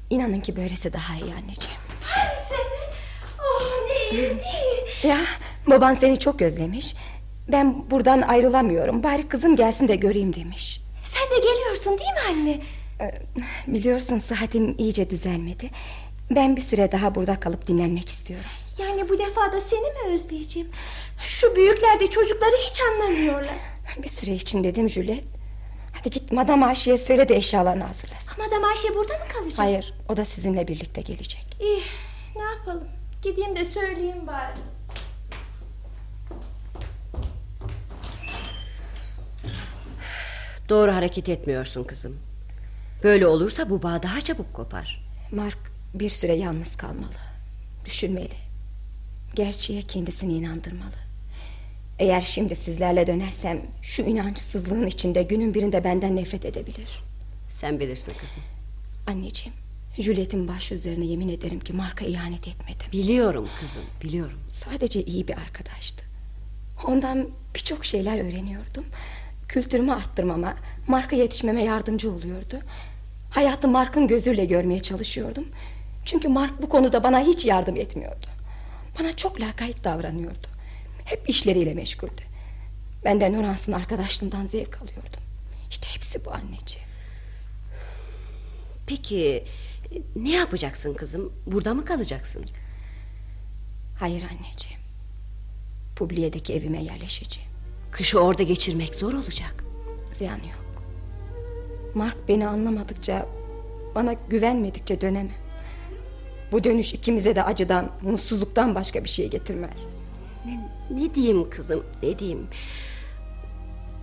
İnanın 0.10 0.42
ki 0.42 0.56
böylesi 0.56 0.94
daha 0.94 1.16
iyi 1.16 1.34
anneciğim. 1.34 1.80
Paris'e 2.02 2.56
mi? 2.56 2.94
Oh 3.40 3.72
ne 3.88 4.18
iyi 4.18 4.24
ne 4.24 4.42
iyi. 5.04 5.08
Ya 5.12 5.18
baban 5.68 5.94
seni 5.94 6.20
çok 6.20 6.42
özlemiş. 6.42 6.96
Ben 7.52 7.92
buradan 7.92 8.22
ayrılamıyorum. 8.22 9.04
Bari 9.04 9.28
kızım 9.28 9.56
gelsin 9.56 9.88
de 9.88 9.96
göreyim 9.96 10.36
demiş. 10.36 10.82
Sen 11.04 11.38
de 11.38 11.48
geliyorsun 11.48 11.98
değil 12.00 12.12
mi 12.12 12.20
anne? 12.30 12.62
Ee, 13.02 13.12
biliyorsun 13.68 14.18
sıhhatim 14.18 14.76
iyice 14.78 15.10
düzelmedi. 15.10 15.70
Ben 16.36 16.56
bir 16.56 16.62
süre 16.62 16.92
daha 16.92 17.16
burada 17.16 17.40
kalıp 17.40 17.68
dinlenmek 17.68 18.10
istiyorum. 18.10 18.50
Yani 18.78 19.10
bu 19.10 19.20
defa 19.20 19.52
da 19.54 19.62
seni 19.62 19.82
mi 19.82 20.14
özleyeceğim? 20.14 20.70
Şu 21.26 21.56
büyükler 21.56 22.00
de 22.00 22.08
çocukları 22.10 22.56
hiç 22.68 22.82
anlamıyorlar. 22.82 23.56
Bir 24.04 24.08
süre 24.08 24.32
için 24.32 24.64
dedim 24.64 24.90
Juliet. 24.90 25.24
Hadi 25.98 26.10
git 26.10 26.32
Madame 26.32 26.66
Ayşe'ye 26.66 26.98
söyle 26.98 27.30
de 27.30 27.36
eşyalarını 27.36 27.84
hazırlasın. 27.84 28.44
Madame 28.46 28.68
Ayşe 28.68 28.96
burada 28.96 29.14
mı 29.14 29.24
kalacak? 29.34 29.60
Hayır 29.60 29.94
o 30.10 30.18
da 30.18 30.26
sizinle 30.26 30.68
birlikte 30.68 31.02
gelecek. 31.02 31.58
İyi 31.62 31.82
ne 32.36 32.44
yapalım? 32.44 32.88
Gideyim 33.24 33.56
de 33.56 33.66
söyleyeyim 33.66 34.28
bari. 34.28 34.58
Doğru 40.70 40.92
hareket 40.94 41.30
etmiyorsun 41.30 41.84
kızım. 41.84 42.31
Böyle 43.04 43.28
olursa 43.28 43.70
bu 43.70 43.84
bağ 43.84 44.04
daha 44.04 44.22
çabuk 44.22 44.54
kopar. 44.54 45.06
Mark 45.32 45.58
bir 45.94 46.10
süre 46.10 46.34
yalnız 46.34 46.76
kalmalı. 46.76 47.16
Düşünmeli. 47.86 48.36
Gerçeğe 49.36 49.82
kendisini 49.82 50.34
inandırmalı. 50.34 51.02
Eğer 52.00 52.22
şimdi 52.22 52.56
sizlerle 52.56 53.08
dönersem 53.08 53.62
şu 53.82 54.04
inançsızlığın 54.04 54.88
içinde 54.88 55.24
günün 55.24 55.54
birinde 55.54 55.84
benden 55.84 56.16
nefret 56.16 56.46
edebilir. 56.46 57.04
Sen 57.50 57.80
bilirsin 57.80 58.14
kızım. 58.20 58.44
Anneciğim, 59.08 59.54
Juliet'in 60.00 60.48
başı 60.48 60.76
üzerine 60.76 61.06
yemin 61.06 61.30
ederim 61.30 61.60
ki 61.60 61.74
Mark'a 61.74 62.06
ihanet 62.06 62.48
etmedim. 62.48 62.88
Biliyorum 62.92 63.48
kızım, 63.60 63.84
biliyorum. 64.04 64.40
Sadece 64.50 65.04
iyi 65.04 65.28
bir 65.28 65.38
arkadaştı. 65.38 66.06
Ondan 66.86 67.30
birçok 67.56 67.86
şeyler 67.86 68.18
öğreniyordum. 68.18 68.86
Kültürümü 69.48 69.92
arttırmama, 69.92 70.56
Mark'a 70.88 71.16
yetişmeme 71.16 71.64
yardımcı 71.64 72.12
oluyordu. 72.12 72.60
Hayatı 73.32 73.68
Mark'ın 73.68 74.08
gözüyle 74.08 74.46
görmeye 74.46 74.82
çalışıyordum. 74.82 75.46
Çünkü 76.06 76.28
Mark 76.28 76.62
bu 76.62 76.70
konuda 76.70 77.04
bana 77.04 77.20
hiç 77.20 77.46
yardım 77.46 77.76
etmiyordu. 77.76 78.28
Bana 79.00 79.16
çok 79.16 79.42
lakayt 79.42 79.84
davranıyordu. 79.84 80.48
Hep 81.06 81.30
işleriyle 81.30 81.74
meşguldü. 81.74 82.22
Ben 83.06 83.22
de 83.22 83.34
Norans'ın 83.34 83.72
arkadaşlığından 83.72 84.46
zevk 84.46 84.82
alıyordum. 84.82 85.22
İşte 85.70 85.88
hepsi 85.94 86.26
bu 86.26 86.32
anneciğim. 86.34 86.88
Peki 88.88 89.44
ne 90.16 90.32
yapacaksın 90.32 90.94
kızım? 90.94 91.34
Burada 91.46 91.74
mı 91.74 91.86
kalacaksın? 91.86 92.46
Hayır 94.00 94.24
anneciğim. 94.24 94.82
Publiye'deki 95.96 96.54
evime 96.54 96.84
yerleşeceğim. 96.84 97.50
Kışı 97.92 98.20
orada 98.20 98.44
geçirmek 98.44 98.96
zor 98.96 99.14
olacak. 99.14 99.64
Ziyan 100.12 100.36
yok. 100.36 100.71
Mark 101.96 102.18
beni 102.28 102.48
anlamadıkça, 102.48 103.28
bana 103.96 104.14
güvenmedikçe 104.30 105.02
dönemem. 105.02 105.32
Bu 106.52 106.64
dönüş 106.64 106.94
ikimize 106.94 107.36
de 107.36 107.44
acıdan, 107.44 107.92
mutsuzluktan 108.02 108.76
başka 108.76 109.04
bir 109.04 109.10
şey 109.10 109.30
getirmez. 109.30 109.96
Ne, 110.46 110.70
ne 110.90 111.16
diyeyim 111.16 111.50
kızım, 111.50 111.84
ne 112.04 112.20
diyeyim? 112.20 112.48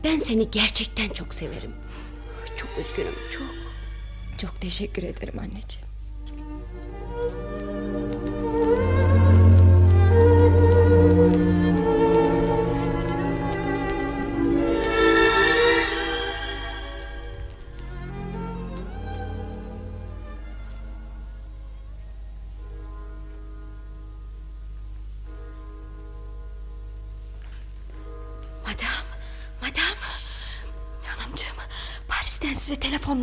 Ben 0.04 0.18
seni 0.18 0.50
gerçekten 0.50 1.08
çok 1.08 1.34
severim. 1.34 1.72
Çok 2.56 2.70
üzgünüm, 2.80 3.14
çok. 3.30 3.46
Çok 4.38 4.60
teşekkür 4.60 5.02
ederim 5.02 5.38
anneciğim. 5.38 5.87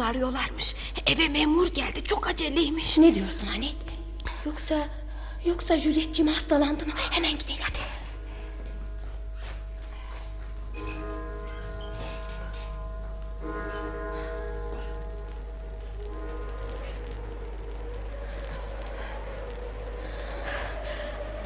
Arıyorlarmış. 0.05 0.75
Eve 1.05 1.27
memur 1.27 1.67
geldi, 1.67 2.03
çok 2.03 2.27
aceleymiş. 2.27 2.97
Ne 2.97 3.15
diyorsun 3.15 3.47
Anet? 3.47 3.75
Yoksa, 4.45 4.87
yoksa 5.45 5.77
Juliet'ciğim 5.77 6.31
hastalandı 6.31 6.85
mı? 6.85 6.93
Hemen 7.11 7.31
gidelim 7.31 7.61
hadi. 7.61 7.79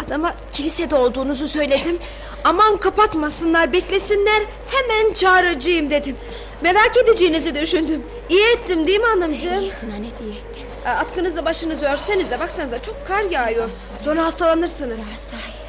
Adama 0.05 0.36
kilisede 0.51 0.95
olduğunuzu 0.95 1.47
söyledim. 1.47 1.99
Aman 2.43 2.78
kapatmasınlar, 2.78 3.74
beklesinler. 3.74 4.41
Hemen 4.68 5.14
çağıracağım 5.14 5.89
dedim. 5.89 6.18
Merak 6.62 6.97
edeceğinizi 7.03 7.55
düşündüm. 7.55 8.03
İyi 8.30 8.46
ettim 8.58 8.88
değil 8.88 9.00
mi 9.00 9.06
hanımcığım? 9.06 9.60
İyi 9.60 9.72
ettin 9.72 9.90
Anet 9.92 10.22
iyi 10.22 10.32
ettin. 10.38 10.66
Atkınızla 10.86 11.46
başınızı 11.46 11.86
örseniz 11.86 12.32
de 12.32 12.40
baksanıza 12.40 12.82
çok 12.82 13.08
kar 13.08 13.22
yağıyor. 13.24 13.70
Sonra 14.04 14.26
hastalanırsınız. 14.26 15.04
Sahi. 15.04 15.60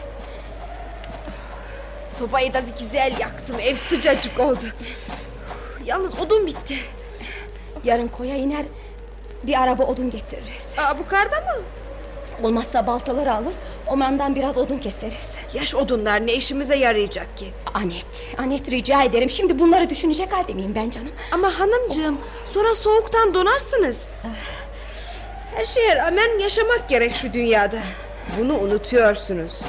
Sobayı 2.07 2.55
da 2.55 2.67
bir 2.67 2.73
güzel 2.81 3.13
yaktım. 3.21 3.57
Ev 3.61 3.77
sıcacık 3.77 4.41
oldu. 4.41 4.65
Yalnız 5.85 6.21
odun 6.21 6.47
bitti. 6.47 6.77
Yarın 7.85 8.09
koya 8.09 8.37
iner 8.37 8.65
bir 9.43 9.63
araba 9.63 9.83
odun 9.83 10.11
getiririz. 10.11 10.67
Aa, 10.79 10.99
bu 10.99 11.07
karda 11.09 11.37
mı? 11.41 11.63
Olmazsa 12.43 12.86
baltaları 12.86 13.34
alır 13.34 13.53
omandan 13.86 14.36
biraz 14.36 14.59
odun 14.59 14.78
keseriz. 14.78 15.30
Yaş 15.55 15.74
odunlar 15.74 16.26
ne 16.26 16.32
işimize 16.34 16.76
yarayacak 16.76 17.36
ki? 17.36 17.47
Anet, 17.74 18.07
Anet 18.38 18.70
rica 18.70 19.03
ederim. 19.03 19.30
Şimdi 19.30 19.59
bunları 19.59 19.91
düşünecek 19.91 20.32
halde 20.32 20.55
miyim 20.55 20.72
ben 20.74 20.91
canım? 20.91 21.12
Ama 21.32 21.59
hanımcığım 21.59 22.18
sonra 22.45 22.74
soğuktan 22.74 23.34
donarsınız. 23.34 24.09
Her 25.57 25.64
şeye 25.64 25.97
rağmen 25.97 26.38
yaşamak 26.38 26.88
gerek 26.88 27.14
şu 27.14 27.32
dünyada. 27.32 27.78
Bunu 28.38 28.59
unutuyorsunuz. 28.59 29.62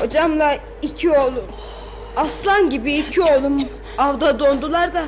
Hocamla 0.00 0.56
iki 0.82 1.10
oğlum, 1.10 1.44
aslan 2.16 2.70
gibi 2.70 2.94
iki 2.94 3.22
oğlum 3.22 3.68
avda 3.98 4.38
dondular 4.38 4.94
da 4.94 5.02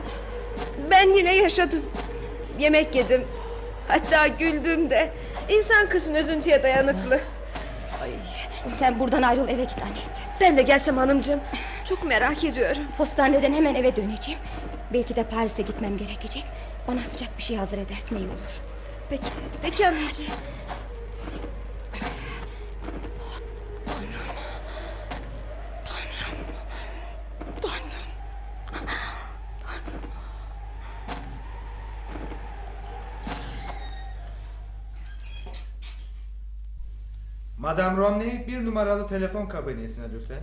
ben 0.90 1.08
yine 1.16 1.36
yaşadım. 1.36 1.82
Yemek 2.58 2.94
yedim. 2.94 3.24
Hatta 3.88 4.26
güldüm 4.26 4.90
de. 4.90 5.12
İnsan 5.48 5.88
kısmı 5.88 6.18
üzüntüye 6.18 6.62
dayanıklı. 6.62 7.20
Sen 8.78 9.00
buradan 9.00 9.22
ayrıl 9.22 9.48
eve 9.48 9.64
git 9.64 9.82
Anet. 9.82 10.10
Ben 10.40 10.56
de 10.56 10.62
gelsem 10.62 10.96
hanımcığım. 10.96 11.40
Çok 11.88 12.04
merak 12.04 12.44
ediyorum. 12.44 12.82
Postaneden 12.98 13.52
hemen 13.52 13.74
eve 13.74 13.96
döneceğim. 13.96 14.40
Belki 14.92 15.16
de 15.16 15.24
Paris'e 15.24 15.62
gitmem 15.62 15.96
gerekecek. 15.96 16.44
Bana 16.88 17.00
sıcak 17.00 17.38
bir 17.38 17.42
şey 17.42 17.56
hazır 17.56 17.78
edersin 17.78 18.16
iyi 18.16 18.28
olur. 18.28 18.60
Peki, 19.10 19.30
peki 19.62 19.84
hanımcığım. 19.84 20.26
Madame 37.58 37.96
Romney 37.96 38.46
bir 38.46 38.64
numaralı 38.64 39.08
telefon 39.08 39.46
kabinesine 39.46 40.06
lütfen. 40.14 40.42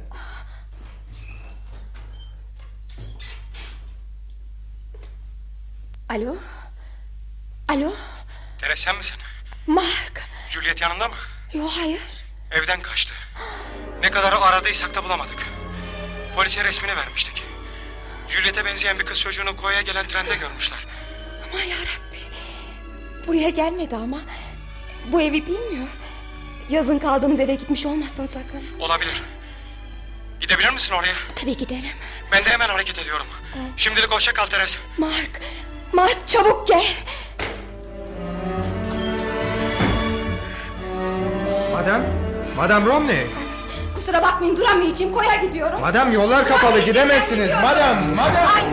Alo? 6.10 6.36
Alo? 7.68 7.94
Teres 8.62 8.80
sen 8.80 8.96
misin? 8.98 9.18
Mark. 9.68 10.24
Juliet 10.50 10.82
yanında 10.82 11.08
mı? 11.08 11.16
Yok 11.54 11.72
hayır. 11.76 12.02
Evden 12.52 12.82
kaçtı. 12.82 13.14
Ne 14.04 14.12
kadar 14.12 14.34
aradıysak 14.34 14.96
da 14.96 15.04
bulamadık. 15.04 15.48
Polise 16.36 16.64
resmini 16.64 16.96
vermiştik. 16.96 17.44
Juliet'e 18.28 18.66
benzeyen 18.66 19.00
bir 19.00 19.06
kız 19.06 19.20
çocuğunu 19.20 19.58
koya 19.58 19.82
gelen 19.82 20.08
trende 20.08 20.36
görmüşler. 20.36 20.86
Aman 21.50 21.64
yarabbi. 21.64 22.20
Buraya 23.28 23.50
gelmedi 23.50 23.96
ama. 23.96 24.20
Bu 25.12 25.22
evi 25.22 25.48
bilmiyor. 25.48 25.88
Yazın 26.70 27.00
kaldığımız 27.00 27.40
eve 27.40 27.56
gitmiş 27.56 27.86
olmasın 27.86 28.26
sakın. 28.26 28.64
Olabilir. 28.80 29.24
Gidebilir 30.40 30.74
misin 30.74 30.94
oraya? 30.94 31.14
Tabii 31.36 31.58
gidelim. 31.58 31.92
Ben 32.32 32.46
de 32.46 32.50
hemen 32.50 32.70
hareket 32.70 33.00
ediyorum. 33.00 33.28
Şimdilik 33.78 34.12
hoşça 34.12 34.34
kal 34.34 34.46
Teres. 34.46 34.78
Mark. 34.98 35.40
Mark 35.94 36.28
çabuk 36.28 36.68
gel. 36.68 36.86
Madam, 41.74 42.02
Madam 42.58 42.86
Romney. 42.86 43.28
Kusura 43.96 44.22
bakmayın 44.22 44.58
duramayacağım. 44.58 45.14
Koya 45.14 45.36
gidiyorum. 45.36 45.82
Madam 45.82 46.12
yollar 46.12 46.48
kapalı 46.48 46.80
gidemezsiniz. 46.80 47.52
Madam, 47.64 47.98
madam. 48.16 48.48
Ay. 48.56 48.64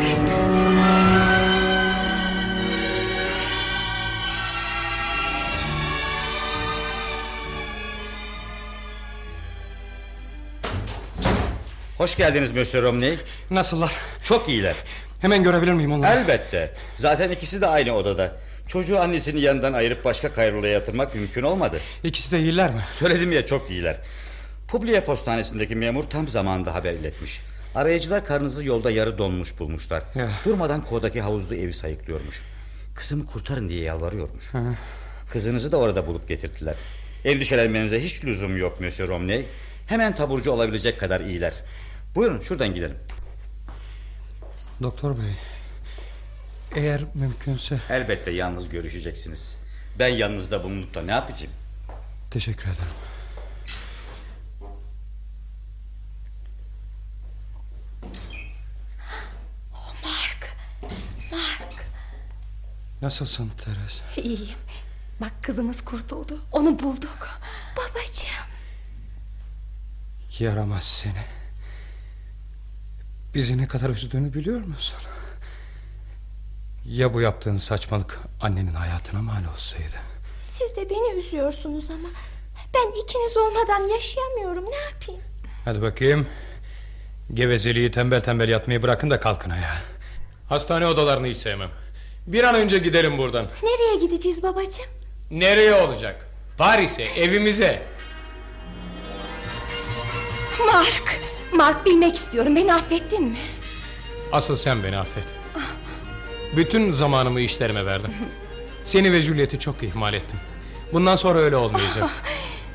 Hoş 12.00 12.16
geldiniz 12.16 12.52
Monsieur 12.52 12.84
Romney. 12.84 13.18
Nasıllar? 13.50 13.92
Çok 14.22 14.48
iyiler. 14.48 14.76
Hemen 15.20 15.42
görebilir 15.42 15.72
miyim 15.72 15.92
onları? 15.92 16.20
Elbette. 16.20 16.74
Zaten 16.96 17.30
ikisi 17.30 17.60
de 17.60 17.66
aynı 17.66 17.92
odada. 17.92 18.36
Çocuğu 18.66 19.00
annesinin 19.00 19.40
yanından 19.40 19.72
ayırıp 19.72 20.04
başka 20.04 20.32
kayrolaya 20.32 20.72
yatırmak 20.72 21.14
mümkün 21.14 21.42
olmadı. 21.42 21.78
İkisi 22.04 22.32
de 22.32 22.38
iyiler 22.40 22.70
mi? 22.70 22.80
Söyledim 22.92 23.32
ya 23.32 23.46
çok 23.46 23.70
iyiler. 23.70 23.96
Publiye 24.68 25.00
postanesindeki 25.00 25.76
memur 25.76 26.02
tam 26.02 26.28
zamanında 26.28 26.74
haber 26.74 26.92
iletmiş. 26.92 27.40
Arayıcılar 27.74 28.24
karınızı 28.24 28.64
yolda 28.64 28.90
yarı 28.90 29.18
donmuş 29.18 29.58
bulmuşlar. 29.58 30.02
Ya. 30.14 30.28
Durmadan 30.44 30.82
kodaki 30.82 31.20
havuzlu 31.20 31.54
evi 31.54 31.74
sayıklıyormuş. 31.74 32.42
Kızımı 32.94 33.26
kurtarın 33.26 33.68
diye 33.68 33.82
yalvarıyormuş. 33.82 34.44
Kızınızı 35.30 35.72
da 35.72 35.76
orada 35.76 36.06
bulup 36.06 36.28
getirdiler. 36.28 36.74
Endişelenmenize 37.24 38.04
hiç 38.04 38.24
lüzum 38.24 38.56
yok 38.56 38.80
Monsieur 38.80 39.10
Romney. 39.10 39.46
Hemen 39.86 40.14
taburcu 40.14 40.50
olabilecek 40.50 41.00
kadar 41.00 41.20
iyiler. 41.20 41.54
Buyurun 42.14 42.40
şuradan 42.40 42.74
gidelim. 42.74 42.98
Doktor 44.82 45.16
bey. 45.18 45.34
Eğer 46.76 47.00
mümkünse 47.14 47.80
Elbette 47.90 48.30
yalnız 48.30 48.68
görüşeceksiniz. 48.68 49.56
Ben 49.98 50.08
yanınızda 50.08 50.64
bulunup 50.64 50.94
da 50.94 51.02
ne 51.02 51.10
yapacağım? 51.12 51.52
teşekkür 52.30 52.64
ederim. 52.64 52.92
Mark. 60.02 60.56
Mark. 61.32 61.86
Nasılsın 63.02 63.50
Teres? 63.64 64.02
İyiyim. 64.16 64.58
Bak 65.20 65.32
kızımız 65.42 65.84
kurtuldu. 65.84 66.38
Onu 66.52 66.78
bulduk. 66.78 67.28
Babacığım. 67.76 68.50
Yaramaz 70.38 70.84
seni. 70.84 71.24
Bizi 73.34 73.58
ne 73.58 73.68
kadar 73.68 73.90
üzdüğünü 73.90 74.34
biliyor 74.34 74.60
musun? 74.60 74.98
Ya 76.84 77.14
bu 77.14 77.20
yaptığın 77.20 77.56
saçmalık 77.56 78.20
annenin 78.40 78.74
hayatına 78.74 79.22
mal 79.22 79.44
olsaydı? 79.52 79.96
Siz 80.40 80.76
de 80.76 80.90
beni 80.90 81.18
üzüyorsunuz 81.18 81.90
ama 81.90 82.08
ben 82.74 83.02
ikiniz 83.02 83.36
olmadan 83.36 83.88
yaşayamıyorum. 83.88 84.64
Ne 84.70 84.76
yapayım? 84.76 85.20
Hadi 85.64 85.82
bakayım. 85.82 86.26
Gevezeliği 87.34 87.90
tembel 87.90 88.20
tembel 88.20 88.48
yatmayı 88.48 88.82
bırakın 88.82 89.10
da 89.10 89.20
kalkın 89.20 89.50
ayağa. 89.50 89.76
Hastane 90.48 90.86
odalarını 90.86 91.26
hiç 91.26 91.38
sevmem. 91.38 91.70
Bir 92.26 92.44
an 92.44 92.54
önce 92.54 92.78
gidelim 92.78 93.18
buradan. 93.18 93.48
Nereye 93.62 94.06
gideceğiz 94.06 94.42
babacığım? 94.42 94.86
Nereye 95.30 95.74
olacak? 95.74 96.26
Paris'e, 96.58 97.02
evimize. 97.02 97.82
Mark. 100.66 101.20
Mark 101.52 101.86
bilmek 101.86 102.14
istiyorum. 102.16 102.56
Beni 102.56 102.74
affettin 102.74 103.24
mi? 103.24 103.36
Asıl 104.32 104.56
sen 104.56 104.84
beni 104.84 104.96
affet. 104.98 105.24
Bütün 106.56 106.92
zamanımı 106.92 107.40
işlerime 107.40 107.86
verdim. 107.86 108.10
Seni 108.84 109.12
ve 109.12 109.22
Juliet'i 109.22 109.58
çok 109.58 109.82
ihmal 109.82 110.14
ettim. 110.14 110.38
Bundan 110.92 111.16
sonra 111.16 111.38
öyle 111.38 111.56
olmayacak. 111.56 112.08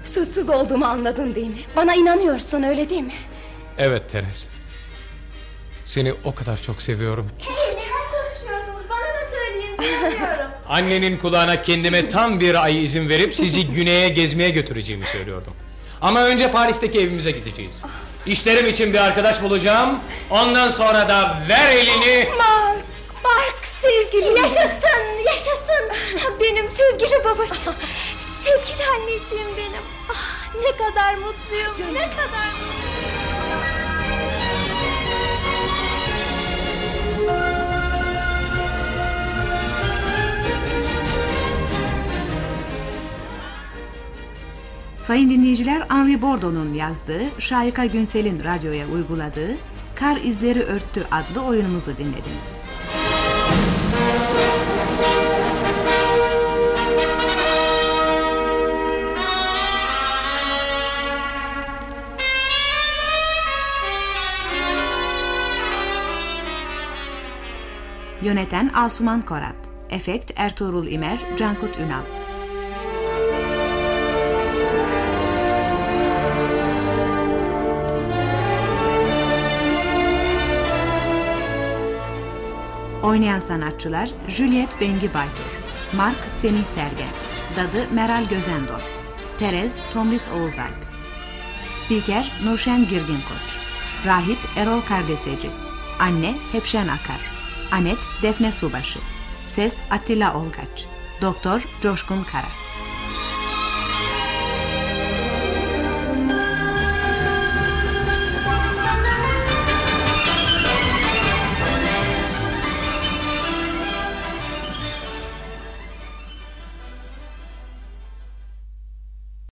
Suçsuz 0.04 0.50
olduğumu 0.50 0.86
anladın 0.86 1.36
değil 1.36 1.48
mi? 1.48 1.58
Bana 1.76 1.96
inanıyorsun 1.96 2.64
öyle 2.64 2.90
değil 2.90 3.02
mi? 3.02 3.14
Evet 3.78 4.10
Teres. 4.10 4.48
Seni 5.86 6.14
o 6.24 6.36
kadar 6.36 6.62
çok 6.62 6.82
seviyorum 6.82 7.32
ki. 7.40 7.50
Neler 7.52 7.76
konuşuyorsunuz? 8.12 8.82
Bana 8.90 9.00
da 9.00 9.30
söyleyin. 9.32 9.78
Dinlemiyorum. 9.78 10.52
Annenin 10.70 11.18
kulağına 11.18 11.62
kendime 11.62 12.10
tam 12.10 12.40
bir 12.40 12.64
ay 12.64 12.84
izin 12.84 13.10
verip 13.10 13.36
sizi 13.36 13.68
güneye 13.74 14.10
gezmeye 14.10 14.50
götüreceğimi 14.50 15.06
söylüyordum. 15.06 15.54
Ama 16.02 16.24
önce 16.24 16.52
Paris'teki 16.52 17.00
evimize 17.00 17.32
gideceğiz. 17.32 17.76
İşlerim 18.26 18.66
için 18.66 18.94
bir 18.94 19.00
arkadaş 19.00 19.42
bulacağım. 19.42 20.00
Ondan 20.30 20.70
sonra 20.70 21.08
da 21.08 21.38
ver 21.50 21.72
elini. 21.72 22.30
Mark, 22.38 22.86
Mark 23.24 23.66
sevgili 23.66 24.40
yaşasın, 24.40 25.04
yaşasın. 25.26 25.90
Benim 26.42 26.68
sevgili 26.68 27.24
babacığım. 27.24 27.76
Sevgili 28.44 28.84
anneciğim 28.90 29.58
benim. 29.58 29.84
Ah, 30.12 30.54
ne 30.56 30.72
kadar 30.78 31.14
mutluyum, 31.14 31.94
ne 31.94 32.02
kadar 32.10 32.52
mutluyum. 32.54 32.95
Sayın 45.08 45.30
dinleyiciler 45.30 45.86
Henri 45.89 46.22
Bordeaux'un 46.22 46.74
yazdığı, 46.74 47.22
Şahika 47.39 47.86
Günsel'in 47.86 48.43
radyoya 48.43 48.88
uyguladığı 48.88 49.58
Kar 49.95 50.18
İzleri 50.18 50.64
Örttü 50.64 51.03
adlı 51.12 51.41
oyunumuzu 51.41 51.97
dinlediniz. 51.97 52.58
Yöneten 68.22 68.72
Asuman 68.74 69.22
Korat 69.22 69.56
Efekt 69.89 70.32
Ertuğrul 70.36 70.88
İmer, 70.88 71.20
Cankut 71.38 71.80
Ünal 71.80 72.25
Oynayan 83.06 83.39
sanatçılar 83.39 84.10
Juliet 84.28 84.82
Bengi 84.82 85.14
Baytur, 85.14 85.60
Mark 85.93 86.28
Semih 86.30 86.66
Sergen, 86.66 87.10
Dadı 87.58 87.93
Meral 87.93 88.26
Gözendor, 88.30 88.82
Terez 89.39 89.80
Tomris 89.93 90.30
Oğuzalp, 90.30 90.86
Spiker 91.74 92.32
Nurşen 92.43 92.88
Girgin 92.88 93.22
Koç, 93.30 93.58
Rahip 94.06 94.39
Erol 94.58 94.82
Kardeseci, 94.82 95.49
Anne 95.99 96.36
Hepşen 96.51 96.88
Akar, 96.88 97.32
Anet 97.72 97.99
Defne 98.22 98.51
Subaşı, 98.51 98.99
Ses 99.43 99.82
Attila 99.91 100.38
Olgaç, 100.38 100.88
Doktor 101.22 101.66
Coşkun 101.82 102.24
Kara. 102.24 102.64